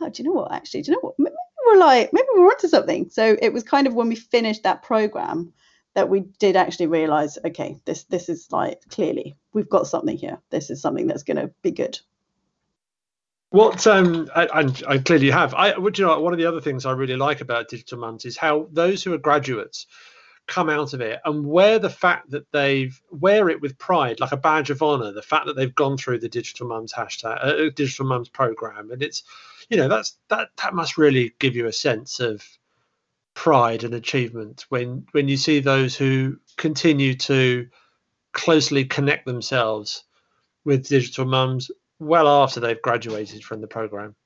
oh, 0.00 0.08
do 0.08 0.22
you 0.22 0.28
know 0.28 0.34
what 0.34 0.50
actually 0.50 0.82
do 0.82 0.90
you 0.90 0.96
know 0.96 1.00
what 1.02 1.14
maybe 1.18 1.36
we're 1.66 1.78
like 1.78 2.10
maybe 2.12 2.26
we're 2.34 2.46
onto 2.46 2.68
something 2.68 3.08
so 3.10 3.36
it 3.42 3.52
was 3.52 3.62
kind 3.62 3.86
of 3.86 3.94
when 3.94 4.08
we 4.08 4.16
finished 4.16 4.62
that 4.62 4.82
program 4.82 5.52
that 5.98 6.08
we 6.08 6.20
did 6.38 6.54
actually 6.54 6.86
realize 6.86 7.38
okay 7.44 7.76
this 7.84 8.04
this 8.04 8.28
is 8.28 8.46
like 8.52 8.80
clearly 8.88 9.36
we've 9.52 9.68
got 9.68 9.84
something 9.84 10.16
here 10.16 10.38
this 10.50 10.70
is 10.70 10.80
something 10.80 11.08
that's 11.08 11.24
going 11.24 11.36
to 11.36 11.50
be 11.60 11.72
good 11.72 11.98
what 13.50 13.84
um, 13.86 14.28
I, 14.36 14.70
I, 14.86 14.98
clearly 14.98 15.30
have. 15.30 15.54
I, 15.54 15.76
would 15.78 15.98
you 15.98 16.04
know, 16.04 16.20
one 16.20 16.34
of 16.34 16.38
the 16.38 16.44
other 16.44 16.60
things 16.60 16.84
I 16.84 16.92
really 16.92 17.16
like 17.16 17.40
about 17.40 17.68
Digital 17.68 17.98
Mums 17.98 18.26
is 18.26 18.36
how 18.36 18.68
those 18.72 19.02
who 19.02 19.14
are 19.14 19.18
graduates 19.18 19.86
come 20.46 20.68
out 20.68 20.92
of 20.92 21.00
it 21.00 21.18
and 21.24 21.46
wear 21.46 21.78
the 21.78 21.88
fact 21.88 22.30
that 22.32 22.44
they've 22.52 23.00
wear 23.10 23.48
it 23.48 23.62
with 23.62 23.78
pride, 23.78 24.20
like 24.20 24.32
a 24.32 24.36
badge 24.36 24.68
of 24.68 24.82
honor. 24.82 25.12
The 25.12 25.22
fact 25.22 25.46
that 25.46 25.56
they've 25.56 25.74
gone 25.74 25.96
through 25.96 26.18
the 26.18 26.28
Digital 26.28 26.68
Mums 26.68 26.92
hashtag, 26.92 27.38
uh, 27.42 27.70
Digital 27.74 28.04
Mums 28.04 28.28
program, 28.28 28.90
and 28.90 29.02
it's, 29.02 29.22
you 29.70 29.78
know, 29.78 29.88
that's 29.88 30.18
that 30.28 30.50
that 30.62 30.74
must 30.74 30.98
really 30.98 31.34
give 31.38 31.56
you 31.56 31.66
a 31.66 31.72
sense 31.72 32.20
of 32.20 32.46
pride 33.38 33.84
and 33.84 33.94
achievement 33.94 34.66
when 34.68 35.06
when 35.12 35.28
you 35.28 35.36
see 35.36 35.60
those 35.60 35.94
who 35.94 36.36
continue 36.56 37.14
to 37.14 37.68
closely 38.32 38.84
connect 38.84 39.26
themselves 39.26 40.02
with 40.64 40.88
digital 40.88 41.24
mums 41.24 41.70
well 42.00 42.26
after 42.26 42.58
they've 42.58 42.82
graduated 42.82 43.44
from 43.44 43.60
the 43.60 43.68
program. 43.68 44.16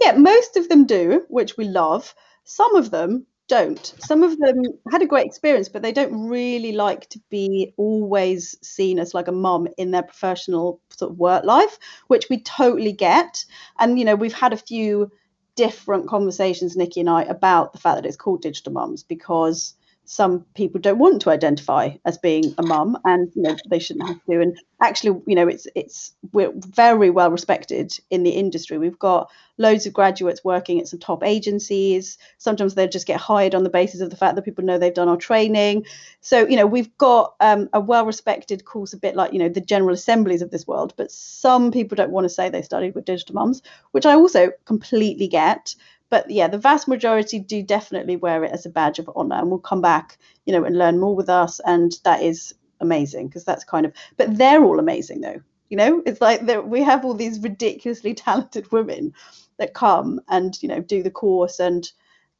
Yeah, 0.00 0.16
most 0.16 0.56
of 0.56 0.68
them 0.68 0.84
do, 0.84 1.24
which 1.28 1.56
we 1.56 1.64
love. 1.64 2.12
Some 2.42 2.74
of 2.74 2.90
them 2.90 3.24
don't. 3.46 3.94
Some 4.00 4.24
of 4.24 4.36
them 4.38 4.56
had 4.90 5.02
a 5.02 5.06
great 5.06 5.26
experience, 5.26 5.68
but 5.68 5.82
they 5.82 5.92
don't 5.92 6.28
really 6.28 6.72
like 6.72 7.08
to 7.10 7.20
be 7.30 7.72
always 7.76 8.56
seen 8.66 8.98
as 8.98 9.14
like 9.14 9.28
a 9.28 9.32
mum 9.46 9.68
in 9.78 9.92
their 9.92 10.02
professional 10.02 10.80
sort 10.90 11.12
of 11.12 11.18
work 11.18 11.44
life, 11.44 11.78
which 12.08 12.28
we 12.28 12.42
totally 12.42 12.92
get. 12.92 13.44
And 13.78 13.96
you 13.96 14.04
know, 14.04 14.16
we've 14.16 14.32
had 14.32 14.52
a 14.52 14.56
few 14.56 15.12
different 15.60 16.08
conversations, 16.08 16.74
Nikki 16.74 17.00
and 17.00 17.10
I, 17.10 17.24
about 17.24 17.74
the 17.74 17.78
fact 17.78 17.96
that 17.96 18.06
it's 18.06 18.16
called 18.16 18.40
digital 18.40 18.72
mums 18.72 19.02
because 19.02 19.74
some 20.12 20.44
people 20.54 20.80
don't 20.80 20.98
want 20.98 21.22
to 21.22 21.30
identify 21.30 21.88
as 22.04 22.18
being 22.18 22.52
a 22.58 22.64
mum 22.64 22.98
and 23.04 23.30
you 23.36 23.42
know 23.42 23.56
they 23.70 23.78
shouldn't 23.78 24.08
have 24.08 24.20
to. 24.24 24.40
And 24.40 24.58
actually 24.82 25.22
you 25.28 25.36
know 25.36 25.46
it's 25.46 25.68
it's 25.76 26.12
we're 26.32 26.50
very 26.52 27.10
well 27.10 27.30
respected 27.30 27.96
in 28.10 28.24
the 28.24 28.30
industry. 28.30 28.76
We've 28.76 28.98
got 28.98 29.30
loads 29.56 29.86
of 29.86 29.92
graduates 29.92 30.42
working 30.42 30.80
at 30.80 30.88
some 30.88 30.98
top 30.98 31.22
agencies. 31.22 32.18
Sometimes 32.38 32.74
they 32.74 32.88
just 32.88 33.06
get 33.06 33.20
hired 33.20 33.54
on 33.54 33.62
the 33.62 33.70
basis 33.70 34.00
of 34.00 34.10
the 34.10 34.16
fact 34.16 34.34
that 34.34 34.42
people 34.42 34.64
know 34.64 34.78
they've 34.78 34.92
done 34.92 35.08
our 35.08 35.16
training. 35.16 35.86
So 36.22 36.44
you 36.44 36.56
know 36.56 36.66
we've 36.66 36.98
got 36.98 37.36
um, 37.38 37.68
a 37.72 37.78
well 37.78 38.04
respected 38.04 38.64
course 38.64 38.92
a 38.92 38.98
bit 38.98 39.14
like 39.14 39.32
you 39.32 39.38
know 39.38 39.48
the 39.48 39.60
general 39.60 39.94
assemblies 39.94 40.42
of 40.42 40.50
this 40.50 40.66
world. 40.66 40.92
But 40.96 41.12
some 41.12 41.70
people 41.70 41.94
don't 41.94 42.10
want 42.10 42.24
to 42.24 42.30
say 42.30 42.48
they 42.48 42.62
studied 42.62 42.96
with 42.96 43.04
digital 43.04 43.36
mums 43.36 43.62
which 43.92 44.06
i 44.06 44.14
also 44.14 44.50
completely 44.64 45.28
get 45.28 45.74
but 46.10 46.28
yeah, 46.28 46.48
the 46.48 46.58
vast 46.58 46.88
majority 46.88 47.38
do 47.38 47.62
definitely 47.62 48.16
wear 48.16 48.44
it 48.44 48.50
as 48.50 48.66
a 48.66 48.70
badge 48.70 48.98
of 48.98 49.08
honor 49.14 49.36
and 49.36 49.50
will 49.50 49.60
come 49.60 49.80
back, 49.80 50.18
you 50.44 50.52
know, 50.52 50.64
and 50.64 50.76
learn 50.76 50.98
more 50.98 51.14
with 51.14 51.28
us. 51.28 51.60
And 51.64 51.92
that 52.04 52.22
is 52.22 52.52
amazing 52.80 53.28
because 53.28 53.44
that's 53.44 53.64
kind 53.64 53.86
of, 53.86 53.92
but 54.16 54.36
they're 54.36 54.64
all 54.64 54.80
amazing 54.80 55.20
though. 55.20 55.40
You 55.68 55.76
know, 55.76 56.02
it's 56.04 56.20
like 56.20 56.42
we 56.66 56.82
have 56.82 57.04
all 57.04 57.14
these 57.14 57.38
ridiculously 57.38 58.12
talented 58.26 58.70
women 58.72 59.14
that 59.58 59.72
come 59.74 60.20
and, 60.28 60.60
you 60.62 60.68
know, 60.68 60.80
do 60.80 61.02
the 61.02 61.10
course 61.10 61.60
and 61.60 61.90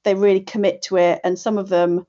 they 0.02 0.14
really 0.14 0.40
commit 0.40 0.82
to 0.82 0.96
it. 0.96 1.20
And 1.22 1.38
some 1.38 1.56
of 1.56 1.68
them 1.68 2.06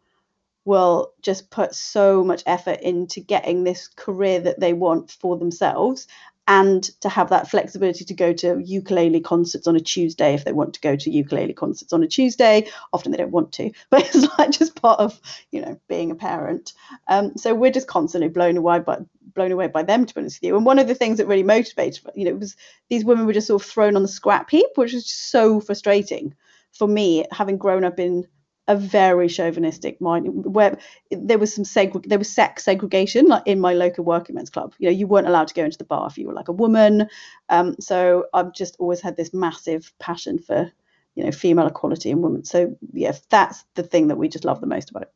will 0.65 1.13
just 1.21 1.49
put 1.49 1.75
so 1.75 2.23
much 2.23 2.43
effort 2.45 2.79
into 2.81 3.19
getting 3.19 3.63
this 3.63 3.87
career 3.87 4.39
that 4.39 4.59
they 4.59 4.73
want 4.73 5.11
for 5.11 5.37
themselves 5.37 6.07
and 6.47 6.83
to 7.01 7.09
have 7.09 7.29
that 7.29 7.49
flexibility 7.49 8.03
to 8.03 8.13
go 8.13 8.33
to 8.33 8.59
ukulele 8.59 9.21
concerts 9.21 9.67
on 9.67 9.75
a 9.75 9.79
Tuesday 9.79 10.33
if 10.33 10.43
they 10.43 10.51
want 10.51 10.73
to 10.73 10.81
go 10.81 10.95
to 10.95 11.11
ukulele 11.11 11.53
concerts 11.53 11.93
on 11.93 12.03
a 12.03 12.07
Tuesday. 12.07 12.67
Often 12.93 13.11
they 13.11 13.19
don't 13.19 13.31
want 13.31 13.51
to, 13.53 13.71
but 13.89 14.01
it's 14.03 14.27
like 14.37 14.51
just 14.51 14.81
part 14.81 14.99
of 14.99 15.19
you 15.51 15.61
know 15.61 15.79
being 15.87 16.11
a 16.11 16.15
parent. 16.15 16.73
Um, 17.07 17.37
so 17.37 17.53
we're 17.53 17.71
just 17.71 17.87
constantly 17.87 18.29
blown 18.29 18.57
away 18.57 18.79
by 18.79 18.99
blown 19.33 19.51
away 19.51 19.67
by 19.67 19.83
them 19.83 20.05
to 20.05 20.13
be 20.13 20.21
honest 20.21 20.41
with 20.41 20.47
you. 20.47 20.55
And 20.55 20.65
one 20.65 20.79
of 20.79 20.87
the 20.87 20.95
things 20.95 21.17
that 21.17 21.27
really 21.27 21.43
motivated 21.43 22.03
you 22.15 22.25
know 22.25 22.35
was 22.35 22.55
these 22.89 23.05
women 23.05 23.25
were 23.25 23.33
just 23.33 23.47
sort 23.47 23.61
of 23.61 23.67
thrown 23.69 23.95
on 23.95 24.01
the 24.01 24.07
scrap 24.07 24.49
heap, 24.49 24.67
which 24.75 24.93
was 24.93 25.05
just 25.05 25.29
so 25.29 25.59
frustrating 25.61 26.33
for 26.71 26.87
me 26.87 27.25
having 27.31 27.57
grown 27.57 27.83
up 27.83 27.99
in 27.99 28.27
a 28.71 28.75
very 28.75 29.27
chauvinistic 29.27 29.99
mind 29.99 30.45
where 30.45 30.77
there 31.11 31.37
was 31.37 31.53
some 31.53 31.63
seg- 31.63 32.07
there 32.07 32.17
was 32.17 32.31
sex 32.31 32.63
segregation 32.63 33.27
like 33.27 33.43
in 33.45 33.59
my 33.59 33.73
local 33.73 34.03
working 34.03 34.35
men's 34.35 34.49
club. 34.49 34.73
You 34.79 34.87
know 34.87 34.95
you 34.95 35.07
weren't 35.07 35.27
allowed 35.27 35.49
to 35.49 35.53
go 35.53 35.65
into 35.65 35.77
the 35.77 35.83
bar 35.83 36.07
if 36.07 36.17
you 36.17 36.27
were 36.27 36.33
like 36.33 36.47
a 36.47 36.53
woman. 36.53 37.09
Um, 37.49 37.75
so 37.79 38.25
i've 38.33 38.53
just 38.53 38.75
always 38.79 39.01
had 39.01 39.17
this 39.17 39.33
massive 39.33 39.91
passion 39.99 40.39
for 40.39 40.71
you 41.15 41.23
know 41.23 41.31
female 41.31 41.67
equality 41.67 42.11
and 42.11 42.21
women. 42.21 42.45
So 42.45 42.77
yeah 42.93 43.13
that's 43.29 43.63
the 43.75 43.83
thing 43.83 44.07
that 44.07 44.17
we 44.17 44.29
just 44.29 44.45
love 44.45 44.61
the 44.61 44.67
most 44.67 44.89
about 44.89 45.03
it. 45.03 45.13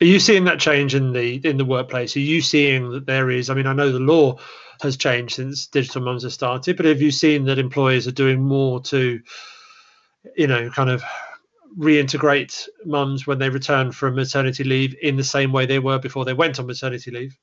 Are 0.00 0.06
you 0.06 0.20
seeing 0.20 0.44
that 0.44 0.60
change 0.60 0.94
in 0.94 1.12
the 1.12 1.36
in 1.36 1.58
the 1.58 1.64
workplace? 1.64 2.16
Are 2.16 2.20
you 2.20 2.40
seeing 2.40 2.90
that 2.90 3.06
there 3.06 3.30
is 3.30 3.50
i 3.50 3.54
mean 3.54 3.66
i 3.66 3.72
know 3.72 3.92
the 3.92 3.98
law 3.98 4.38
has 4.82 4.96
changed 4.96 5.36
since 5.36 5.66
digital 5.66 6.02
mums 6.02 6.22
have 6.22 6.32
started 6.32 6.76
but 6.76 6.86
have 6.86 7.00
you 7.00 7.10
seen 7.10 7.46
that 7.46 7.58
employers 7.58 8.06
are 8.06 8.12
doing 8.12 8.42
more 8.42 8.80
to 8.82 9.20
you 10.36 10.46
know 10.46 10.68
kind 10.70 10.90
of 10.90 11.02
reintegrate 11.78 12.68
mums 12.84 13.26
when 13.26 13.38
they 13.38 13.50
return 13.50 13.92
from 13.92 14.14
maternity 14.14 14.64
leave 14.64 14.94
in 15.02 15.16
the 15.16 15.24
same 15.24 15.52
way 15.52 15.66
they 15.66 15.78
were 15.78 15.98
before 15.98 16.24
they 16.24 16.32
went 16.32 16.58
on 16.58 16.66
maternity 16.66 17.10
leave? 17.10 17.38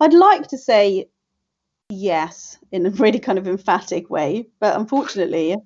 I'd 0.00 0.14
like 0.14 0.48
to 0.48 0.58
say 0.58 1.08
yes 1.88 2.58
in 2.72 2.86
a 2.86 2.90
really 2.90 3.18
kind 3.18 3.38
of 3.38 3.46
emphatic 3.46 4.10
way, 4.10 4.48
but 4.60 4.78
unfortunately, 4.78 5.56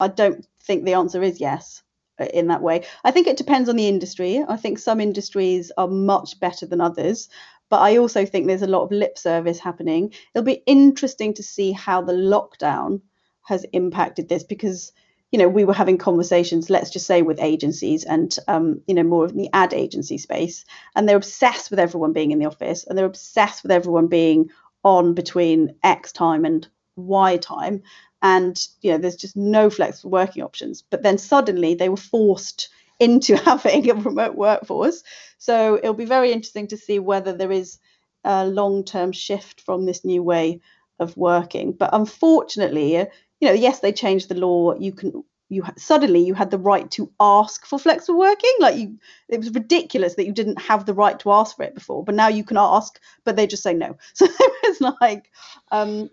I 0.00 0.08
don't 0.08 0.46
think 0.62 0.84
the 0.84 0.94
answer 0.94 1.22
is 1.22 1.40
yes 1.40 1.82
uh, 2.20 2.26
in 2.26 2.48
that 2.48 2.62
way. 2.62 2.84
I 3.04 3.10
think 3.10 3.26
it 3.26 3.36
depends 3.36 3.68
on 3.68 3.76
the 3.76 3.88
industry. 3.88 4.44
I 4.48 4.56
think 4.56 4.78
some 4.78 5.00
industries 5.00 5.72
are 5.76 5.88
much 5.88 6.38
better 6.40 6.66
than 6.66 6.80
others, 6.80 7.28
but 7.68 7.80
I 7.80 7.96
also 7.96 8.24
think 8.24 8.46
there's 8.46 8.62
a 8.62 8.68
lot 8.68 8.84
of 8.84 8.92
lip 8.92 9.18
service 9.18 9.58
happening. 9.58 10.12
It'll 10.34 10.44
be 10.44 10.62
interesting 10.66 11.34
to 11.34 11.42
see 11.42 11.72
how 11.72 12.00
the 12.02 12.12
lockdown 12.12 13.00
has 13.42 13.64
impacted 13.72 14.28
this 14.28 14.44
because 14.44 14.92
you 15.30 15.38
know, 15.38 15.48
we 15.48 15.64
were 15.64 15.74
having 15.74 15.98
conversations, 15.98 16.70
let's 16.70 16.90
just 16.90 17.06
say 17.06 17.22
with 17.22 17.40
agencies 17.40 18.04
and, 18.04 18.34
um, 18.48 18.80
you 18.86 18.94
know, 18.94 19.02
more 19.02 19.24
of 19.24 19.34
the 19.34 19.50
ad 19.52 19.74
agency 19.74 20.16
space. 20.16 20.64
And 20.96 21.08
they're 21.08 21.16
obsessed 21.16 21.70
with 21.70 21.78
everyone 21.78 22.12
being 22.12 22.30
in 22.30 22.38
the 22.38 22.46
office 22.46 22.84
and 22.84 22.96
they're 22.96 23.04
obsessed 23.04 23.62
with 23.62 23.72
everyone 23.72 24.06
being 24.06 24.48
on 24.84 25.14
between 25.14 25.74
X 25.82 26.12
time 26.12 26.44
and 26.44 26.66
Y 26.96 27.36
time. 27.36 27.82
And, 28.22 28.58
you 28.80 28.90
know, 28.90 28.98
there's 28.98 29.16
just 29.16 29.36
no 29.36 29.68
flexible 29.68 30.10
working 30.10 30.42
options. 30.42 30.82
But 30.82 31.02
then 31.02 31.18
suddenly 31.18 31.74
they 31.74 31.90
were 31.90 31.96
forced 31.96 32.70
into 32.98 33.36
having 33.44 33.90
a 33.90 33.94
remote 33.94 34.34
workforce. 34.34 35.02
So 35.36 35.76
it'll 35.76 35.94
be 35.94 36.06
very 36.06 36.32
interesting 36.32 36.68
to 36.68 36.76
see 36.78 36.98
whether 36.98 37.32
there 37.32 37.52
is 37.52 37.78
a 38.24 38.46
long 38.46 38.82
term 38.84 39.12
shift 39.12 39.60
from 39.60 39.84
this 39.84 40.04
new 40.04 40.22
way 40.22 40.60
of 40.98 41.16
working. 41.16 41.72
But 41.72 41.90
unfortunately, 41.92 43.06
you 43.40 43.48
know, 43.48 43.54
yes, 43.54 43.80
they 43.80 43.92
changed 43.92 44.28
the 44.28 44.34
law. 44.34 44.74
You 44.78 44.92
can 44.92 45.24
you 45.48 45.64
suddenly 45.76 46.20
you 46.20 46.34
had 46.34 46.50
the 46.50 46.58
right 46.58 46.90
to 46.90 47.10
ask 47.20 47.64
for 47.64 47.78
flexible 47.78 48.18
working 48.18 48.52
like 48.60 48.76
you 48.76 48.98
it 49.30 49.38
was 49.38 49.50
ridiculous 49.54 50.14
that 50.14 50.26
you 50.26 50.32
didn't 50.32 50.60
have 50.60 50.84
the 50.84 50.92
right 50.92 51.18
to 51.18 51.32
ask 51.32 51.56
for 51.56 51.62
it 51.62 51.74
before 51.74 52.04
but 52.04 52.14
now 52.14 52.28
you 52.28 52.44
can 52.44 52.58
ask 52.58 53.00
but 53.24 53.34
they 53.34 53.46
just 53.46 53.62
say 53.62 53.72
no 53.72 53.96
so 54.12 54.26
it's 54.64 54.80
like 55.00 55.30
um, 55.72 56.10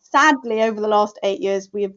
sadly 0.00 0.62
over 0.62 0.82
the 0.82 0.88
last 0.88 1.18
eight 1.22 1.40
years 1.40 1.72
we 1.72 1.80
have 1.80 1.94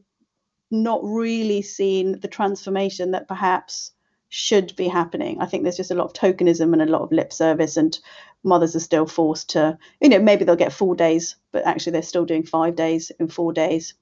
not 0.72 1.02
really 1.04 1.62
seen 1.62 2.20
the 2.20 2.28
transformation 2.28 3.12
that 3.12 3.28
perhaps 3.28 3.92
should 4.30 4.76
be 4.76 4.88
happening. 4.88 5.40
I 5.40 5.46
think 5.46 5.64
there's 5.64 5.78
just 5.78 5.92
a 5.92 5.96
lot 5.96 6.06
of 6.06 6.14
tokenism 6.14 6.74
and 6.74 6.82
a 6.82 6.86
lot 6.86 7.02
of 7.02 7.12
lip 7.12 7.32
service, 7.32 7.78
and 7.78 7.98
mothers 8.44 8.76
are 8.76 8.82
still 8.82 9.06
forced 9.06 9.52
to, 9.52 9.78
you 10.02 10.10
know, 10.10 10.20
maybe 10.20 10.44
they'll 10.44 10.56
get 10.56 10.74
four 10.74 10.96
days, 10.96 11.36
but 11.52 11.66
actually 11.66 11.94
they're 11.94 12.02
still 12.02 12.26
doing 12.26 12.44
five 12.44 12.76
days 12.76 13.12
in 13.20 13.30
four 13.30 13.54
days. 13.54 13.94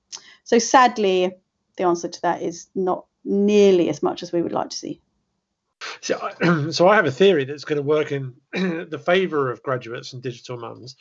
So 0.46 0.60
sadly, 0.60 1.36
the 1.76 1.84
answer 1.84 2.08
to 2.08 2.22
that 2.22 2.42
is 2.42 2.68
not 2.74 3.06
nearly 3.26 3.90
as 3.90 4.02
much 4.02 4.24
as 4.24 4.32
we 4.32 4.42
would 4.42 4.54
like 4.54 4.70
to 4.70 4.78
see. 4.78 5.02
So 6.02 6.20
I, 6.22 6.70
so 6.72 6.88
I 6.88 6.96
have 6.96 7.06
a 7.06 7.12
theory 7.12 7.44
that's 7.46 7.66
going 7.66 7.78
to 7.78 7.84
work 7.84 8.12
in 8.12 8.34
the 8.54 9.02
favour 9.04 9.52
of 9.52 9.64
graduates 9.64 10.14
and 10.14 10.22
digital 10.22 10.58
mums. 10.58 10.96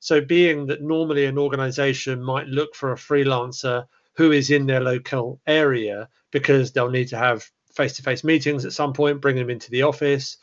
So, 0.00 0.20
being 0.20 0.66
that 0.66 0.82
normally 0.82 1.24
an 1.24 1.38
organisation 1.38 2.22
might 2.22 2.46
look 2.46 2.74
for 2.74 2.92
a 2.92 2.96
freelancer 2.96 3.86
who 4.16 4.32
is 4.32 4.50
in 4.50 4.66
their 4.66 4.80
local 4.80 5.40
area 5.46 6.08
because 6.30 6.72
they'll 6.72 6.90
need 6.90 7.08
to 7.08 7.16
have 7.16 7.48
face-to-face 7.74 8.22
meetings 8.22 8.64
at 8.64 8.72
some 8.72 8.92
point, 8.92 9.22
bring 9.22 9.36
them 9.36 9.50
into 9.50 9.70
the 9.70 9.82
office, 9.82 10.36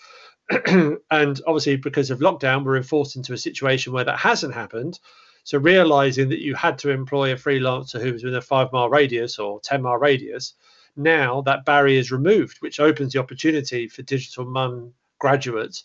and 0.67 1.41
obviously 1.45 1.77
because 1.77 2.09
of 2.09 2.19
lockdown, 2.19 2.65
we're 2.65 2.77
enforced 2.77 3.15
into 3.15 3.33
a 3.33 3.37
situation 3.37 3.93
where 3.93 4.03
that 4.03 4.19
hasn't 4.19 4.53
happened. 4.53 4.99
So, 5.43 5.57
realizing 5.57 6.29
that 6.29 6.41
you 6.41 6.55
had 6.55 6.77
to 6.79 6.91
employ 6.91 7.31
a 7.31 7.35
freelancer 7.35 8.01
who 8.01 8.13
was 8.13 8.23
within 8.23 8.37
a 8.37 8.41
five-mile 8.41 8.89
radius 8.89 9.39
or 9.39 9.59
ten-mile 9.61 9.97
radius 9.97 10.53
now 10.95 11.41
that 11.41 11.65
barrier 11.65 11.99
is 11.99 12.11
removed, 12.11 12.57
which 12.59 12.79
opens 12.79 13.13
the 13.13 13.19
opportunity 13.19 13.87
for 13.87 14.01
digital 14.01 14.45
mum 14.45 14.93
graduates 15.19 15.83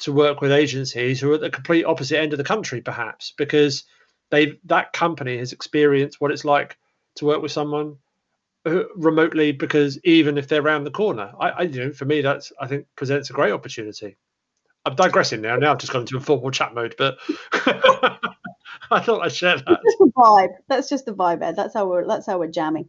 to 0.00 0.12
work 0.12 0.40
with 0.40 0.52
agencies 0.52 1.20
who 1.20 1.30
are 1.30 1.34
at 1.34 1.40
the 1.40 1.50
complete 1.50 1.84
opposite 1.84 2.18
end 2.18 2.32
of 2.32 2.38
the 2.38 2.44
country, 2.44 2.80
perhaps, 2.80 3.32
because 3.36 3.84
they 4.30 4.58
that 4.64 4.92
company 4.92 5.38
has 5.38 5.52
experienced 5.52 6.20
what 6.20 6.30
it's 6.30 6.44
like 6.44 6.76
to 7.16 7.24
work 7.24 7.42
with 7.42 7.52
someone 7.52 7.96
remotely 8.96 9.52
because 9.52 9.98
even 10.04 10.36
if 10.36 10.48
they're 10.48 10.62
around 10.62 10.84
the 10.84 10.90
corner, 10.90 11.32
I, 11.40 11.48
I 11.50 11.62
you 11.62 11.86
know 11.86 11.92
for 11.92 12.04
me 12.04 12.20
that's 12.20 12.52
I 12.60 12.66
think 12.66 12.86
presents 12.96 13.30
a 13.30 13.32
great 13.32 13.52
opportunity. 13.52 14.16
I'm 14.84 14.94
digressing 14.94 15.40
now. 15.40 15.56
Now 15.56 15.72
I've 15.72 15.78
just 15.78 15.92
gone 15.92 16.02
into 16.02 16.16
a 16.16 16.20
formal 16.20 16.50
chat 16.50 16.74
mode, 16.74 16.94
but 16.96 17.18
I 18.90 19.00
thought 19.00 19.22
I'd 19.22 19.32
share 19.32 19.56
that. 19.56 19.66
That's 19.66 19.82
just 19.84 19.98
the 19.98 20.12
vibe. 20.16 20.48
That's 20.68 20.88
just 20.88 21.06
the 21.06 21.14
vibe, 21.14 21.42
Ed. 21.42 21.56
That's 21.56 21.74
how 21.74 21.86
we're 21.86 22.06
that's 22.06 22.26
how 22.26 22.38
we're 22.38 22.48
jamming. 22.48 22.88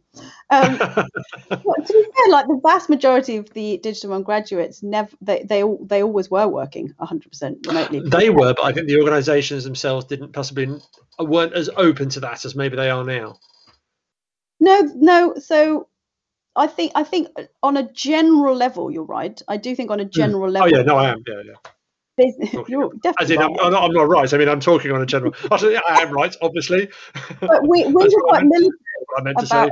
Um, 0.50 0.78
to 0.78 1.06
be 1.50 2.04
fair, 2.04 2.28
like 2.30 2.46
the 2.46 2.60
vast 2.62 2.88
majority 2.88 3.36
of 3.36 3.50
the 3.50 3.78
digital 3.78 4.10
mum 4.10 4.22
graduates 4.22 4.82
never 4.82 5.10
they 5.20 5.42
they 5.42 5.62
all 5.62 5.84
they 5.84 6.02
always 6.02 6.30
were 6.30 6.48
working 6.48 6.92
100 6.96 7.28
percent 7.30 7.66
remotely. 7.66 8.00
They 8.10 8.30
were, 8.30 8.54
but 8.54 8.64
I 8.64 8.72
think 8.72 8.88
the 8.88 8.98
organisations 8.98 9.64
themselves 9.64 10.06
didn't 10.06 10.32
possibly 10.32 10.68
weren't 11.18 11.54
as 11.54 11.70
open 11.76 12.08
to 12.10 12.20
that 12.20 12.44
as 12.44 12.54
maybe 12.54 12.76
they 12.76 12.90
are 12.90 13.04
now. 13.04 13.38
No, 14.58 14.80
no. 14.94 15.34
So 15.36 15.88
I 16.56 16.66
think 16.66 16.92
I 16.94 17.04
think 17.04 17.28
on 17.62 17.76
a 17.76 17.90
general 17.92 18.54
level, 18.54 18.90
you're 18.90 19.04
right. 19.04 19.40
I 19.48 19.56
do 19.56 19.74
think 19.74 19.90
on 19.90 20.00
a 20.00 20.04
hmm. 20.04 20.10
general 20.10 20.50
mm. 20.50 20.54
level. 20.54 20.74
Oh 20.74 20.76
yeah, 20.76 20.82
no, 20.82 20.96
I 20.96 21.10
am. 21.10 21.22
Yeah, 21.26 21.42
yeah 21.44 21.70
business. 22.20 22.68
You're 22.68 22.92
definitely. 23.02 23.36
In, 23.36 23.42
I'm, 23.42 23.50
I'm, 23.60 23.72
not, 23.72 23.84
I'm, 23.84 23.92
not, 23.92 24.08
right. 24.08 24.32
I 24.32 24.38
mean, 24.38 24.48
I'm 24.48 24.60
talking 24.60 24.92
on 24.92 25.02
a 25.02 25.06
general. 25.06 25.34
I, 25.50 25.80
I 25.88 26.02
am 26.02 26.12
right, 26.12 26.34
obviously. 26.42 26.88
But 27.40 27.66
we, 27.66 27.84
we 27.84 27.92
were 27.92 28.22
quite 28.22 28.44
militant. 28.44 28.74
About, 29.38 29.70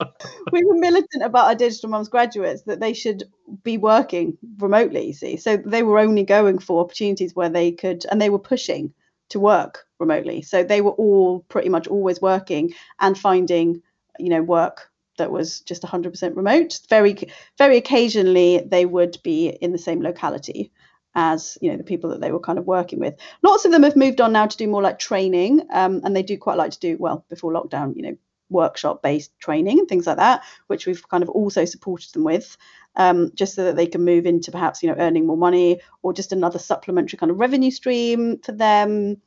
we 0.52 0.64
were 0.64 0.74
militant 0.74 1.24
about 1.24 1.46
our 1.46 1.54
digital 1.54 1.90
mums 1.90 2.08
graduates 2.08 2.62
that 2.62 2.80
they 2.80 2.92
should 2.92 3.24
be 3.62 3.78
working 3.78 4.36
remotely. 4.58 5.08
You 5.08 5.12
see, 5.12 5.36
so 5.36 5.56
they 5.56 5.82
were 5.82 5.98
only 5.98 6.24
going 6.24 6.58
for 6.58 6.82
opportunities 6.82 7.34
where 7.34 7.48
they 7.48 7.72
could, 7.72 8.04
and 8.10 8.20
they 8.20 8.30
were 8.30 8.38
pushing 8.38 8.92
to 9.30 9.40
work 9.40 9.86
remotely. 9.98 10.42
So 10.42 10.62
they 10.62 10.80
were 10.80 10.92
all 10.92 11.40
pretty 11.48 11.68
much 11.68 11.86
always 11.88 12.20
working 12.20 12.72
and 13.00 13.18
finding, 13.18 13.82
you 14.18 14.28
know, 14.28 14.42
work 14.42 14.87
that 15.18 15.30
was 15.30 15.60
just 15.60 15.82
100% 15.82 16.36
remote. 16.36 16.80
Very, 16.88 17.16
very 17.58 17.76
occasionally 17.76 18.62
they 18.66 18.86
would 18.86 19.18
be 19.22 19.48
in 19.48 19.72
the 19.72 19.78
same 19.78 20.00
locality 20.00 20.72
as 21.14 21.58
you 21.60 21.70
know 21.70 21.76
the 21.76 21.84
people 21.84 22.10
that 22.10 22.20
they 22.20 22.32
were 22.32 22.40
kind 22.40 22.58
of 22.58 22.66
working 22.66 23.00
with. 23.00 23.14
Lots 23.42 23.64
of 23.64 23.72
them 23.72 23.82
have 23.82 23.96
moved 23.96 24.20
on 24.20 24.32
now 24.32 24.46
to 24.46 24.56
do 24.56 24.68
more 24.68 24.82
like 24.82 24.98
training, 24.98 25.62
um, 25.72 26.00
and 26.04 26.14
they 26.14 26.22
do 26.22 26.38
quite 26.38 26.58
like 26.58 26.70
to 26.72 26.78
do 26.78 26.96
well 26.98 27.24
before 27.28 27.52
lockdown. 27.52 27.96
You 27.96 28.02
know, 28.02 28.16
workshop 28.50 29.02
based 29.02 29.32
training 29.38 29.78
and 29.78 29.88
things 29.88 30.06
like 30.06 30.16
that, 30.16 30.42
which 30.68 30.86
we've 30.86 31.06
kind 31.08 31.22
of 31.22 31.28
also 31.28 31.64
supported 31.64 32.12
them 32.12 32.24
with. 32.24 32.56
Um, 32.96 33.30
just 33.34 33.54
so 33.54 33.64
that 33.64 33.76
they 33.76 33.86
can 33.86 34.04
move 34.04 34.26
into 34.26 34.50
perhaps 34.50 34.82
you 34.82 34.88
know 34.88 34.96
earning 34.98 35.26
more 35.26 35.36
money 35.36 35.80
or 36.02 36.12
just 36.12 36.32
another 36.32 36.58
supplementary 36.58 37.16
kind 37.16 37.30
of 37.30 37.38
revenue 37.38 37.70
stream 37.70 38.38
for 38.42 38.52
them. 38.52 39.18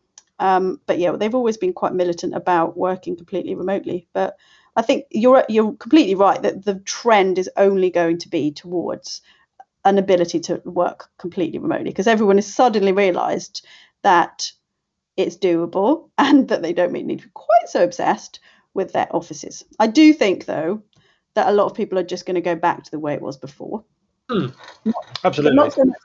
Um, 0.41 0.81
but 0.87 0.97
yeah, 0.97 1.11
they've 1.11 1.35
always 1.35 1.57
been 1.57 1.71
quite 1.71 1.93
militant 1.93 2.35
about 2.35 2.75
working 2.75 3.15
completely 3.15 3.53
remotely. 3.53 4.07
But 4.11 4.37
I 4.75 4.81
think 4.81 5.05
you're 5.11 5.45
you're 5.47 5.73
completely 5.73 6.15
right 6.15 6.41
that 6.41 6.65
the 6.65 6.79
trend 6.79 7.37
is 7.37 7.49
only 7.55 7.91
going 7.91 8.17
to 8.19 8.29
be 8.29 8.51
towards 8.51 9.21
an 9.85 9.99
ability 9.99 10.39
to 10.39 10.61
work 10.65 11.09
completely 11.19 11.59
remotely 11.59 11.91
because 11.91 12.07
everyone 12.07 12.37
has 12.37 12.51
suddenly 12.51 12.91
realised 12.91 13.65
that 14.01 14.51
it's 15.15 15.37
doable 15.37 16.09
and 16.17 16.49
that 16.49 16.63
they 16.63 16.73
don't 16.73 16.91
need 16.91 17.19
to 17.19 17.27
be 17.27 17.31
quite 17.33 17.67
so 17.67 17.83
obsessed 17.83 18.39
with 18.73 18.93
their 18.93 19.15
offices. 19.15 19.63
I 19.79 19.87
do 19.87 20.11
think 20.11 20.45
though 20.45 20.81
that 21.35 21.49
a 21.49 21.51
lot 21.51 21.67
of 21.67 21.75
people 21.75 21.99
are 21.99 22.03
just 22.03 22.25
going 22.25 22.35
to 22.35 22.41
go 22.41 22.55
back 22.55 22.83
to 22.83 22.91
the 22.91 22.99
way 22.99 23.13
it 23.13 23.21
was 23.21 23.37
before. 23.37 23.83
Mm, 24.29 24.53
absolutely. 25.23 25.55
Not 25.55 25.73
so, 25.73 25.85
much, 25.85 25.97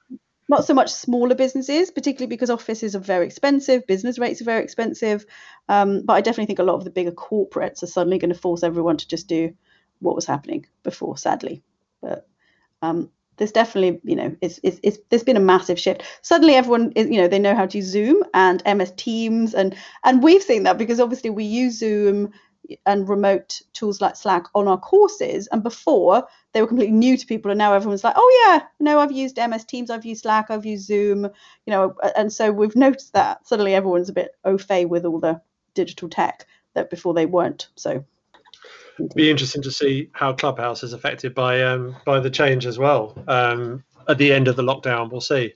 not 0.49 0.64
so 0.64 0.74
much 0.74 0.92
smaller 0.92 1.34
businesses, 1.34 1.90
particularly 1.90 2.28
because 2.28 2.51
offices 2.51 2.94
are 2.94 3.01
very 3.01 3.26
expensive, 3.26 3.86
business 3.86 4.18
rates 4.18 4.40
are 4.40 4.44
very 4.44 4.62
expensive. 4.62 5.26
Um, 5.68 6.03
but 6.05 6.14
I 6.14 6.20
definitely 6.20 6.47
think 6.47 6.61
a 6.61 6.64
lot 6.64 6.76
of 6.76 6.84
the 6.84 6.90
bigger 6.90 7.12
corporates 7.12 7.82
are 7.82 7.88
suddenly 7.88 8.18
going 8.18 8.32
to 8.32 8.38
force 8.38 8.62
everyone 8.62 8.97
to 8.99 9.09
just 9.09 9.26
do 9.26 9.55
what 10.01 10.14
was 10.14 10.26
happening 10.26 10.66
before, 10.82 11.16
sadly. 11.16 11.62
But 12.01 12.28
um, 12.82 13.11
there's 13.36 13.53
definitely, 13.53 14.01
you 14.05 14.16
know, 14.16 14.36
it's, 14.40 14.61
it's, 14.62 14.78
it's, 14.82 14.99
there's 15.11 15.24
been 15.24 15.36
a 15.36 15.40
massive 15.40 15.80
shift. 15.80 16.03
Suddenly, 16.22 16.55
everyone, 16.55 16.92
is, 16.94 17.09
you 17.09 17.20
know, 17.20 17.28
they 17.28 17.38
know 17.38 17.55
how 17.55 17.66
to 17.66 17.78
use 17.78 17.86
Zoom 17.86 18.22
and 18.32 18.62
MS 18.66 18.92
Teams, 18.97 19.55
and 19.55 19.74
and 20.05 20.22
we've 20.22 20.42
seen 20.42 20.62
that 20.62 20.78
because 20.78 21.01
obviously 21.01 21.30
we 21.30 21.44
use 21.44 21.78
Zoom 21.78 22.32
and 22.84 23.09
remote 23.09 23.61
tools 23.72 24.01
like 24.01 24.16
Slack 24.16 24.47
on 24.55 24.68
our 24.68 24.78
courses. 24.78 25.49
And 25.53 25.62
before 25.62 26.26
they 26.57 26.62
were 26.62 26.68
completely 26.68 26.96
new 26.96 27.18
to 27.18 27.26
people, 27.26 27.50
and 27.50 27.59
now 27.59 27.74
everyone's 27.74 28.02
like, 28.02 28.14
oh 28.16 28.46
yeah, 28.46 28.66
no, 28.80 28.98
I've 28.98 29.12
used 29.12 29.36
MS 29.36 29.66
Teams, 29.66 29.90
I've 29.90 30.07
used 30.07 30.22
Slack, 30.22 30.46
I've 30.48 30.64
used 30.64 30.86
Zoom, 30.86 31.24
you 31.24 31.70
know. 31.70 31.94
And 32.16 32.32
so 32.32 32.50
we've 32.50 32.74
noticed 32.74 33.12
that 33.12 33.46
suddenly 33.46 33.74
everyone's 33.74 34.09
a 34.09 34.14
bit 34.14 34.30
au 34.42 34.57
fait 34.57 34.86
with 34.86 35.04
all 35.04 35.20
the 35.20 35.38
digital 35.74 36.09
tech 36.09 36.46
that 36.72 36.88
before 36.88 37.12
they 37.12 37.26
weren't. 37.26 37.68
So 37.76 38.02
be 39.14 39.30
interesting 39.30 39.61
to 39.64 39.70
see 39.70 40.09
how 40.14 40.32
Clubhouse 40.32 40.82
is 40.82 40.94
affected 40.94 41.34
by 41.34 41.62
um, 41.62 41.94
by 42.07 42.20
the 42.20 42.30
change 42.30 42.64
as 42.64 42.78
well. 42.78 43.22
Um, 43.28 43.84
at 44.09 44.16
the 44.16 44.32
end 44.32 44.48
of 44.48 44.57
the 44.57 44.62
lockdown, 44.62 45.11
we'll 45.11 45.20
see. 45.20 45.52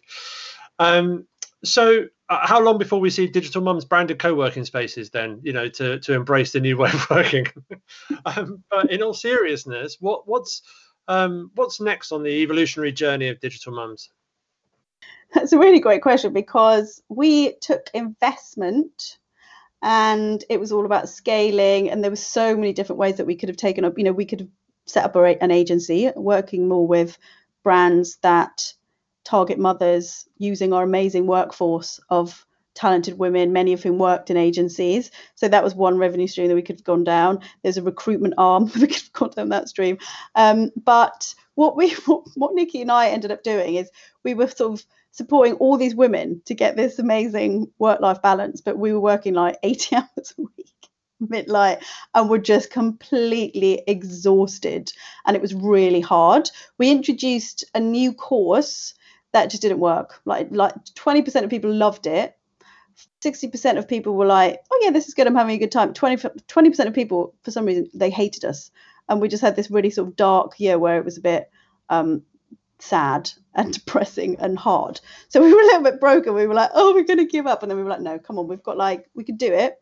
Um, 0.78 1.26
so 1.64 2.09
uh, 2.28 2.46
how 2.46 2.61
long 2.61 2.78
before 2.78 3.01
we 3.01 3.11
see 3.11 3.26
digital 3.26 3.62
mums 3.62 3.84
branded 3.84 4.18
co-working 4.18 4.64
spaces 4.64 5.11
then 5.11 5.40
you 5.42 5.53
know 5.53 5.68
to 5.68 5.98
to 6.01 6.14
embrace 6.14 6.53
the 6.53 6.61
new 6.61 6.76
way 6.78 6.90
of 6.90 7.11
working 7.11 7.46
um, 8.24 8.62
but 8.70 8.90
in 8.90 9.03
all 9.03 9.14
seriousness 9.14 9.96
what 10.01 10.26
what's 10.26 10.62
um, 11.11 11.50
what's 11.56 11.80
next 11.80 12.12
on 12.12 12.22
the 12.22 12.30
evolutionary 12.30 12.92
journey 12.92 13.28
of 13.28 13.40
digital 13.40 13.72
mums? 13.72 14.11
That's 15.34 15.52
a 15.52 15.58
really 15.58 15.80
great 15.80 16.02
question 16.02 16.32
because 16.32 17.02
we 17.08 17.54
took 17.61 17.90
investment 17.92 19.18
and 19.82 20.42
it 20.48 20.61
was 20.61 20.70
all 20.70 20.86
about 20.86 21.08
scaling 21.08 21.90
and 21.90 22.02
there 22.02 22.12
were 22.12 22.16
so 22.16 22.54
many 22.54 22.72
different 22.72 23.00
ways 23.00 23.16
that 23.16 23.26
we 23.26 23.34
could 23.34 23.48
have 23.48 23.56
taken 23.56 23.84
up 23.84 23.96
you 23.96 24.04
know 24.04 24.12
we 24.12 24.26
could 24.26 24.40
have 24.40 24.48
set 24.86 25.04
up 25.04 25.16
an 25.16 25.50
agency 25.50 26.11
working 26.16 26.68
more 26.68 26.86
with 26.86 27.16
brands 27.62 28.16
that 28.22 28.72
target 29.24 29.58
mothers 29.58 30.28
using 30.38 30.72
our 30.72 30.82
amazing 30.82 31.26
workforce 31.26 31.98
of 32.11 32.44
talented 32.75 33.18
women, 33.18 33.53
many 33.53 33.73
of 33.73 33.83
whom 33.83 33.99
worked 33.99 34.31
in 34.31 34.37
agencies. 34.37 35.11
So 35.35 35.49
that 35.49 35.64
was 35.64 35.75
one 35.75 35.99
revenue 35.99 36.27
stream 36.27 36.49
that 36.49 36.55
we 36.55 36.62
could 36.62 36.77
have 36.77 36.85
gone 36.85 37.05
down. 37.05 37.41
There's 37.62 37.77
a 37.77 37.83
recruitment 37.83 38.35
arm 38.39 38.64
we 38.75 38.87
could 38.87 38.97
have 38.97 39.12
gone 39.12 39.31
down 39.31 39.49
that 39.51 39.68
stream. 39.68 39.99
Um, 40.35 40.71
but 40.83 41.35
what 41.55 41.77
we 41.77 41.91
what, 42.07 42.25
what 42.35 42.55
Nikki 42.55 42.83
and 42.83 42.93
I 42.93 43.09
ended 43.09 43.33
up 43.33 43.43
doing 43.43 43.75
is 43.75 43.91
we 44.25 44.35
were 44.35 44.49
sort 44.49 44.81
of 44.81 44.87
supporting 45.12 45.55
all 45.55 45.77
these 45.77 45.95
women 45.95 46.41
to 46.47 46.55
get 46.55 46.77
this 46.77 46.99
amazing 46.99 47.71
work-life 47.79 48.23
balance, 48.23 48.61
but 48.61 48.79
we 48.79 48.93
were 48.93 49.01
working 49.01 49.35
like 49.35 49.59
80 49.62 49.97
hours 49.97 50.35
a 50.39 50.43
week 50.43 50.66
midlight 51.23 51.83
and 52.14 52.31
were 52.31 52.39
just 52.39 52.71
completely 52.71 53.83
exhausted 53.87 54.91
and 55.27 55.37
it 55.37 55.43
was 55.43 55.53
really 55.53 56.01
hard 56.01 56.51
we 56.79 56.91
introduced 56.91 57.62
a 57.75 57.79
new 57.79 58.14
course 58.14 58.95
that 59.33 59.51
just 59.51 59.62
didn't 59.62 59.79
work. 59.79 60.21
Like 60.25 60.49
like 60.51 60.75
20% 60.97 61.45
of 61.45 61.51
people 61.51 61.73
loved 61.73 62.07
it. 62.07 62.37
60% 63.22 63.78
of 63.78 63.88
people 63.88 64.14
were 64.14 64.26
like, 64.26 64.61
oh 64.70 64.80
yeah, 64.82 64.90
this 64.90 65.09
is 65.09 65.14
good. 65.14 65.26
I'm 65.26 65.34
having 65.34 65.57
a 65.57 65.59
good 65.59 65.72
time. 65.72 65.94
20 65.94 66.16
20% 66.16 66.86
of 66.86 66.94
people, 66.94 67.34
for 67.42 67.51
some 67.51 67.64
reason, 67.64 67.90
they 67.94 68.11
hated 68.11 68.44
us, 68.44 68.70
and 69.09 69.20
we 69.20 69.28
just 69.28 69.42
had 69.42 69.57
this 69.57 69.70
really 69.70 69.90
sort 69.90 70.09
of 70.09 70.16
dark 70.16 70.59
year 70.59 70.78
where 70.78 70.98
it 70.98 71.05
was 71.05 71.18
a 71.18 71.22
bit 71.22 71.51
um, 71.88 72.22
sad 72.78 73.30
and 73.55 73.72
depressing 73.84 74.36
and 74.40 74.59
hard. 74.59 75.01
So 75.28 75.40
we 75.40 75.53
were 75.53 75.61
a 75.61 75.66
little 75.66 75.82
bit 75.82 76.01
broken. 76.01 76.34
We 76.34 76.46
were 76.46 76.55
like, 76.55 76.70
oh, 76.74 76.94
we're 76.94 77.05
going 77.05 77.18
to 77.18 77.26
give 77.26 77.46
up, 77.46 77.62
and 77.62 77.70
then 77.70 77.78
we 77.78 77.84
were 77.84 77.90
like, 77.90 78.01
no, 78.01 78.18
come 78.18 78.38
on, 78.38 78.48
we've 78.48 78.62
got 78.62 78.76
like 78.76 79.09
we 79.14 79.24
could 79.24 79.38
do 79.38 79.53
it. 79.53 79.80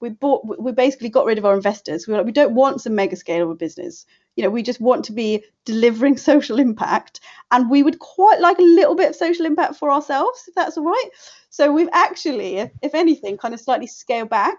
We 0.00 0.08
bought 0.08 0.60
we 0.60 0.72
basically 0.72 1.10
got 1.10 1.26
rid 1.26 1.38
of 1.38 1.44
our 1.44 1.54
investors. 1.54 2.06
We 2.06 2.14
like, 2.14 2.24
we 2.24 2.32
don't 2.32 2.54
want 2.54 2.80
some 2.80 2.94
mega 2.94 3.16
scale 3.16 3.44
of 3.44 3.50
a 3.50 3.54
business. 3.54 4.06
You 4.36 4.44
know, 4.44 4.50
we 4.50 4.62
just 4.62 4.80
want 4.80 5.04
to 5.06 5.12
be 5.12 5.44
delivering 5.64 6.16
social 6.30 6.58
impact, 6.58 7.20
and 7.50 7.70
we 7.70 7.82
would 7.82 7.98
quite 7.98 8.40
like 8.40 8.58
a 8.58 8.62
little 8.62 8.94
bit 8.94 9.10
of 9.10 9.16
social 9.16 9.46
impact 9.46 9.76
for 9.76 9.90
ourselves, 9.90 10.44
if 10.48 10.54
that's 10.54 10.78
all 10.78 10.84
right. 10.84 11.10
So 11.50 11.72
we've 11.72 11.88
actually, 11.92 12.70
if 12.82 12.94
anything, 12.94 13.36
kind 13.36 13.54
of 13.54 13.60
slightly 13.60 13.86
scaled 13.86 14.30
back 14.30 14.58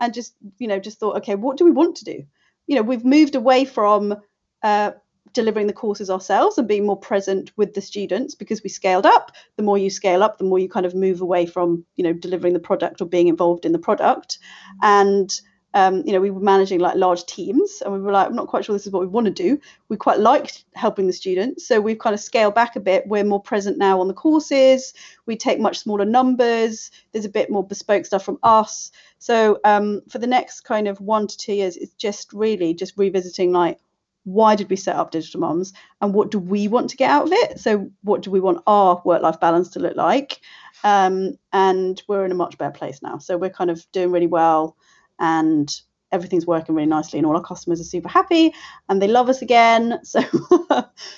and 0.00 0.12
just 0.12 0.34
you 0.58 0.68
know 0.68 0.78
just 0.78 0.98
thought, 0.98 1.16
okay, 1.18 1.34
what 1.34 1.56
do 1.56 1.64
we 1.64 1.70
want 1.70 1.96
to 1.96 2.04
do? 2.04 2.24
You 2.66 2.76
know, 2.76 2.82
we've 2.82 3.04
moved 3.04 3.34
away 3.34 3.64
from 3.64 4.14
uh, 4.62 4.92
delivering 5.32 5.66
the 5.66 5.72
courses 5.72 6.10
ourselves 6.10 6.58
and 6.58 6.68
being 6.68 6.86
more 6.86 6.96
present 6.96 7.52
with 7.56 7.74
the 7.74 7.80
students 7.80 8.34
because 8.34 8.62
we 8.62 8.68
scaled 8.68 9.06
up. 9.06 9.32
The 9.56 9.62
more 9.62 9.78
you 9.78 9.90
scale 9.90 10.22
up 10.22 10.38
the 10.38 10.44
more 10.44 10.58
you 10.58 10.68
kind 10.68 10.86
of 10.86 10.94
move 10.94 11.20
away 11.20 11.46
from 11.46 11.84
you 11.96 12.04
know 12.04 12.12
delivering 12.12 12.52
the 12.52 12.60
product 12.60 13.00
or 13.00 13.06
being 13.06 13.28
involved 13.28 13.64
in 13.64 13.72
the 13.72 13.78
product. 13.78 14.38
And 14.82 15.32
um, 15.74 16.02
you 16.04 16.12
know 16.12 16.20
we 16.20 16.30
were 16.30 16.40
managing 16.40 16.80
like 16.80 16.96
large 16.96 17.24
teams 17.24 17.80
and 17.82 17.94
we 17.94 17.98
were 17.98 18.12
like 18.12 18.26
i'm 18.26 18.36
not 18.36 18.46
quite 18.46 18.62
sure 18.62 18.74
this 18.74 18.86
is 18.86 18.92
what 18.92 19.00
we 19.00 19.06
want 19.06 19.26
to 19.26 19.32
do. 19.32 19.58
We 19.88 19.96
quite 19.96 20.18
liked 20.18 20.64
helping 20.74 21.06
the 21.06 21.14
students 21.14 21.66
so 21.66 21.80
we've 21.80 21.98
kind 21.98 22.14
of 22.14 22.20
scaled 22.20 22.54
back 22.54 22.76
a 22.76 22.80
bit. 22.80 23.06
We're 23.06 23.24
more 23.24 23.40
present 23.40 23.78
now 23.78 24.00
on 24.00 24.08
the 24.08 24.14
courses. 24.14 24.92
We 25.24 25.36
take 25.36 25.60
much 25.60 25.78
smaller 25.78 26.04
numbers. 26.04 26.90
There's 27.12 27.24
a 27.24 27.30
bit 27.30 27.48
more 27.48 27.66
bespoke 27.66 28.04
stuff 28.04 28.24
from 28.24 28.38
us. 28.42 28.90
So 29.18 29.60
um, 29.64 30.02
for 30.10 30.18
the 30.18 30.26
next 30.26 30.62
kind 30.62 30.88
of 30.88 31.00
one 31.00 31.26
to 31.26 31.36
two 31.38 31.54
years 31.54 31.76
it's 31.76 31.94
just 31.94 32.32
really 32.32 32.74
just 32.74 32.98
revisiting 32.98 33.52
like 33.52 33.78
why 34.24 34.54
did 34.54 34.70
we 34.70 34.76
set 34.76 34.96
up 34.96 35.10
digital 35.10 35.40
mums 35.40 35.72
and 36.00 36.14
what 36.14 36.30
do 36.30 36.38
we 36.38 36.68
want 36.68 36.90
to 36.90 36.96
get 36.96 37.10
out 37.10 37.26
of 37.26 37.32
it? 37.32 37.58
So 37.58 37.90
what 38.02 38.22
do 38.22 38.30
we 38.30 38.40
want 38.40 38.62
our 38.66 39.02
work 39.04 39.22
life 39.22 39.40
balance 39.40 39.70
to 39.70 39.80
look 39.80 39.96
like? 39.96 40.40
Um, 40.84 41.38
and 41.52 42.00
we're 42.08 42.24
in 42.24 42.32
a 42.32 42.36
much 42.36 42.58
better 42.58 42.72
place 42.72 43.02
now. 43.02 43.18
So 43.18 43.36
we're 43.36 43.50
kind 43.50 43.70
of 43.70 43.84
doing 43.92 44.10
really 44.10 44.26
well 44.26 44.76
and 45.18 45.72
everything's 46.12 46.46
working 46.46 46.74
really 46.74 46.88
nicely 46.88 47.18
and 47.18 47.26
all 47.26 47.36
our 47.36 47.42
customers 47.42 47.80
are 47.80 47.84
super 47.84 48.08
happy 48.08 48.52
and 48.88 49.00
they 49.00 49.08
love 49.08 49.28
us 49.28 49.42
again. 49.42 50.00
So 50.12 50.20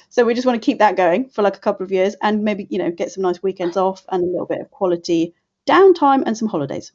so 0.09 0.25
we 0.25 0.35
just 0.35 0.47
want 0.47 0.61
to 0.61 0.65
keep 0.65 0.79
that 0.79 0.97
going 0.97 1.29
for 1.29 1.43
like 1.43 1.57
a 1.57 1.61
couple 1.61 1.85
of 1.85 1.93
years 1.93 2.15
and 2.23 2.45
maybe 2.45 2.67
you 2.71 2.79
know 2.79 2.91
get 2.91 3.11
some 3.11 3.23
nice 3.23 3.43
weekends 3.43 3.77
off 3.77 4.05
and 4.11 4.23
a 4.23 4.27
little 4.27 4.47
bit 4.47 4.61
of 4.61 4.71
quality 4.71 5.35
downtime 5.69 6.23
and 6.25 6.37
some 6.37 6.49
holidays 6.49 6.93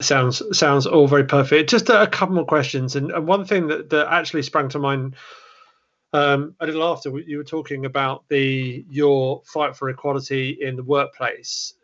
sounds 0.00 0.42
sounds 0.56 0.86
all 0.86 1.06
very 1.06 1.24
perfect. 1.24 1.70
Just 1.70 1.88
a, 1.88 2.02
a 2.02 2.06
couple 2.06 2.34
more 2.34 2.46
questions, 2.46 2.96
and, 2.96 3.10
and, 3.10 3.26
one 3.26 3.44
thing 3.44 3.68
that, 3.68 3.90
that 3.90 4.12
actually 4.12 4.42
sprang 4.42 4.68
to 4.70 4.78
mind 4.78 5.16
um, 6.12 6.54
a 6.60 6.66
little 6.66 6.84
after 6.84 7.18
you 7.18 7.38
were 7.38 7.44
talking 7.44 7.84
about 7.84 8.24
the 8.28 8.84
your 8.88 9.42
fight 9.44 9.76
for 9.76 9.88
equality 9.88 10.58
in 10.60 10.76
the 10.76 10.84
workplace. 10.84 11.74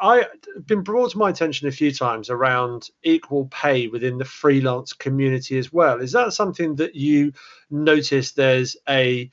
I've 0.00 0.26
been 0.66 0.82
brought 0.82 1.12
to 1.12 1.18
my 1.18 1.30
attention 1.30 1.68
a 1.68 1.72
few 1.72 1.92
times 1.92 2.30
around 2.30 2.90
equal 3.04 3.46
pay 3.46 3.86
within 3.86 4.18
the 4.18 4.24
freelance 4.24 4.92
community 4.92 5.56
as 5.56 5.72
well. 5.72 6.00
Is 6.00 6.10
that 6.12 6.32
something 6.32 6.74
that 6.76 6.96
you 6.96 7.32
notice? 7.70 8.32
There's 8.32 8.76
a 8.88 9.30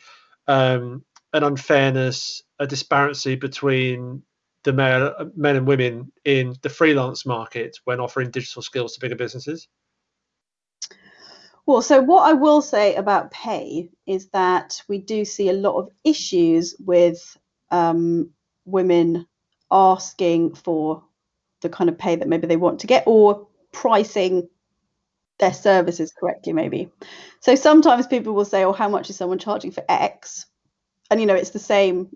um, 0.48 1.04
an 1.34 1.44
unfairness, 1.44 2.44
a 2.60 2.68
disparity 2.68 3.36
between 3.36 4.24
the 4.66 4.74
male, 4.74 5.32
men 5.38 5.56
and 5.56 5.68
women 5.68 6.12
in 6.26 6.56
the 6.62 6.70
freelance 6.70 7.26
market 7.26 7.78
when 7.86 8.02
offering 8.02 8.32
digital 8.32 8.62
skills 8.62 8.94
to 8.94 9.00
bigger 9.00 9.16
businesses? 9.16 9.70
Well, 11.66 11.82
so 11.82 12.02
what 12.02 12.30
I 12.30 12.34
will 12.34 12.62
say 12.62 12.96
about 12.96 13.32
pay 13.32 13.90
is 14.06 14.28
that 14.30 14.82
we 14.88 14.98
do 14.98 15.24
see 15.24 15.50
a 15.50 15.54
lot 15.54 15.78
of 15.80 15.90
issues 16.04 16.76
with 16.80 17.38
um, 17.72 18.32
women 18.66 19.26
asking 19.72 20.56
for 20.56 21.04
the 21.62 21.70
kind 21.70 21.90
of 21.90 21.98
pay 21.98 22.16
that 22.16 22.28
maybe 22.28 22.48
they 22.48 22.58
want 22.58 22.82
to 22.82 22.88
get 22.88 23.04
or 23.08 23.48
pricing 23.72 24.48
their 25.40 25.54
services 25.54 26.14
correctly, 26.18 26.54
maybe. 26.54 26.90
So 27.40 27.56
sometimes 27.56 28.08
people 28.08 28.34
will 28.34 28.46
say, 28.46 28.64
Oh, 28.64 28.72
how 28.74 28.90
much 28.90 29.10
is 29.10 29.16
someone 29.16 29.40
charging 29.40 29.72
for 29.72 29.84
X? 29.90 30.46
And 31.10 31.20
you 31.20 31.26
know, 31.26 31.36
it's 31.36 31.50
the 31.50 31.60
same 31.60 32.16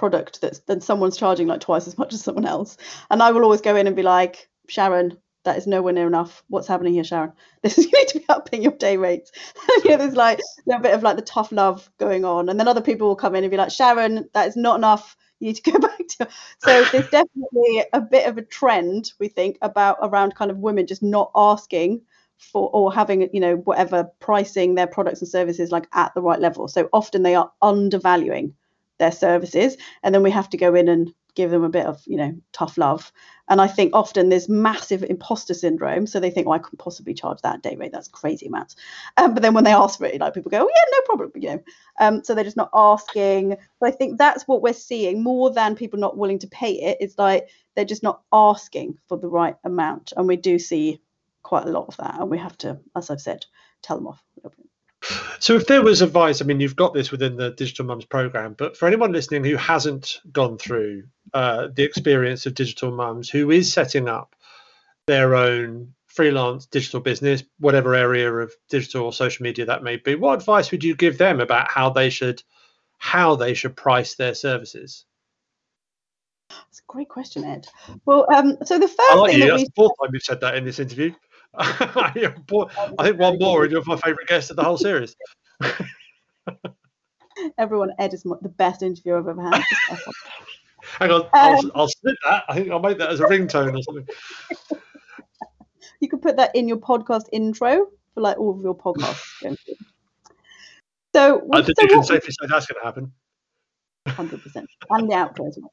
product 0.00 0.40
that's 0.40 0.60
then 0.60 0.80
someone's 0.80 1.18
charging 1.18 1.46
like 1.46 1.60
twice 1.60 1.86
as 1.86 1.98
much 1.98 2.14
as 2.14 2.22
someone 2.22 2.46
else. 2.46 2.78
And 3.10 3.22
I 3.22 3.30
will 3.32 3.44
always 3.44 3.60
go 3.60 3.76
in 3.76 3.86
and 3.86 3.94
be 3.94 4.02
like, 4.02 4.48
Sharon, 4.66 5.18
that 5.44 5.58
is 5.58 5.66
nowhere 5.66 5.92
near 5.92 6.06
enough. 6.06 6.42
What's 6.48 6.66
happening 6.66 6.94
here, 6.94 7.04
Sharon? 7.04 7.32
This 7.62 7.76
is 7.76 7.84
you 7.84 7.92
need 7.92 8.08
to 8.08 8.18
be 8.20 8.24
upping 8.30 8.62
your 8.62 8.72
day 8.72 8.96
rates. 8.96 9.30
you 9.84 9.90
know, 9.90 9.98
there's 9.98 10.16
like 10.16 10.40
a 10.72 10.80
bit 10.80 10.94
of 10.94 11.02
like 11.02 11.16
the 11.16 11.22
tough 11.22 11.52
love 11.52 11.90
going 11.98 12.24
on. 12.24 12.48
And 12.48 12.58
then 12.58 12.66
other 12.66 12.80
people 12.80 13.08
will 13.08 13.24
come 13.24 13.34
in 13.34 13.44
and 13.44 13.50
be 13.50 13.58
like, 13.58 13.70
Sharon, 13.70 14.26
that 14.32 14.48
is 14.48 14.56
not 14.56 14.78
enough. 14.78 15.16
You 15.38 15.48
need 15.48 15.56
to 15.62 15.70
go 15.70 15.78
back 15.88 15.98
to 15.98 16.28
so 16.64 16.84
there's 16.92 17.10
definitely 17.10 17.84
a 17.92 18.00
bit 18.00 18.26
of 18.26 18.38
a 18.38 18.42
trend, 18.42 19.12
we 19.20 19.28
think, 19.28 19.58
about 19.60 19.98
around 20.00 20.34
kind 20.34 20.50
of 20.50 20.56
women 20.56 20.86
just 20.86 21.02
not 21.02 21.30
asking 21.36 22.00
for 22.38 22.70
or 22.72 22.90
having 22.92 23.28
you 23.34 23.40
know 23.40 23.56
whatever 23.56 24.10
pricing 24.18 24.74
their 24.74 24.86
products 24.86 25.20
and 25.20 25.28
services 25.28 25.70
like 25.70 25.86
at 25.92 26.10
the 26.14 26.22
right 26.22 26.40
level 26.40 26.66
so 26.68 26.88
often 26.90 27.22
they 27.22 27.34
are 27.34 27.52
undervaluing 27.60 28.54
their 29.00 29.10
services 29.12 29.76
and 30.04 30.14
then 30.14 30.22
we 30.22 30.30
have 30.30 30.48
to 30.50 30.56
go 30.56 30.74
in 30.76 30.88
and 30.88 31.12
give 31.34 31.50
them 31.50 31.64
a 31.64 31.68
bit 31.68 31.86
of 31.86 32.02
you 32.06 32.16
know 32.16 32.34
tough 32.52 32.78
love. 32.78 33.12
And 33.48 33.60
i 33.60 33.66
think 33.66 33.94
often 33.94 34.28
there's 34.28 34.48
massive 34.48 35.02
imposter 35.02 35.54
syndrome 35.54 36.06
so 36.06 36.20
they 36.20 36.30
think 36.30 36.46
well 36.46 36.56
i 36.56 36.62
couldn't 36.62 36.78
possibly 36.78 37.14
charge 37.14 37.40
that 37.42 37.62
day 37.62 37.76
rate. 37.76 37.92
That's 37.92 38.08
crazy 38.08 38.46
amounts. 38.46 38.76
Um, 39.16 39.34
but 39.34 39.42
then 39.42 39.54
when 39.54 39.64
they 39.64 39.72
ask 39.72 39.98
for 39.98 40.06
it 40.06 40.20
like 40.20 40.34
people 40.34 40.50
go 40.50 40.62
oh 40.62 40.70
yeah 40.76 40.84
no 40.92 41.00
problem 41.06 41.32
you 41.34 41.48
know. 41.50 41.62
Um, 41.98 42.24
so 42.24 42.34
they're 42.34 42.44
just 42.44 42.56
not 42.56 42.70
asking. 42.74 43.56
But 43.80 43.88
i 43.88 43.90
think 43.90 44.18
that's 44.18 44.46
what 44.46 44.62
we're 44.62 44.72
seeing 44.72 45.22
more 45.22 45.50
than 45.50 45.74
people 45.74 45.98
not 45.98 46.16
willing 46.16 46.38
to 46.40 46.48
pay 46.48 46.72
it 46.72 46.98
it's 47.00 47.18
like 47.18 47.48
they're 47.74 47.84
just 47.84 48.02
not 48.02 48.22
asking 48.32 48.98
for 49.08 49.16
the 49.18 49.28
right 49.28 49.56
amount. 49.64 50.12
And 50.16 50.28
we 50.28 50.36
do 50.36 50.58
see 50.58 51.00
quite 51.42 51.66
a 51.66 51.70
lot 51.70 51.86
of 51.88 51.96
that 51.96 52.20
and 52.20 52.30
we 52.30 52.36
have 52.36 52.56
to 52.58 52.78
as 52.94 53.08
i've 53.08 53.20
said 53.20 53.46
tell 53.82 53.96
them 53.96 54.06
off 54.06 54.22
so, 55.38 55.54
if 55.56 55.66
there 55.66 55.82
was 55.82 56.02
advice, 56.02 56.42
I 56.42 56.44
mean, 56.44 56.60
you've 56.60 56.76
got 56.76 56.94
this 56.94 57.10
within 57.10 57.36
the 57.36 57.50
Digital 57.50 57.84
Mums 57.84 58.04
program, 58.04 58.54
but 58.56 58.76
for 58.76 58.86
anyone 58.86 59.12
listening 59.12 59.44
who 59.44 59.56
hasn't 59.56 60.20
gone 60.32 60.58
through 60.58 61.04
uh, 61.32 61.68
the 61.74 61.82
experience 61.82 62.46
of 62.46 62.54
Digital 62.54 62.90
Mums, 62.90 63.28
who 63.28 63.50
is 63.50 63.72
setting 63.72 64.08
up 64.08 64.34
their 65.06 65.34
own 65.34 65.94
freelance 66.06 66.66
digital 66.66 67.00
business, 67.00 67.44
whatever 67.58 67.94
area 67.94 68.32
of 68.32 68.52
digital 68.68 69.04
or 69.04 69.12
social 69.12 69.42
media 69.44 69.64
that 69.64 69.82
may 69.82 69.96
be, 69.96 70.14
what 70.14 70.38
advice 70.38 70.70
would 70.70 70.84
you 70.84 70.94
give 70.94 71.18
them 71.18 71.40
about 71.40 71.70
how 71.70 71.90
they 71.90 72.10
should 72.10 72.42
how 72.98 73.34
they 73.36 73.54
should 73.54 73.76
price 73.76 74.16
their 74.16 74.34
services? 74.34 75.06
That's 76.50 76.80
a 76.80 76.92
great 76.92 77.08
question, 77.08 77.44
Ed. 77.44 77.66
Well, 78.04 78.26
um, 78.34 78.58
so 78.64 78.78
the 78.78 78.88
first 78.88 79.16
like 79.16 79.30
thing 79.30 79.40
you. 79.40 79.46
that 79.46 79.50
That's 79.52 79.62
we 79.62 79.66
the 79.66 79.72
fourth 79.76 79.92
time 80.02 80.10
you've 80.12 80.22
said 80.22 80.40
that 80.40 80.56
in 80.56 80.64
this 80.64 80.80
interview. 80.80 81.12
I 81.58 82.10
think 82.14 83.18
one 83.18 83.38
more, 83.38 83.64
and 83.64 83.72
you're 83.72 83.82
my 83.84 83.96
favourite 83.96 84.28
guest 84.28 84.50
of 84.50 84.56
the 84.56 84.62
whole 84.62 84.78
series. 84.78 85.16
Everyone, 87.58 87.90
Ed 87.98 88.14
is 88.14 88.22
the 88.22 88.52
best 88.56 88.82
interview 88.82 89.16
I've 89.16 89.26
ever 89.26 89.42
had. 89.42 89.62
Hang 90.98 91.10
on, 91.10 91.22
um, 91.22 91.30
I'll, 91.32 91.70
I'll 91.74 91.88
snip 91.88 92.16
that. 92.24 92.44
I 92.48 92.54
think 92.54 92.70
I'll 92.70 92.80
make 92.80 92.98
that 92.98 93.10
as 93.10 93.20
a 93.20 93.24
ringtone 93.24 93.78
or 93.78 93.82
something. 93.82 94.06
You 96.00 96.08
could 96.08 96.22
put 96.22 96.36
that 96.36 96.54
in 96.54 96.68
your 96.68 96.78
podcast 96.78 97.24
intro 97.32 97.88
for 98.14 98.20
like 98.20 98.38
all 98.38 98.50
of 98.56 98.60
your 98.60 98.76
podcasts. 98.76 99.56
so, 101.14 101.46
I 101.52 101.62
think 101.62 101.78
so 101.78 101.82
you 101.82 101.88
can 101.88 102.04
safely 102.04 102.30
say 102.30 102.46
that's 102.48 102.66
going 102.66 102.80
to 102.80 102.84
happen. 102.84 103.12
Hundred 104.08 104.42
percent, 104.42 104.68
and 104.90 105.10
the 105.10 105.14
outro 105.14 105.48
as 105.48 105.58
well. 105.60 105.72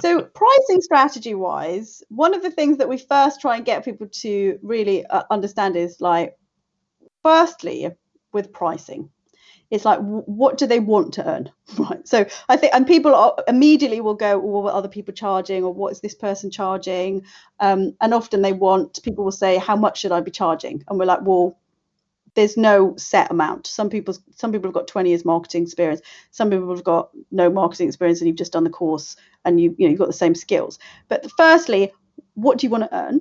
So, 0.00 0.22
pricing 0.22 0.80
strategy 0.80 1.34
wise, 1.34 2.02
one 2.08 2.34
of 2.34 2.42
the 2.42 2.50
things 2.50 2.78
that 2.78 2.88
we 2.88 2.98
first 2.98 3.40
try 3.40 3.56
and 3.56 3.64
get 3.64 3.84
people 3.84 4.08
to 4.08 4.58
really 4.62 5.06
uh, 5.06 5.22
understand 5.30 5.76
is 5.76 6.00
like, 6.00 6.36
firstly, 7.22 7.90
with 8.32 8.52
pricing, 8.52 9.10
it's 9.70 9.84
like, 9.84 10.00
what 10.00 10.58
do 10.58 10.66
they 10.66 10.80
want 10.80 11.14
to 11.14 11.28
earn? 11.28 11.50
Right. 11.78 12.06
So, 12.06 12.26
I 12.48 12.56
think, 12.56 12.74
and 12.74 12.86
people 12.86 13.14
are, 13.14 13.36
immediately 13.46 14.00
will 14.00 14.14
go, 14.14 14.38
well, 14.38 14.62
what 14.62 14.74
are 14.74 14.78
other 14.78 14.88
people 14.88 15.14
charging, 15.14 15.62
or 15.62 15.72
what 15.72 15.92
is 15.92 16.00
this 16.00 16.14
person 16.14 16.50
charging? 16.50 17.22
Um, 17.60 17.94
and 18.00 18.12
often 18.12 18.42
they 18.42 18.52
want, 18.52 19.00
people 19.04 19.24
will 19.24 19.32
say, 19.32 19.58
how 19.58 19.76
much 19.76 20.00
should 20.00 20.12
I 20.12 20.20
be 20.20 20.32
charging? 20.32 20.82
And 20.88 20.98
we're 20.98 21.06
like, 21.06 21.22
well, 21.22 21.56
there's 22.34 22.56
no 22.56 22.96
set 22.96 23.30
amount. 23.30 23.66
Some 23.66 23.88
people 23.90 24.16
some 24.34 24.52
people 24.52 24.68
have 24.68 24.74
got 24.74 24.88
20 24.88 25.10
years 25.10 25.24
marketing 25.24 25.62
experience. 25.62 26.00
Some 26.32 26.50
people 26.50 26.68
have 26.74 26.84
got 26.84 27.10
no 27.30 27.50
marketing 27.50 27.88
experience 27.88 28.20
and 28.20 28.28
you've 28.28 28.36
just 28.36 28.52
done 28.52 28.64
the 28.64 28.70
course 28.70 29.16
and 29.44 29.60
you 29.60 29.74
you 29.78 29.86
know 29.86 29.90
you've 29.90 29.98
got 29.98 30.06
the 30.06 30.12
same 30.12 30.34
skills. 30.34 30.78
But 31.08 31.30
firstly, 31.36 31.92
what 32.34 32.58
do 32.58 32.66
you 32.66 32.70
want 32.70 32.84
to 32.84 32.96
earn? 32.96 33.20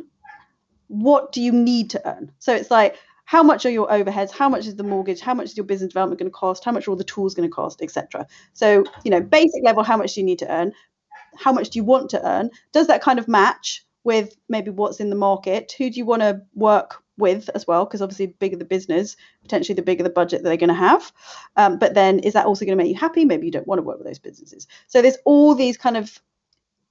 What 0.88 1.32
do 1.32 1.41
you 1.41 1.51
need 1.51 1.89
to 1.91 2.07
earn? 2.07 2.32
So 2.39 2.53
it's 2.53 2.71
like 2.71 2.95
how 3.26 3.41
much 3.41 3.65
are 3.65 3.69
your 3.69 3.88
overheads? 3.88 4.32
How 4.32 4.49
much 4.49 4.67
is 4.67 4.76
the 4.76 4.84
mortgage? 4.84 5.21
How 5.21 5.34
much 5.34 5.45
is 5.45 5.57
your 5.57 5.65
business 5.65 5.89
development 5.89 6.19
going 6.19 6.30
to 6.30 6.36
cost? 6.36 6.63
How 6.63 6.71
much 6.71 6.88
are 6.88 6.91
all 6.91 6.97
the 6.97 7.03
tools 7.03 7.34
going 7.34 7.49
to 7.49 7.53
cost, 7.53 7.82
etc. 7.82 8.28
So 8.53 8.84
you 9.03 9.11
know, 9.11 9.21
basic 9.21 9.63
level, 9.63 9.84
how 9.84 9.97
much 9.97 10.13
do 10.13 10.21
you 10.21 10.26
need 10.26 10.39
to 10.39 10.51
earn? 10.51 10.74
How 11.38 11.51
much 11.51 11.69
do 11.69 11.80
you 11.80 11.84
want 11.84 12.09
to 12.11 12.28
earn? 12.28 12.51
Does 12.71 12.88
that 12.88 13.01
kind 13.01 13.19
of 13.19 13.28
match 13.28 13.86
with 14.03 14.36
maybe 14.49 14.71
what's 14.71 14.99
in 14.99 15.09
the 15.09 15.15
market? 15.15 15.74
Who 15.78 15.89
do 15.89 15.97
you 15.97 16.05
want 16.05 16.21
to 16.21 16.41
work 16.53 17.03
with 17.24 17.49
as 17.55 17.65
well 17.65 17.86
because 17.86 18.01
obviously 18.01 18.28
the 18.28 18.36
bigger 18.39 18.57
the 18.57 18.65
business 18.65 19.15
potentially 19.41 19.76
the 19.76 19.82
bigger 19.82 20.03
the 20.03 20.09
budget 20.09 20.43
that 20.43 20.49
they're 20.49 20.65
going 20.65 20.67
to 20.67 20.86
have 20.91 21.11
um, 21.55 21.80
but 21.80 21.93
then 21.93 22.19
is 22.19 22.34
that 22.34 22.45
also 22.45 22.65
going 22.65 22.78
to 22.78 22.84
make 22.84 22.91
you 22.91 22.99
happy 22.99 23.26
maybe 23.26 23.45
you 23.45 23.51
don't 23.51 23.67
want 23.67 23.80
to 23.80 23.84
work 23.84 23.97
with 23.97 24.07
those 24.07 24.19
businesses 24.19 24.67
so 24.88 25.01
there's 25.01 25.17
all 25.26 25.55
these 25.55 25.78
kind 25.78 25.97
of 25.97 26.21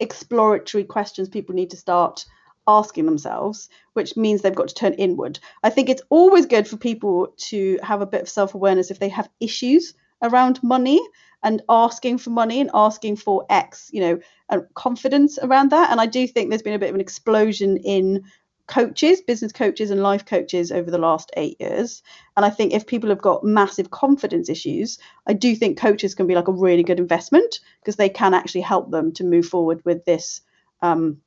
exploratory 0.01 0.85
questions 0.85 1.29
people 1.29 1.55
need 1.55 1.71
to 1.71 1.77
start 1.77 2.25
asking 2.67 3.07
themselves, 3.07 3.69
which 3.95 4.17
means 4.17 4.41
they've 4.41 4.55
got 4.55 4.69
to 4.69 4.75
turn 4.75 4.95
inward. 4.95 5.39
I 5.63 5.71
think 5.71 5.89
it's 5.89 6.03
always 6.11 6.47
good 6.47 6.69
for 6.69 6.77
people 6.77 7.35
to 7.49 7.79
have 7.83 8.01
a 8.01 8.07
bit 8.07 8.23
of 8.23 8.29
self 8.29 8.55
awareness 8.55 8.91
if 8.91 8.99
they 8.99 9.09
have 9.09 9.29
issues 9.41 9.95
around 10.23 10.63
money 10.63 11.01
and 11.43 11.63
asking 11.69 12.19
for 12.19 12.31
money 12.31 12.61
and 12.61 12.71
asking 12.73 13.17
for 13.17 13.45
X, 13.51 13.91
you 13.93 14.01
know, 14.01 14.65
confidence 14.75 15.39
around 15.43 15.71
that. 15.71 15.91
And 15.91 16.01
I 16.01 16.07
do 16.07 16.27
think 16.27 16.49
there's 16.49 16.63
been 16.63 16.75
a 16.75 16.79
bit 16.79 16.91
of 16.91 16.95
an 16.95 17.01
explosion 17.01 17.79
in 17.79 18.23
coaches, 18.67 19.21
business 19.21 19.53
coaches, 19.53 19.91
and 19.91 20.03
life 20.03 20.25
coaches 20.25 20.73
over 20.73 20.91
the 20.91 20.99
last 20.99 21.31
eight 21.37 21.61
years. 21.61 22.03
And 22.37 22.47
I 22.47 22.51
think 22.51 22.73
if 22.73 22.87
people 22.87 23.11
have 23.11 23.21
got 23.21 23.45
massive 23.45 23.91
confidence 23.91 24.49
issues, 24.49 24.99
I 25.27 25.33
do 25.33 25.55
think 25.55 25.79
coaches 25.79 26.15
can 26.15 26.27
be 26.27 26.35
like 26.35 26.49
a 26.49 26.53
really 26.53 26.83
good 26.83 27.01
investment 27.01 27.61
because 27.81 27.97
they 27.97 28.09
can 28.09 28.35
actually 28.35 28.63
help 28.63 28.91
them 28.91 29.13
to 29.13 29.25
move 29.25 29.47
forward 29.47 29.85
with 29.85 30.05
this. 30.05 30.41
Um, 30.81 31.19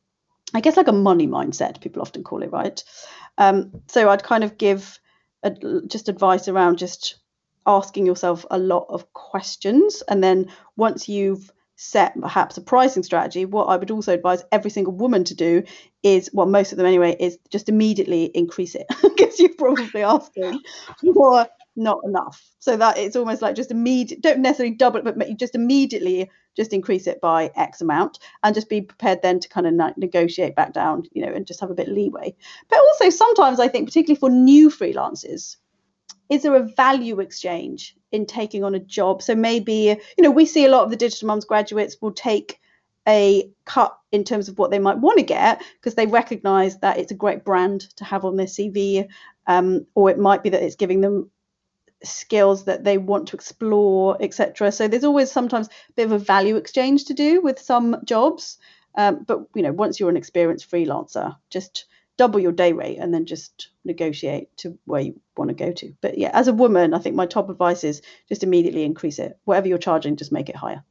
I 0.54 0.62
guess 0.62 0.78
like 0.78 0.88
a 0.88 0.94
money 0.94 1.28
mindset, 1.28 1.82
people 1.82 2.02
often 2.02 2.24
call 2.24 2.44
it, 2.44 2.52
right? 2.52 2.82
Um, 3.38 3.82
so 3.88 4.10
I'd 4.10 4.24
kind 4.24 4.44
of 4.44 4.58
give 4.58 5.00
a, 5.44 5.52
just 5.88 6.10
advice 6.10 6.48
around 6.48 6.78
just 6.78 7.18
asking 7.66 8.06
yourself 8.06 8.46
a 8.50 8.58
lot 8.58 8.86
of 8.90 9.12
questions. 9.14 10.04
And 10.08 10.24
then 10.24 10.52
once 10.78 11.10
you've 11.10 11.52
set 11.76 12.20
perhaps 12.20 12.58
a 12.58 12.62
pricing 12.62 13.04
strategy, 13.04 13.46
what 13.46 13.66
I 13.66 13.78
would 13.78 13.92
also 13.92 14.14
advise 14.14 14.44
every 14.52 14.72
single 14.72 14.94
woman 14.94 15.24
to 15.26 15.36
do 15.36 15.64
is, 16.04 16.30
well, 16.34 16.46
most 16.46 16.72
of 16.72 16.78
them 16.78 16.88
anyway, 16.88 17.16
is 17.20 17.38
just 17.50 17.70
immediately 17.70 18.26
increase 18.26 18.76
it 18.76 18.88
because 19.02 19.40
you're 19.40 19.54
probably 19.56 20.04
asking 20.04 20.62
for 21.14 21.48
not 21.76 22.00
enough. 22.06 22.42
So 22.60 22.78
that 22.78 22.98
it's 22.98 23.16
almost 23.16 23.42
like 23.42 23.56
just 23.56 23.72
immediate, 23.72 24.22
don't 24.22 24.40
necessarily 24.40 24.76
double 24.76 25.00
it, 25.00 25.18
but 25.18 25.38
just 25.38 25.56
immediately 25.56 26.30
just 26.56 26.72
increase 26.72 27.06
it 27.06 27.20
by 27.20 27.52
X 27.56 27.82
amount 27.82 28.20
and 28.44 28.56
just 28.56 28.70
be 28.70 28.82
prepared 28.82 29.22
then 29.22 29.40
to 29.42 29.50
kind 29.50 29.68
of 29.68 29.98
negotiate 29.98 30.56
back 30.56 30.74
down, 30.74 31.04
you 31.12 31.26
know, 31.26 31.34
and 31.34 31.46
just 31.46 31.60
have 31.60 31.70
a 31.70 31.76
bit 31.76 31.90
leeway. 31.90 32.34
But 32.70 32.80
also 32.80 33.10
sometimes 33.10 33.60
I 33.60 33.68
think, 33.68 33.88
particularly 33.88 34.20
for 34.20 34.30
new 34.30 34.70
freelancers, 34.70 35.58
is 36.30 36.44
there 36.44 36.56
a 36.56 36.64
value 36.64 37.20
exchange 37.20 37.96
in 38.12 38.26
taking 38.26 38.64
on 38.64 38.76
a 38.76 38.80
job? 38.80 39.22
So 39.22 39.36
maybe, 39.36 39.98
you 40.18 40.24
know, 40.24 40.32
we 40.32 40.46
see 40.46 40.66
a 40.66 40.70
lot 40.70 40.84
of 40.84 40.90
the 40.90 40.96
digital 40.96 41.28
mums 41.28 41.46
graduates 41.46 41.98
will 42.02 42.12
take 42.12 42.60
a 43.08 43.50
cut 43.66 43.96
in 44.12 44.24
terms 44.24 44.50
of 44.50 44.58
what 44.58 44.72
they 44.72 44.80
might 44.80 44.98
want 44.98 45.20
to 45.20 45.24
get 45.24 45.62
because 45.76 45.96
they 45.96 46.08
recognize 46.08 46.80
that 46.80 46.98
it's 46.98 47.12
a 47.12 47.16
great 47.16 47.44
brand 47.44 47.82
to 47.98 48.04
have 48.04 48.26
on 48.26 48.36
their 48.36 48.48
CV, 48.48 49.08
um, 49.48 49.86
or 49.94 50.10
it 50.10 50.18
might 50.18 50.42
be 50.42 50.50
that 50.50 50.64
it's 50.64 50.76
giving 50.76 51.02
them 51.02 51.30
skills 52.04 52.66
that 52.66 52.84
they 52.84 52.98
want 52.98 53.28
to 53.28 53.36
explore, 53.36 54.18
etc. 54.20 54.72
So 54.72 54.88
there's 54.88 55.04
always 55.04 55.32
sometimes 55.32 55.68
a 55.68 55.94
bit 55.96 56.06
of 56.06 56.12
a 56.12 56.20
value 56.20 56.56
exchange 56.56 57.06
to 57.06 57.14
do 57.14 57.42
with 57.42 57.60
some 57.60 57.98
jobs. 58.06 58.58
Um, 58.96 59.24
but 59.28 59.46
you 59.54 59.62
know, 59.62 59.74
once 59.74 60.00
you're 60.00 60.10
an 60.10 60.18
experienced 60.18 60.70
freelancer, 60.70 61.36
just 61.50 61.86
double 62.18 62.40
your 62.40 62.52
day 62.52 62.72
rate 62.72 62.98
and 62.98 63.14
then 63.14 63.26
just 63.26 63.70
negotiate 63.84 64.56
to 64.58 64.78
where 64.86 65.02
you 65.02 65.20
want 65.36 65.50
to 65.50 65.56
go 65.56 65.72
to. 65.72 65.94
But 66.02 66.18
yeah, 66.18 66.32
as 66.34 66.48
a 66.48 66.54
woman, 66.54 66.94
I 66.94 67.00
think 67.00 67.16
my 67.16 67.26
top 67.26 67.50
advice 67.50 67.84
is 67.84 68.02
just 68.30 68.44
immediately 68.44 68.84
increase 68.84 69.20
it. 69.20 69.38
Whatever 69.46 69.68
you're 69.68 69.78
charging, 69.78 70.16
just 70.16 70.32
make 70.32 70.50
it 70.50 70.56
higher. 70.56 70.84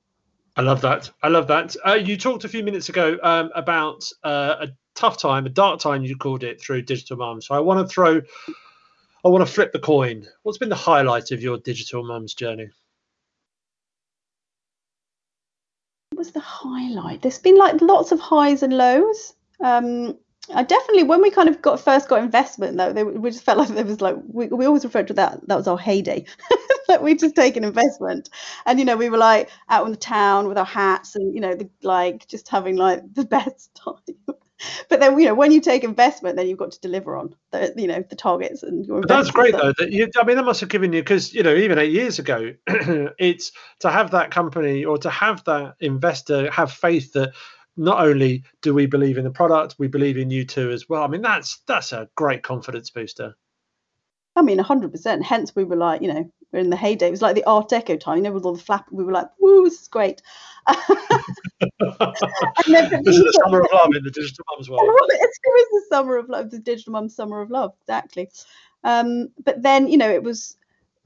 I 0.57 0.63
love 0.63 0.83
that. 0.83 1.11
I 1.23 1.29
love 1.29 1.49
that. 1.49 1.75
Uh, 1.85 1.95
you 1.95 2.17
talked 2.17 2.45
a 2.45 2.49
few 2.49 2.63
minutes 2.63 2.89
ago 2.89 3.19
um, 3.23 3.51
about 3.55 4.09
uh, 4.23 4.57
a 4.61 4.69
tough 4.95 5.19
time, 5.19 5.47
a 5.47 5.49
dark 5.51 5.81
time, 5.81 6.05
you 6.05 6.17
called 6.17 6.45
it 6.45 6.61
through 6.61 6.83
digital 6.83 7.17
mum. 7.17 7.41
So 7.41 7.55
I 7.55 7.59
want 7.59 7.81
to 7.81 7.93
throw, 7.93 8.21
I 9.25 9.29
want 9.29 9.45
to 9.45 9.53
flip 9.53 9.73
the 9.73 9.81
coin. 9.81 10.27
What's 10.43 10.59
been 10.59 10.69
the 10.69 10.77
highlight 10.77 11.33
of 11.33 11.43
your 11.43 11.59
digital 11.59 12.05
mum's 12.05 12.35
journey? 12.35 12.69
What 16.11 16.19
was 16.19 16.31
the 16.31 16.41
highlight? 16.41 17.23
There's 17.23 17.41
been 17.41 17.57
like 17.57 17.81
lots 17.81 18.13
of 18.13 18.21
highs 18.21 18.63
and 18.63 18.77
lows. 18.77 19.35
Um, 19.61 20.17
I 20.53 20.63
definitely 20.63 21.05
when 21.05 21.23
we 21.23 21.31
kind 21.31 21.49
of 21.49 21.63
got 21.63 21.81
first 21.81 22.09
got 22.09 22.23
investment 22.23 22.77
though, 22.77 22.93
they, 22.93 23.03
we 23.03 23.31
just 23.31 23.45
felt 23.45 23.59
like 23.59 23.69
there 23.69 23.85
was 23.85 24.01
like 24.01 24.17
we, 24.27 24.47
we 24.49 24.67
always 24.67 24.85
referred 24.85 25.09
to 25.09 25.15
that 25.15 25.47
that 25.49 25.57
was 25.57 25.67
our 25.67 25.79
heyday, 25.79 26.25
that 26.89 27.03
we 27.03 27.15
just 27.15 27.35
taken 27.35 27.65
investment, 27.65 28.29
and 28.67 28.79
you 28.79 28.85
know 28.85 28.97
we 28.97 29.09
were 29.09 29.19
like 29.19 29.51
out 29.71 29.87
in 29.87 29.93
the 29.93 29.99
town 29.99 30.47
with 30.49 30.59
our 30.59 30.65
hats 30.67 31.17
and 31.17 31.35
you 31.35 31.41
know 31.41 31.55
the, 31.55 31.69
like 31.83 32.27
just 32.27 32.49
having 32.49 32.77
like 32.77 33.03
the 33.15 33.25
best 33.37 33.75
time. 33.75 34.37
but 34.89 35.01
then 35.01 35.19
you 35.19 35.27
know 35.27 35.35
when 35.35 35.51
you 35.51 35.63
take 35.63 35.83
investment, 35.83 36.37
then 36.37 36.47
you've 36.47 36.59
got 36.59 36.73
to 36.73 36.81
deliver 36.81 37.17
on 37.17 37.35
the 37.51 37.73
you 37.77 37.87
know 37.87 38.05
the 38.11 38.17
targets 38.17 38.63
and 38.63 38.85
your. 38.85 39.01
that's 39.01 39.31
great 39.31 39.53
though. 39.53 39.73
That 39.79 39.93
you, 39.93 40.11
I 40.19 40.25
mean, 40.25 40.37
that 40.37 40.45
must 40.45 40.61
have 40.61 40.69
given 40.69 40.93
you 40.93 41.01
because 41.01 41.33
you 41.33 41.43
know 41.43 41.55
even 41.55 41.79
eight 41.79 41.93
years 41.93 42.19
ago, 42.19 42.53
it's 42.67 43.51
to 43.81 43.91
have 43.91 44.11
that 44.11 44.31
company 44.31 44.85
or 44.85 44.99
to 44.99 45.09
have 45.09 45.43
that 45.45 45.77
investor 45.81 46.51
have 46.51 46.71
faith 46.71 47.15
that 47.15 47.33
not 47.77 48.05
only 48.07 48.45
do 48.63 48.75
we 48.75 48.87
believe 48.87 49.19
in 49.19 49.25
the 49.25 49.31
product, 49.31 49.77
we 49.79 49.89
believe 49.89 50.17
in 50.17 50.31
you 50.31 50.45
too 50.45 50.71
as 50.71 50.89
well. 50.89 51.03
I 51.03 51.09
mean, 51.09 51.23
that's 51.23 51.61
that's 51.67 51.93
a 51.93 52.09
great 52.15 52.43
confidence 52.43 52.91
booster. 52.91 53.37
I 54.37 54.43
mean, 54.43 54.59
hundred 54.59 54.93
percent. 54.93 55.25
Hence, 55.25 55.55
we 55.55 55.65
were 55.65 55.77
like, 55.77 56.03
you 56.03 56.13
know, 56.13 56.31
we're 56.53 56.61
in 56.61 56.71
the 56.71 56.77
heyday. 56.77 57.09
It 57.09 57.13
was 57.13 57.23
like 57.23 57.35
the 57.35 57.45
Art 57.45 57.69
Deco 57.69 57.99
time, 57.99 58.19
you 58.19 58.23
know, 58.25 58.33
with 58.33 58.45
all 58.45 58.55
the 58.55 58.63
flap. 58.63 58.87
We 58.91 59.05
were 59.05 59.13
like, 59.13 59.29
"Woo, 59.39 59.65
this 59.65 59.83
is 59.83 59.89
great." 59.89 60.23
this 60.69 60.79
is 62.81 63.19
the 63.19 63.41
summer 63.45 63.61
of 63.61 63.69
love 63.73 63.95
in 63.95 64.03
the 64.03 64.11
digital 64.13 64.45
mums 64.51 64.71
world. 64.71 64.83
It's, 65.09 65.41
it 65.45 65.49
was 65.49 65.83
the 65.83 65.95
summer 65.95 66.17
of 66.17 66.29
love, 66.29 66.51
the 66.51 66.59
digital 66.59 66.93
mum 66.93 67.09
summer 67.09 67.41
of 67.41 67.51
love, 67.51 67.75
exactly. 67.83 68.31
Um, 68.83 69.29
but 69.45 69.63
then, 69.63 69.89
you 69.89 69.97
know, 69.97 70.11
it 70.11 70.23
was 70.23 70.57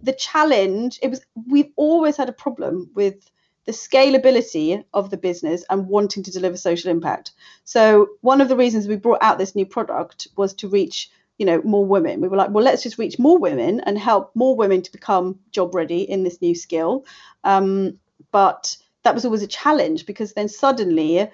the 0.03 0.13
challenge. 0.13 0.99
It 1.03 1.09
was 1.09 1.21
we've 1.49 1.73
always 1.77 2.17
had 2.17 2.29
a 2.29 2.33
problem 2.33 2.91
with 2.95 3.31
the 3.69 3.75
scalability 3.75 4.83
of 4.95 5.11
the 5.11 5.19
business 5.19 5.63
and 5.69 5.89
wanting 5.89 6.23
to 6.23 6.31
deliver 6.31 6.57
social 6.57 6.91
impact. 6.91 7.33
So 7.65 8.09
one 8.23 8.41
of 8.41 8.49
the 8.49 8.57
reasons 8.57 8.89
we 8.89 8.97
brought 8.97 9.23
out 9.23 9.37
this 9.37 9.55
new 9.55 9.67
product 9.67 10.27
was 10.39 10.55
to 10.55 10.69
reach 10.69 11.11
you 11.37 11.45
know 11.45 11.61
more 11.65 11.85
women. 11.85 12.23
We 12.23 12.29
were 12.29 12.39
like 12.39 12.49
well 12.49 12.65
let's 12.65 12.83
just 12.83 12.97
reach 12.97 13.19
more 13.19 13.39
women 13.39 13.81
and 13.81 13.99
help 13.99 14.35
more 14.35 14.57
women 14.57 14.81
to 14.81 14.91
become 14.91 15.39
job 15.51 15.75
ready 15.75 16.01
in 16.01 16.25
this 16.25 16.41
new 16.41 16.55
skill. 16.55 17.05
Um, 17.45 17.99
but 18.33 18.75
that 19.03 19.15
was 19.15 19.27
always 19.27 19.43
a 19.43 19.47
challenge 19.47 20.07
because 20.07 20.33
then 20.33 20.49
suddenly 20.49 21.31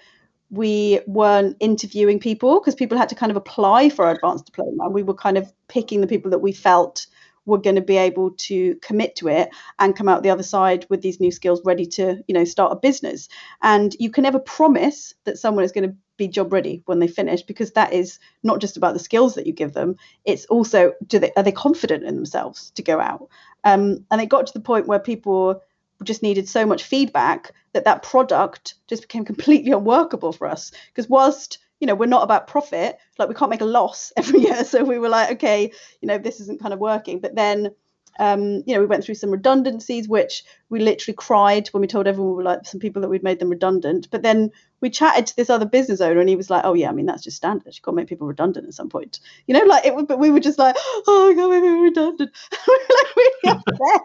we 0.51 1.01
weren't 1.07 1.57
interviewing 1.61 2.19
people 2.19 2.59
because 2.59 2.75
people 2.75 2.99
had 2.99 3.11
to 3.11 3.15
kind 3.15 3.31
of 3.31 3.37
apply 3.37 3.91
for 3.91 4.11
advanced 4.11 4.47
diploma. 4.47 4.89
We 4.89 5.05
were 5.05 5.15
kind 5.15 5.39
of 5.39 5.53
picking 5.69 6.01
the 6.01 6.09
people 6.09 6.33
that 6.33 6.41
we 6.41 6.53
felt 6.53 7.07
were 7.47 7.59
going 7.59 7.77
to 7.77 7.83
be 7.83 7.97
able 7.97 8.31
to 8.33 8.75
commit 8.77 9.17
to 9.17 9.29
it 9.29 9.51
and 9.79 9.97
come 9.97 10.09
out 10.09 10.23
the 10.23 10.31
other 10.31 10.43
side 10.43 10.87
with 10.89 11.03
these 11.03 11.21
new 11.21 11.31
skills 11.31 11.61
ready 11.65 11.87
to 11.87 12.23
you 12.27 12.35
know 12.35 12.45
start 12.45 12.73
a 12.73 12.77
business. 12.77 13.29
And 13.63 13.95
you 13.99 14.11
can 14.11 14.23
never 14.23 14.39
promise 14.39 15.15
that 15.25 15.39
someone 15.39 15.65
is 15.65 15.73
going 15.73 15.89
to 15.89 15.97
be 16.17 16.29
job 16.29 16.53
ready 16.53 16.81
when 16.87 17.01
they 17.01 17.09
finish 17.09 17.43
because 17.43 17.73
that 17.73 17.93
is 17.93 18.21
not 18.45 18.61
just 18.61 18.77
about 18.77 18.93
the 18.93 19.01
skills 19.01 19.35
that 19.35 19.49
you 19.49 19.53
give 19.53 19.73
them 19.73 19.97
it's 20.25 20.47
also 20.47 20.93
do 21.07 21.19
they 21.19 21.33
are 21.37 21.43
they 21.43 21.53
confident 21.53 22.05
in 22.05 22.15
themselves 22.15 22.71
to 22.71 22.83
go 22.83 23.01
out? 23.01 23.29
Um, 23.65 24.05
and 24.11 24.21
it 24.21 24.29
got 24.29 24.47
to 24.47 24.53
the 24.53 24.61
point 24.61 24.87
where 24.87 24.99
people 24.99 25.63
just 26.03 26.23
needed 26.23 26.49
so 26.49 26.67
much 26.67 26.83
feedback 26.85 27.53
that 27.73 27.85
that 27.85 28.03
product 28.03 28.75
just 28.89 29.03
became 29.03 29.25
completely 29.25 29.73
unworkable 29.73 30.33
for 30.33 30.47
us. 30.47 30.73
Because 30.89 31.09
whilst 31.09 31.59
you 31.81 31.87
know 31.87 31.95
we're 31.95 32.07
not 32.07 32.23
about 32.23 32.47
profit. 32.47 32.97
Like 33.19 33.29
we 33.29 33.35
can't 33.35 33.51
make 33.51 33.61
a 33.61 33.67
loss 33.67 34.13
every 34.17 34.41
year. 34.41 34.65
So 34.65 34.85
we 34.85 34.99
were 34.99 35.09
like 35.09 35.33
okay 35.33 35.73
you 36.01 36.09
know 36.09 36.19
this 36.19 36.41
isn't 36.41 36.61
kind 36.61 36.75
of 36.75 36.81
working. 36.81 37.21
But 37.21 37.35
then 37.35 37.71
um, 38.21 38.63
you 38.65 38.75
know 38.75 38.81
we 38.81 38.87
went 38.87 39.03
through 39.03 39.17
some 39.17 39.31
redundancies 39.31 40.09
which 40.09 40.45
we 40.69 40.79
literally 40.79 41.17
cried 41.17 41.67
when 41.69 41.81
we 41.81 41.89
told 41.89 42.07
everyone 42.07 42.31
we 42.33 42.37
were 42.37 42.45
like 42.45 42.65
some 42.65 42.79
people 42.79 43.03
that 43.03 43.09
we'd 43.09 43.25
made 43.25 43.41
them 43.41 43.51
redundant. 43.51 44.09
But 44.11 44.23
then 44.23 44.51
we 44.81 44.91
chatted 44.91 45.27
to 45.27 45.37
this 45.37 45.51
other 45.51 45.67
business 45.67 46.01
owner 46.01 46.21
and 46.21 46.29
he 46.29 46.37
was 46.37 46.51
like 46.51 46.65
oh 46.65 46.75
yeah 46.75 46.91
i 46.91 46.93
mean 46.93 47.07
that's 47.07 47.25
just 47.25 47.37
standard. 47.39 47.75
You've 47.75 47.83
got 47.83 47.93
to 47.93 47.97
make 47.97 48.09
people 48.09 48.27
redundant 48.27 48.69
at 48.69 48.75
some 48.75 48.89
point. 48.89 49.21
You 49.47 49.55
know 49.55 49.65
like 49.65 49.85
it 49.85 49.95
would 49.95 50.07
but 50.07 50.19
we 50.19 50.31
were 50.31 50.41
just 50.41 50.59
like 50.59 50.77
oh 51.07 51.29
my 51.29 51.35
god 51.35 51.49
we're 51.49 51.83
redundant. 51.83 52.31
We 52.67 52.73
were 52.75 52.97
like 52.97 53.17
really? 53.17 53.59
Upset 53.69 54.01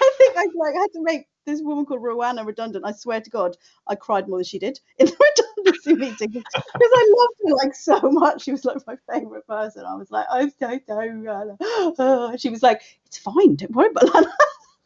I 0.00 0.12
think 0.18 0.36
I 0.36 0.46
like 0.54 0.74
had 0.74 0.92
to 0.94 1.02
make 1.02 1.26
this 1.44 1.60
woman 1.62 1.86
called 1.86 2.02
Rowana 2.02 2.46
redundant. 2.46 2.84
I 2.86 2.92
swear 2.92 3.20
to 3.20 3.30
God, 3.30 3.56
I 3.86 3.94
cried 3.94 4.28
more 4.28 4.38
than 4.38 4.44
she 4.44 4.58
did 4.58 4.80
in 4.98 5.06
the 5.06 5.45
because 5.66 6.92
I 6.94 7.14
loved 7.16 7.34
her 7.46 7.54
like 7.56 7.74
so 7.74 8.00
much. 8.02 8.42
She 8.44 8.52
was 8.52 8.64
like 8.64 8.78
my 8.86 8.96
favorite 9.12 9.46
person. 9.46 9.84
I 9.86 9.94
was 9.96 10.10
like, 10.10 10.26
I'm 10.30 10.50
so 10.60 10.78
so. 11.96 12.34
she 12.38 12.50
was 12.50 12.62
like, 12.62 12.82
it's 13.06 13.18
fine, 13.18 13.56
don't 13.56 13.72
worry 13.72 13.90
about 13.90 14.12
that. 14.12 14.26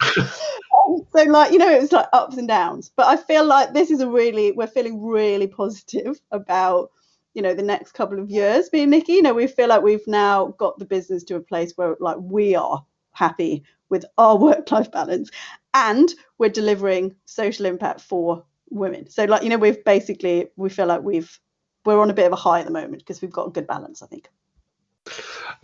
um, 0.18 1.06
so 1.14 1.22
like 1.24 1.52
you 1.52 1.58
know, 1.58 1.70
it 1.70 1.80
was 1.80 1.92
like 1.92 2.08
ups 2.12 2.36
and 2.36 2.48
downs. 2.48 2.90
But 2.96 3.06
I 3.06 3.16
feel 3.16 3.44
like 3.44 3.74
this 3.74 3.90
is 3.90 4.00
a 4.00 4.08
really 4.08 4.52
we're 4.52 4.66
feeling 4.66 5.04
really 5.04 5.46
positive 5.46 6.20
about 6.30 6.90
you 7.34 7.42
know 7.42 7.54
the 7.54 7.62
next 7.62 7.92
couple 7.92 8.18
of 8.18 8.30
years. 8.30 8.68
And 8.72 8.90
Nikki, 8.90 9.14
you 9.14 9.22
know, 9.22 9.34
we 9.34 9.46
feel 9.46 9.68
like 9.68 9.82
we've 9.82 10.06
now 10.06 10.54
got 10.58 10.78
the 10.78 10.86
business 10.86 11.24
to 11.24 11.36
a 11.36 11.40
place 11.40 11.72
where 11.76 11.96
like 12.00 12.16
we 12.20 12.54
are 12.54 12.84
happy 13.12 13.64
with 13.90 14.04
our 14.18 14.36
work 14.38 14.70
life 14.70 14.90
balance 14.90 15.30
and 15.74 16.14
we're 16.38 16.48
delivering 16.48 17.14
social 17.26 17.66
impact 17.66 18.00
for 18.00 18.44
women. 18.70 19.08
So 19.08 19.24
like 19.24 19.42
you 19.42 19.48
know 19.48 19.58
we've 19.58 19.84
basically 19.84 20.48
we 20.56 20.68
feel 20.68 20.86
like 20.86 21.02
we've 21.02 21.38
we're 21.84 22.00
on 22.00 22.10
a 22.10 22.14
bit 22.14 22.26
of 22.26 22.32
a 22.32 22.36
high 22.36 22.60
at 22.60 22.66
the 22.66 22.72
moment 22.72 22.98
because 22.98 23.22
we've 23.22 23.32
got 23.32 23.46
a 23.46 23.50
good 23.50 23.66
balance 23.66 24.02
i 24.02 24.06
think. 24.06 24.28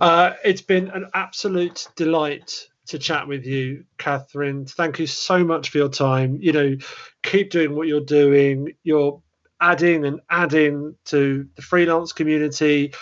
Uh, 0.00 0.32
it's 0.44 0.62
been 0.62 0.88
an 0.88 1.10
absolute 1.12 1.88
delight 1.94 2.68
to 2.86 2.98
chat 2.98 3.28
with 3.28 3.44
you 3.44 3.84
Kathryn. 3.98 4.70
Thank 4.70 4.98
you 4.98 5.06
so 5.06 5.44
much 5.44 5.70
for 5.70 5.78
your 5.78 5.88
time. 5.88 6.38
You 6.40 6.52
know 6.52 6.76
keep 7.22 7.50
doing 7.50 7.74
what 7.74 7.88
you're 7.88 8.00
doing. 8.00 8.72
You're 8.82 9.20
adding 9.60 10.04
and 10.04 10.20
adding 10.30 10.94
to 11.06 11.48
the 11.56 11.62
freelance 11.62 12.12
community, 12.12 12.94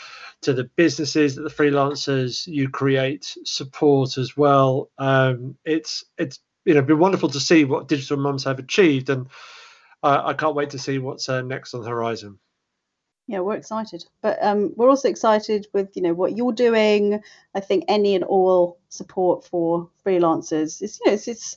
to 0.42 0.52
the 0.52 0.64
businesses 0.64 1.36
that 1.36 1.42
the 1.42 1.50
freelancers 1.50 2.46
you 2.46 2.68
create 2.68 3.36
support 3.44 4.18
as 4.18 4.36
well. 4.36 4.90
Um, 4.98 5.56
it's 5.64 6.04
it's 6.18 6.40
you 6.64 6.74
know 6.74 6.82
been 6.82 6.98
wonderful 6.98 7.28
to 7.30 7.40
see 7.40 7.64
what 7.64 7.88
digital 7.88 8.16
mums 8.16 8.44
have 8.44 8.58
achieved, 8.58 9.10
and 9.10 9.28
uh, 10.04 10.22
I 10.26 10.34
can't 10.34 10.54
wait 10.54 10.70
to 10.70 10.78
see 10.78 10.98
what's 10.98 11.28
uh, 11.28 11.40
next 11.40 11.72
on 11.72 11.80
the 11.80 11.88
horizon. 11.88 12.38
Yeah, 13.26 13.40
we're 13.40 13.56
excited, 13.56 14.04
but 14.20 14.36
um, 14.42 14.74
we're 14.76 14.90
also 14.90 15.08
excited 15.08 15.66
with 15.72 15.96
you 15.96 16.02
know 16.02 16.12
what 16.12 16.36
you're 16.36 16.52
doing. 16.52 17.22
I 17.54 17.60
think 17.60 17.84
any 17.88 18.14
and 18.14 18.22
all 18.22 18.78
support 18.90 19.46
for 19.46 19.88
freelancers 20.04 20.82
is 20.82 21.00
you 21.02 21.10
know 21.10 21.14
it's, 21.14 21.26
it's 21.26 21.56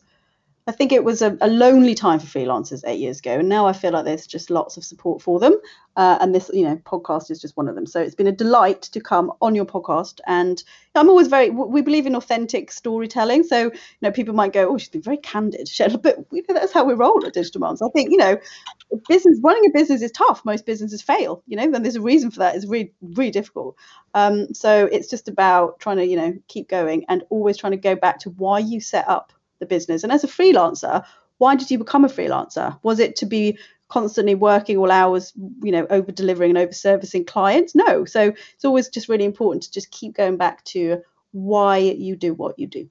I 0.68 0.74
think 0.74 0.92
it 0.92 1.06
was 1.06 1.22
a, 1.22 1.38
a, 1.40 1.48
lonely 1.48 1.96
time 1.96 2.20
for 2.20 2.26
freelancers 2.26 2.84
eight 2.86 3.00
years 3.00 3.20
ago, 3.20 3.40
and 3.40 3.48
now 3.48 3.66
I 3.66 3.72
feel 3.72 3.92
like 3.92 4.04
there's 4.04 4.28
just 4.28 4.50
lots 4.50 4.76
of 4.76 4.84
support 4.84 5.22
for 5.22 5.40
them. 5.40 5.56
Uh, 5.96 6.18
and 6.20 6.36
this, 6.36 6.52
you 6.54 6.66
know, 6.66 6.76
podcast 6.76 7.32
is 7.32 7.40
just 7.40 7.56
one 7.56 7.70
of 7.70 7.76
them. 7.76 7.86
So 7.86 8.02
it's 8.02 8.16
been 8.16 8.28
a 8.28 8.34
delight 8.34 8.82
to 8.82 9.00
come 9.00 9.32
on 9.42 9.56
your 9.56 9.66
podcast, 9.66 10.20
and 10.28 10.62
I'm 10.94 11.08
always 11.08 11.28
very. 11.28 11.50
We 11.52 11.82
believe 11.82 12.06
in 12.06 12.18
authentic 12.18 12.74
storytelling, 12.74 13.44
so 13.44 13.64
you 13.64 13.72
know, 14.02 14.12
people 14.12 14.36
might 14.36 14.52
go, 14.52 14.68
"Oh, 14.68 14.78
she's 14.78 14.90
been 14.90 15.02
very 15.02 15.18
candid," 15.18 15.70
but 16.04 16.18
you 16.34 16.44
know, 16.50 16.54
that's 16.54 16.74
how 16.74 16.84
we 16.84 16.96
roll 16.96 17.26
at 17.26 17.34
Digital 17.34 17.62
Mums. 17.62 17.82
I 17.82 17.88
think 17.90 18.12
you 18.12 18.18
know, 18.18 18.38
business 19.08 19.40
running 19.42 19.66
a 19.68 19.70
business 19.70 20.02
is 20.02 20.12
tough. 20.12 20.44
Most 20.44 20.66
businesses 20.66 21.02
fail, 21.02 21.44
you 21.48 21.56
know, 21.56 21.64
and 21.64 21.86
there's 21.86 21.96
a 21.96 22.02
reason 22.02 22.30
for 22.30 22.40
that. 22.40 22.56
It's 22.56 22.68
really, 22.68 22.92
really 23.02 23.32
difficult. 23.32 23.78
Um, 24.14 24.54
so 24.54 24.90
it's 24.92 25.10
just 25.10 25.30
about 25.30 25.80
trying 25.80 25.98
to, 25.98 26.06
you 26.06 26.18
know, 26.18 26.34
keep 26.50 26.68
going 26.68 27.06
and 27.08 27.24
always 27.30 27.56
trying 27.56 27.72
to 27.72 27.78
go 27.78 27.96
back 27.96 28.20
to 28.20 28.32
why 28.32 28.60
you 28.60 28.82
set 28.82 29.08
up 29.08 29.32
the 29.60 29.66
business. 29.66 30.04
And 30.04 30.12
as 30.12 30.24
a 30.24 30.28
freelancer, 30.28 31.06
why 31.38 31.56
did 31.56 31.72
you 31.72 31.78
become 31.78 32.06
a 32.06 32.10
freelancer? 32.10 32.78
Was 32.84 33.00
it 33.00 33.16
to 33.18 33.26
be 33.26 33.58
constantly 33.90 34.36
working 34.36 34.78
all 34.78 34.92
hours, 34.92 35.34
you 35.62 35.72
know, 35.72 35.88
over 35.90 36.12
delivering 36.12 36.52
and 36.52 36.58
over 36.58 36.74
servicing 36.74 37.26
clients? 37.26 37.76
No. 37.76 38.06
So 38.06 38.34
it's 38.54 38.66
always 38.66 38.90
just 38.90 39.10
really 39.10 39.26
important 39.26 39.64
to 39.64 39.72
just 39.72 39.92
keep 39.92 40.16
going 40.16 40.38
back 40.38 40.64
to 40.66 41.02
why 41.32 41.78
you 41.78 42.16
do 42.16 42.34
what 42.34 42.58
you 42.58 42.68
do. 42.68 42.90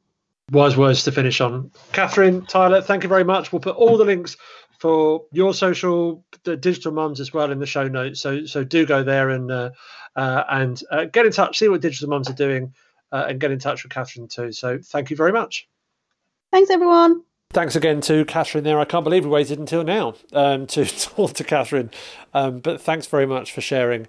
Wise 0.53 0.77
words 0.77 1.03
to 1.05 1.13
finish 1.13 1.41
on. 1.41 1.73
Kathryn, 1.93 2.47
Tyler, 2.47 2.81
thank 2.81 3.03
you 3.03 3.09
very 3.09 3.25
much. 3.25 3.53
We'll 3.53 3.61
put 3.61 3.75
all 3.75 3.99
the 3.99 4.05
links 4.05 4.37
for 4.79 5.25
your 5.33 5.55
social, 5.55 6.25
the 6.45 6.57
digital 6.57 6.93
mums 6.93 7.19
as 7.19 7.33
well 7.33 7.51
in 7.51 7.59
the 7.59 7.67
show 7.67 7.89
notes. 7.89 8.21
So 8.21 8.47
so 8.47 8.63
do 8.63 8.87
go 8.87 9.03
there 9.03 9.31
and 9.31 9.51
uh, 9.51 9.71
uh, 10.15 10.45
and 10.49 10.81
uh, 10.91 11.07
get 11.07 11.27
in 11.27 11.33
touch, 11.33 11.59
see 11.59 11.69
what 11.69 11.81
digital 11.81 12.09
mums 12.09 12.31
are 12.31 12.35
doing, 12.35 12.75
uh, 13.11 13.27
and 13.29 13.41
get 13.41 13.51
in 13.51 13.59
touch 13.59 13.83
with 13.83 13.93
Kathryn 13.93 14.31
too. 14.31 14.53
So 14.53 14.79
thank 14.83 15.11
you 15.11 15.17
very 15.17 15.33
much. 15.33 15.69
Thanks, 16.57 16.71
everyone. 16.71 17.23
Thanks 17.51 17.77
again 17.77 18.01
to 18.01 18.25
Kathryn 18.25 18.63
there. 18.63 18.81
I 18.81 18.87
can't 18.87 19.05
believe 19.05 19.25
we 19.25 19.31
waited 19.31 19.59
until 19.59 19.85
now 19.85 20.15
um, 20.33 20.67
to 20.69 20.87
talk 21.15 21.35
to 21.35 21.45
Kathryn. 21.45 21.93
Um, 22.33 22.61
but 22.61 22.81
thanks 22.81 23.07
very 23.07 23.27
much 23.27 23.53
for 23.53 23.61
sharing 23.61 24.07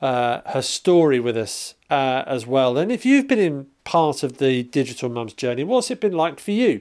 uh, 0.00 0.40
her 0.46 0.62
story 0.62 1.20
with 1.20 1.36
us 1.36 1.76
uh, 1.88 2.24
as 2.26 2.44
well. 2.44 2.76
And 2.76 2.90
if 2.90 3.06
you've 3.06 3.28
been 3.28 3.38
in 3.38 3.66
part 3.84 4.24
of 4.24 4.38
the 4.38 4.64
Digital 4.64 5.08
Mums 5.08 5.32
journey, 5.32 5.62
what's 5.62 5.88
it 5.92 6.00
been 6.00 6.14
like 6.14 6.40
for 6.40 6.50
you? 6.50 6.80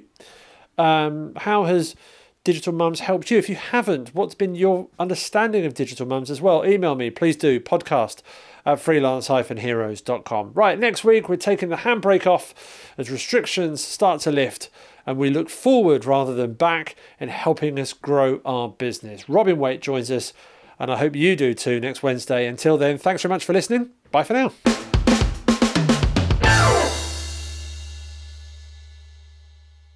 Um, 0.79 1.33
how 1.35 1.65
has 1.65 1.95
Digital 2.43 2.73
Mums 2.73 3.01
helped 3.01 3.29
you? 3.29 3.37
If 3.37 3.47
you 3.47 3.57
haven't, 3.57 4.15
what's 4.15 4.33
been 4.33 4.55
your 4.55 4.87
understanding 4.97 5.67
of 5.67 5.75
Digital 5.75 6.07
Mums 6.07 6.31
as 6.31 6.41
well? 6.41 6.65
Email 6.65 6.95
me, 6.95 7.11
please 7.11 7.35
do, 7.35 7.59
podcast 7.59 8.23
at 8.65 8.79
freelance-heroes.com. 8.79 10.53
Right, 10.55 10.79
next 10.79 11.03
week 11.03 11.29
we're 11.29 11.35
taking 11.35 11.69
the 11.69 11.75
handbrake 11.75 12.25
off 12.25 12.91
as 12.97 13.11
restrictions 13.11 13.83
start 13.83 14.21
to 14.21 14.31
lift 14.31 14.71
and 15.05 15.17
we 15.17 15.29
look 15.29 15.49
forward 15.49 16.05
rather 16.05 16.33
than 16.33 16.53
back 16.53 16.95
in 17.19 17.29
helping 17.29 17.79
us 17.79 17.93
grow 17.93 18.41
our 18.45 18.69
business. 18.69 19.29
Robin 19.29 19.57
Waite 19.57 19.81
joins 19.81 20.09
us, 20.11 20.33
and 20.79 20.91
I 20.91 20.97
hope 20.97 21.15
you 21.15 21.35
do 21.35 21.53
too 21.53 21.79
next 21.79 22.03
Wednesday. 22.03 22.47
Until 22.47 22.77
then, 22.77 22.97
thanks 22.97 23.21
very 23.21 23.33
much 23.33 23.45
for 23.45 23.53
listening. 23.53 23.91
Bye 24.11 24.23
for 24.23 24.33
now. 24.33 24.94